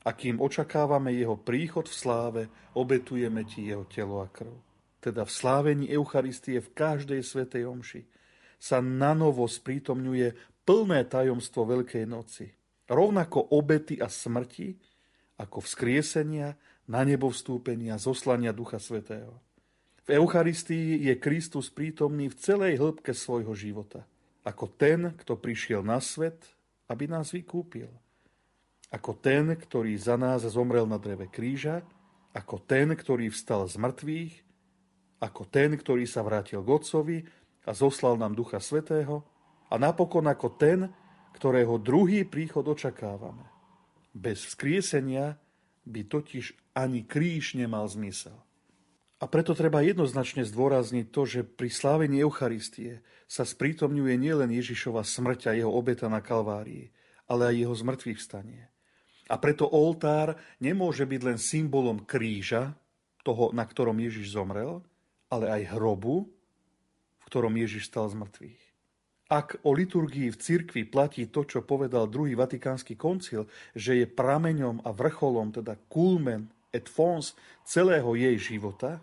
A 0.03 0.11
kým 0.11 0.43
očakávame 0.43 1.15
jeho 1.15 1.39
príchod 1.39 1.87
v 1.87 1.95
sláve, 1.95 2.41
obetujeme 2.75 3.47
Ti 3.47 3.71
jeho 3.71 3.87
telo 3.87 4.19
a 4.19 4.27
krv. 4.27 4.53
Teda 4.99 5.23
v 5.23 5.31
slávení 5.31 5.85
Eucharistie 5.89 6.59
v 6.59 6.69
každej 6.75 7.23
svetej 7.23 7.63
omši 7.65 8.01
sa 8.59 8.83
nanovo 8.83 9.47
sprítomňuje 9.47 10.59
plné 10.67 11.07
tajomstvo 11.07 11.63
Veľkej 11.67 12.05
noci. 12.07 12.51
Rovnako 12.87 13.55
obety 13.55 13.99
a 13.99 14.11
smrti, 14.11 14.75
ako 15.39 15.63
vzkriesenia, 15.63 16.55
na 16.83 17.01
nebo 17.07 17.31
vstúpenia, 17.31 17.95
zoslania 17.95 18.51
Ducha 18.51 18.79
Svetého. 18.79 19.39
V 20.03 20.19
Eucharistii 20.19 20.99
je 21.07 21.15
Kristus 21.15 21.71
prítomný 21.71 22.27
v 22.27 22.35
celej 22.35 22.75
hĺbke 22.75 23.15
svojho 23.15 23.55
života. 23.55 24.03
Ako 24.43 24.67
ten, 24.67 25.15
kto 25.15 25.39
prišiel 25.39 25.79
na 25.79 26.03
svet, 26.03 26.43
aby 26.91 27.07
nás 27.07 27.31
vykúpil. 27.31 27.87
Ako 28.91 29.15
ten, 29.15 29.55
ktorý 29.55 29.95
za 29.95 30.19
nás 30.19 30.43
zomrel 30.43 30.83
na 30.83 30.99
dreve 30.99 31.31
kríža, 31.31 31.87
ako 32.35 32.59
ten, 32.67 32.91
ktorý 32.91 33.31
vstal 33.31 33.63
z 33.71 33.79
mŕtvych, 33.79 34.33
ako 35.23 35.47
ten, 35.47 35.71
ktorý 35.79 36.03
sa 36.03 36.19
vrátil 36.19 36.59
k 36.59 36.69
Otcovi 36.69 37.17
a 37.63 37.71
zoslal 37.71 38.19
nám 38.19 38.35
Ducha 38.35 38.59
Svetého, 38.59 39.23
a 39.71 39.79
napokon 39.79 40.27
ako 40.29 40.53
ten, 40.59 40.91
ktorého 41.33 41.81
druhý 41.81 42.27
príchod 42.27 42.61
očakávame. 42.67 43.47
Bez 44.13 44.45
vzkriesenia 44.45 45.39
by 45.87 46.01
totiž 46.05 46.75
ani 46.77 47.01
kríž 47.07 47.57
nemal 47.57 47.89
zmysel. 47.89 48.37
A 49.23 49.31
preto 49.31 49.55
treba 49.55 49.79
jednoznačne 49.79 50.43
zdôrazniť 50.43 51.07
to, 51.07 51.23
že 51.23 51.47
pri 51.47 51.71
slávení 51.71 52.19
Eucharistie 52.19 52.99
sa 53.23 53.47
sprítomňuje 53.47 54.19
nielen 54.19 54.51
Ježišova 54.51 55.07
smrť 55.07 55.47
a 55.47 55.51
jeho 55.55 55.71
obeta 55.71 56.11
na 56.11 56.19
Kalvárii, 56.19 56.91
ale 57.31 57.55
aj 57.55 57.55
jeho 57.55 57.71
zmrtvých 57.71 58.19
vstanie. 58.19 58.67
A 59.31 59.39
preto 59.39 59.63
oltár 59.63 60.35
nemôže 60.59 61.07
byť 61.07 61.21
len 61.23 61.39
symbolom 61.39 62.03
kríža, 62.03 62.75
toho, 63.23 63.55
na 63.55 63.63
ktorom 63.63 63.95
Ježiš 63.95 64.35
zomrel, 64.35 64.83
ale 65.31 65.47
aj 65.47 65.79
hrobu, 65.79 66.27
v 67.17 67.23
ktorom 67.31 67.55
Ježiš 67.55 67.87
stal 67.87 68.11
z 68.11 68.19
mŕtvych. 68.19 68.61
Ak 69.31 69.63
o 69.63 69.71
liturgii 69.71 70.35
v 70.35 70.37
cirkvi 70.37 70.83
platí 70.83 71.31
to, 71.31 71.47
čo 71.47 71.63
povedal 71.63 72.11
druhý 72.11 72.35
vatikánsky 72.35 72.99
koncil, 72.99 73.47
že 73.71 74.03
je 74.03 74.05
prameňom 74.05 74.83
a 74.83 74.91
vrcholom, 74.91 75.55
teda 75.55 75.79
kulmen 75.87 76.51
et 76.75 76.91
fons 76.91 77.31
celého 77.63 78.13
jej 78.19 78.35
života, 78.35 78.99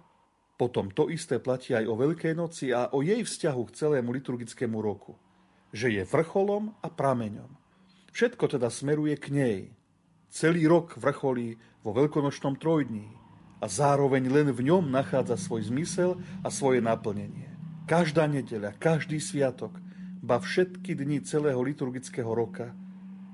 potom 0.61 0.93
to 0.93 1.09
isté 1.09 1.41
platí 1.41 1.73
aj 1.73 1.89
o 1.89 1.97
Veľkej 1.97 2.37
noci 2.37 2.69
a 2.77 2.93
o 2.93 3.01
jej 3.01 3.25
vzťahu 3.25 3.63
k 3.65 3.75
celému 3.81 4.13
liturgickému 4.13 4.77
roku. 4.85 5.17
Že 5.73 5.97
je 5.97 6.03
vrcholom 6.05 6.77
a 6.85 6.93
prameňom. 6.93 7.49
Všetko 8.13 8.61
teda 8.61 8.69
smeruje 8.69 9.17
k 9.17 9.33
nej. 9.33 9.59
Celý 10.29 10.69
rok 10.69 11.01
vrcholí 11.01 11.57
vo 11.81 11.97
veľkonočnom 11.97 12.61
trojdní 12.61 13.09
a 13.65 13.67
zároveň 13.73 14.29
len 14.29 14.53
v 14.53 14.69
ňom 14.69 14.93
nachádza 14.93 15.41
svoj 15.41 15.73
zmysel 15.73 16.21
a 16.45 16.53
svoje 16.53 16.85
naplnenie. 16.85 17.49
Každá 17.89 18.29
nedeľa, 18.29 18.77
každý 18.77 19.17
sviatok– 19.17 19.81
ba 20.21 20.37
všetky 20.37 20.93
dni 20.93 21.25
celého 21.25 21.59
liturgického 21.65 22.29
roka, 22.29 22.77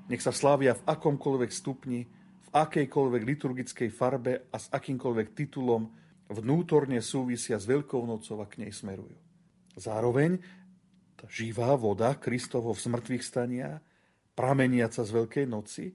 nech 0.07 0.23
sa 0.23 0.31
slávia 0.31 0.79
v 0.79 0.87
akomkoľvek 0.87 1.51
stupni, 1.51 2.07
v 2.47 2.49
akejkoľvek 2.55 3.23
liturgickej 3.27 3.91
farbe 3.91 4.47
a 4.55 4.57
s 4.57 4.71
akýmkoľvek 4.71 5.35
titulom 5.35 5.91
vnútorne 6.31 6.99
súvisia 7.03 7.57
s 7.59 7.69
Veľkou 7.69 8.03
nocou 8.05 8.43
a 8.43 8.47
k 8.47 8.67
nej 8.67 8.73
smerujú. 8.73 9.17
Zároveň 9.77 10.41
tá 11.17 11.29
živá 11.31 11.77
voda 11.77 12.13
Kristovo 12.17 12.73
v 12.73 12.83
smrtvých 12.83 13.25
stania, 13.25 13.81
prameniaca 14.37 15.05
z 15.05 15.11
Veľkej 15.11 15.47
noci, 15.49 15.93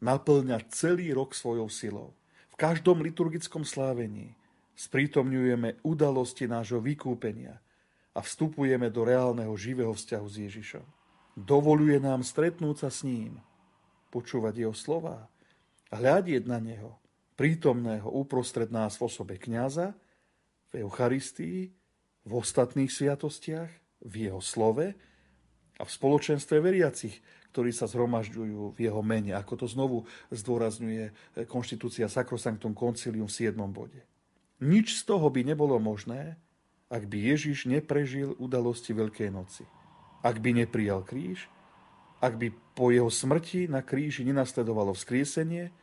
naplňa 0.00 0.68
celý 0.72 1.12
rok 1.12 1.36
svojou 1.36 1.68
silou. 1.68 2.10
V 2.52 2.56
každom 2.56 3.00
liturgickom 3.00 3.64
slávení 3.64 4.36
sprítomňujeme 4.76 5.82
udalosti 5.84 6.46
nášho 6.46 6.80
vykúpenia– 6.80 7.58
a 8.12 8.20
vstupujeme 8.20 8.92
do 8.92 9.08
reálneho 9.08 9.52
živého 9.56 9.92
vzťahu 9.92 10.26
s 10.28 10.36
Ježišom. 10.36 10.86
Dovoluje 11.32 11.96
nám 11.96 12.20
stretnúť 12.20 12.84
sa 12.84 12.90
s 12.92 13.08
ním, 13.08 13.40
počúvať 14.12 14.68
jeho 14.68 14.76
slova, 14.76 15.32
hľadieť 15.88 16.44
na 16.44 16.60
neho, 16.60 16.92
prítomného 17.34 18.08
uprostred 18.08 18.68
nás 18.68 19.00
v 19.00 19.08
osobe 19.08 19.40
kniaza, 19.40 19.96
v 20.72 20.84
Eucharistii, 20.84 21.68
v 22.22 22.32
ostatných 22.32 22.88
sviatostiach, 22.88 23.70
v 24.02 24.14
jeho 24.28 24.40
slove 24.42 24.94
a 25.78 25.82
v 25.82 25.90
spoločenstve 25.90 26.58
veriacich, 26.62 27.18
ktorí 27.52 27.70
sa 27.74 27.84
zhromažďujú 27.84 28.72
v 28.72 28.78
jeho 28.80 29.02
mene, 29.04 29.36
ako 29.36 29.64
to 29.64 29.66
znovu 29.68 30.08
zdôrazňuje 30.32 31.36
konštitúcia 31.46 32.08
Sacrosanctum 32.08 32.72
Concilium 32.72 33.28
v 33.28 33.52
7. 33.52 33.58
bode. 33.68 34.00
Nič 34.62 35.02
z 35.02 35.02
toho 35.04 35.28
by 35.28 35.42
nebolo 35.44 35.76
možné, 35.76 36.38
ak 36.88 37.08
by 37.08 37.18
Ježiš 37.34 37.68
neprežil 37.68 38.36
udalosti 38.38 38.94
Veľkej 38.96 39.28
noci. 39.32 39.64
Ak 40.22 40.38
by 40.38 40.64
neprijal 40.64 41.02
kríž, 41.02 41.50
ak 42.22 42.38
by 42.38 42.54
po 42.78 42.94
jeho 42.94 43.10
smrti 43.10 43.66
na 43.66 43.82
kríži 43.82 44.22
nenasledovalo 44.22 44.94
vzkriesenie 44.94 45.74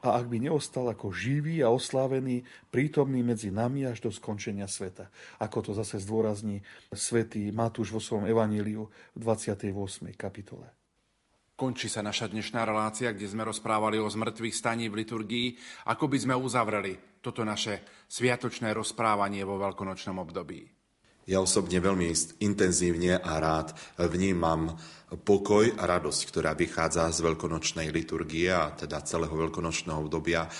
a 0.00 0.16
ak 0.16 0.32
by 0.32 0.48
neostal 0.48 0.88
ako 0.88 1.12
živý 1.12 1.60
a 1.60 1.68
oslávený, 1.68 2.44
prítomný 2.72 3.20
medzi 3.20 3.52
nami 3.52 3.84
až 3.84 4.08
do 4.08 4.10
skončenia 4.10 4.64
sveta. 4.64 5.12
Ako 5.40 5.60
to 5.60 5.72
zase 5.76 6.00
zdôrazní 6.00 6.64
svätý 6.92 7.52
Matúš 7.52 7.92
vo 7.92 8.00
svojom 8.00 8.24
evaníliu 8.24 8.88
v 8.88 9.18
28. 9.20 9.72
kapitole. 10.16 10.72
Končí 11.60 11.92
sa 11.92 12.00
naša 12.00 12.32
dnešná 12.32 12.64
relácia, 12.64 13.12
kde 13.12 13.28
sme 13.28 13.44
rozprávali 13.44 14.00
o 14.00 14.08
zmrtvých 14.08 14.56
staní 14.56 14.88
v 14.88 15.04
liturgii, 15.04 15.48
ako 15.92 16.08
by 16.08 16.16
sme 16.16 16.32
uzavreli 16.32 17.20
toto 17.20 17.44
naše 17.44 17.84
sviatočné 18.08 18.72
rozprávanie 18.72 19.44
vo 19.44 19.60
veľkonočnom 19.60 20.16
období. 20.24 20.79
Ja 21.30 21.38
osobne 21.38 21.78
veľmi 21.78 22.10
intenzívne 22.42 23.14
a 23.14 23.38
rád 23.38 23.70
vnímam 24.02 24.74
pokoj 25.22 25.62
a 25.78 25.86
radosť, 25.86 26.20
ktorá 26.26 26.58
vychádza 26.58 27.06
z 27.14 27.22
veľkonočnej 27.22 27.86
liturgie 27.94 28.50
a 28.50 28.74
teda 28.74 28.98
celého 29.06 29.30
veľkonočného 29.30 30.10
obdobia 30.10 30.50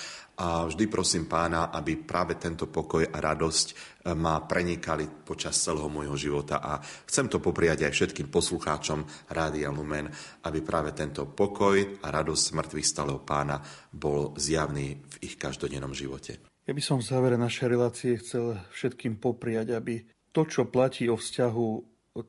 a 0.40 0.70
vždy 0.70 0.88
prosím 0.88 1.28
pána, 1.28 1.68
aby 1.68 2.00
práve 2.00 2.40
tento 2.40 2.64
pokoj 2.70 3.04
a 3.04 3.18
radosť 3.20 3.66
e, 3.68 3.74
ma 4.16 4.40
prenikali 4.40 5.04
počas 5.26 5.58
celého 5.60 5.90
môjho 5.92 6.16
života 6.16 6.64
a 6.64 6.80
chcem 6.80 7.28
to 7.28 7.44
popriať 7.44 7.84
aj 7.84 7.92
všetkým 7.92 8.32
poslucháčom 8.32 9.04
Rádia 9.28 9.68
Lumen, 9.68 10.08
aby 10.48 10.64
práve 10.64 10.96
tento 10.96 11.28
pokoj 11.28 11.76
a 12.00 12.06
radosť 12.08 12.56
mŕtvych 12.56 12.88
stáleho 12.88 13.20
pána 13.20 13.60
bol 13.92 14.32
zjavný 14.40 14.96
v 14.96 15.16
ich 15.28 15.36
každodennom 15.36 15.92
živote. 15.92 16.40
Ja 16.64 16.72
by 16.72 16.80
som 16.80 17.02
v 17.02 17.08
závere 17.10 17.36
našej 17.36 17.66
relácie 17.68 18.16
chcel 18.16 18.56
všetkým 18.72 19.20
popriať, 19.20 19.76
aby 19.76 20.00
to, 20.30 20.46
čo 20.46 20.70
platí 20.70 21.10
o 21.10 21.18
vzťahu 21.18 21.68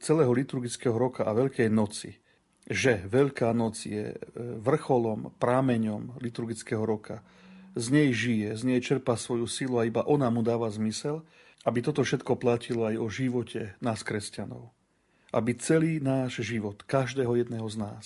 celého 0.01 0.31
liturgického 0.33 0.93
roka 0.93 1.25
a 1.25 1.33
Veľkej 1.33 1.69
noci, 1.69 2.21
že 2.69 3.01
Veľká 3.09 3.51
noc 3.51 3.83
je 3.83 4.13
e, 4.13 4.17
vrcholom, 4.61 5.33
prámeňom 5.41 6.21
liturgického 6.21 6.85
roka, 6.85 7.25
z 7.73 7.85
nej 7.89 8.09
žije, 8.11 8.55
z 8.55 8.63
nej 8.67 8.79
čerpa 8.83 9.15
svoju 9.15 9.47
silu 9.47 9.79
a 9.79 9.87
iba 9.87 10.03
ona 10.03 10.27
mu 10.27 10.43
dáva 10.43 10.67
zmysel, 10.67 11.23
aby 11.63 11.79
toto 11.79 12.01
všetko 12.03 12.35
platilo 12.35 12.89
aj 12.89 12.95
o 12.99 13.07
živote 13.07 13.77
nás 13.79 14.01
kresťanov. 14.03 14.73
Aby 15.31 15.55
celý 15.55 16.03
náš 16.03 16.43
život, 16.43 16.83
každého 16.83 17.31
jedného 17.39 17.63
z 17.71 17.77
nás, 17.79 18.05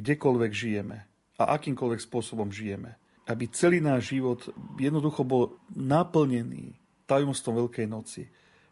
kdekoľvek 0.00 0.52
žijeme 0.54 1.04
a 1.36 1.44
akýmkoľvek 1.58 2.00
spôsobom 2.00 2.48
žijeme, 2.48 2.96
aby 3.28 3.44
celý 3.52 3.84
náš 3.84 4.16
život 4.16 4.48
jednoducho 4.80 5.20
bol 5.26 5.60
naplnený 5.76 6.80
tajomstvom 7.04 7.66
Veľkej 7.66 7.86
noci. 7.88 8.24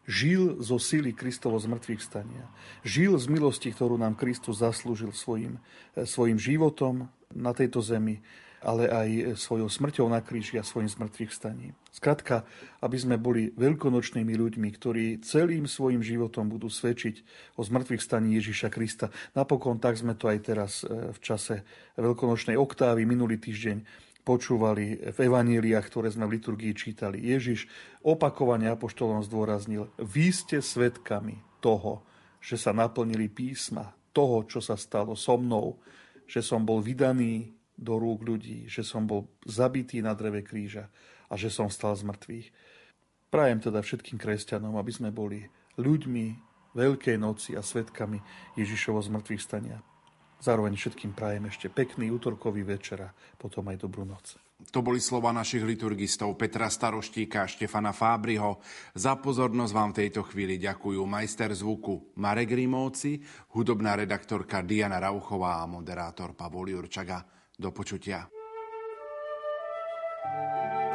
Žil 0.07 0.63
zo 0.63 0.79
síly 0.79 1.11
Kristovo 1.11 1.59
z 1.59 1.67
mŕtvych 1.67 2.01
stania. 2.01 2.47
Žil 2.87 3.19
z 3.19 3.27
milosti, 3.27 3.75
ktorú 3.75 3.99
nám 3.99 4.15
Kristus 4.15 4.63
zaslúžil 4.63 5.11
svojim, 5.11 5.59
svojim 5.93 6.39
životom 6.39 7.11
na 7.35 7.51
tejto 7.51 7.83
zemi 7.83 8.23
ale 8.57 8.89
aj 8.89 9.37
svojou 9.37 9.69
smrťou 9.69 10.09
na 10.09 10.17
kríži 10.21 10.57
a 10.57 10.65
svojim 10.65 10.89
zmrtvých 10.89 11.29
staním. 11.29 11.73
Skrátka, 11.93 12.41
aby 12.81 12.97
sme 12.97 13.15
boli 13.21 13.53
veľkonočnými 13.53 14.33
ľuďmi, 14.33 14.69
ktorí 14.73 15.21
celým 15.21 15.69
svojim 15.69 16.01
životom 16.01 16.49
budú 16.49 16.69
svedčiť 16.69 17.21
o 17.57 17.61
zmrtvých 17.61 18.01
staní 18.01 18.37
Ježiša 18.41 18.73
Krista. 18.73 19.13
Napokon 19.37 19.77
tak 19.77 19.97
sme 19.97 20.17
to 20.17 20.29
aj 20.29 20.39
teraz 20.41 20.81
e, 20.81 21.13
v 21.13 21.19
čase 21.21 21.61
veľkonočnej 22.01 22.57
oktávy 22.57 23.05
minulý 23.05 23.37
týždeň 23.37 24.06
počúvali 24.27 24.99
v 24.99 25.17
evaníliách, 25.23 25.87
ktoré 25.87 26.11
sme 26.11 26.27
v 26.27 26.35
liturgii 26.35 26.75
čítali. 26.75 27.23
Ježiš 27.23 27.71
opakovane 28.03 28.67
apoštolom 28.67 29.23
zdôraznil, 29.23 29.87
vy 29.95 30.35
ste 30.35 30.59
svetkami 30.59 31.39
toho, 31.63 32.03
že 32.43 32.59
sa 32.59 32.75
naplnili 32.75 33.31
písma, 33.31 33.95
toho, 34.11 34.43
čo 34.43 34.59
sa 34.59 34.75
stalo 34.75 35.15
so 35.15 35.39
mnou, 35.39 35.79
že 36.27 36.43
som 36.43 36.67
bol 36.67 36.83
vydaný 36.83 37.55
do 37.79 37.95
rúk 37.95 38.27
ľudí, 38.27 38.67
že 38.67 38.83
som 38.83 39.07
bol 39.07 39.31
zabitý 39.47 40.03
na 40.03 40.11
dreve 40.11 40.43
kríža 40.43 40.91
a 41.31 41.39
že 41.39 41.47
som 41.47 41.71
stal 41.71 41.95
z 41.95 42.03
mŕtvych. 42.03 42.47
Prajem 43.31 43.59
teda 43.63 43.79
všetkým 43.79 44.19
kresťanom, 44.19 44.75
aby 44.75 44.91
sme 44.91 45.09
boli 45.15 45.47
ľuďmi 45.79 46.47
Veľkej 46.77 47.17
noci 47.17 47.57
a 47.57 47.65
svetkami 47.65 48.21
Ježišovo 48.53 49.01
z 49.01 49.09
mŕtvych 49.09 49.41
stania. 49.41 49.81
Zároveň 50.37 50.77
všetkým 50.77 51.17
prajem 51.17 51.49
ešte 51.49 51.67
pekný 51.73 52.13
útorkový 52.13 52.61
večer 52.61 53.09
a 53.09 53.13
potom 53.41 53.65
aj 53.73 53.77
dobrú 53.81 54.05
noc. 54.05 54.37
To 54.73 54.81
boli 54.81 54.97
slova 54.97 55.29
našich 55.29 55.61
liturgistov 55.61 56.33
Petra 56.33 56.65
Staroštíka 56.65 57.45
a 57.45 57.49
Štefana 57.49 57.93
Fábriho. 57.93 58.57
Za 58.97 59.21
pozornosť 59.21 59.73
vám 59.73 59.89
v 59.93 59.99
tejto 60.01 60.25
chvíli 60.25 60.57
ďakujú 60.57 60.97
majster 61.05 61.53
zvuku 61.53 62.17
Marek 62.17 62.57
Rimóci, 62.57 63.21
hudobná 63.53 63.93
redaktorka 63.93 64.65
Diana 64.65 64.97
Rauchová 64.97 65.61
a 65.61 65.69
moderátor 65.69 66.33
Pavol 66.33 66.73
Jurčaga. 66.73 67.21
Do 67.57 67.69
počutia. 67.73 68.29
thank 70.27 70.81
you 70.81 70.86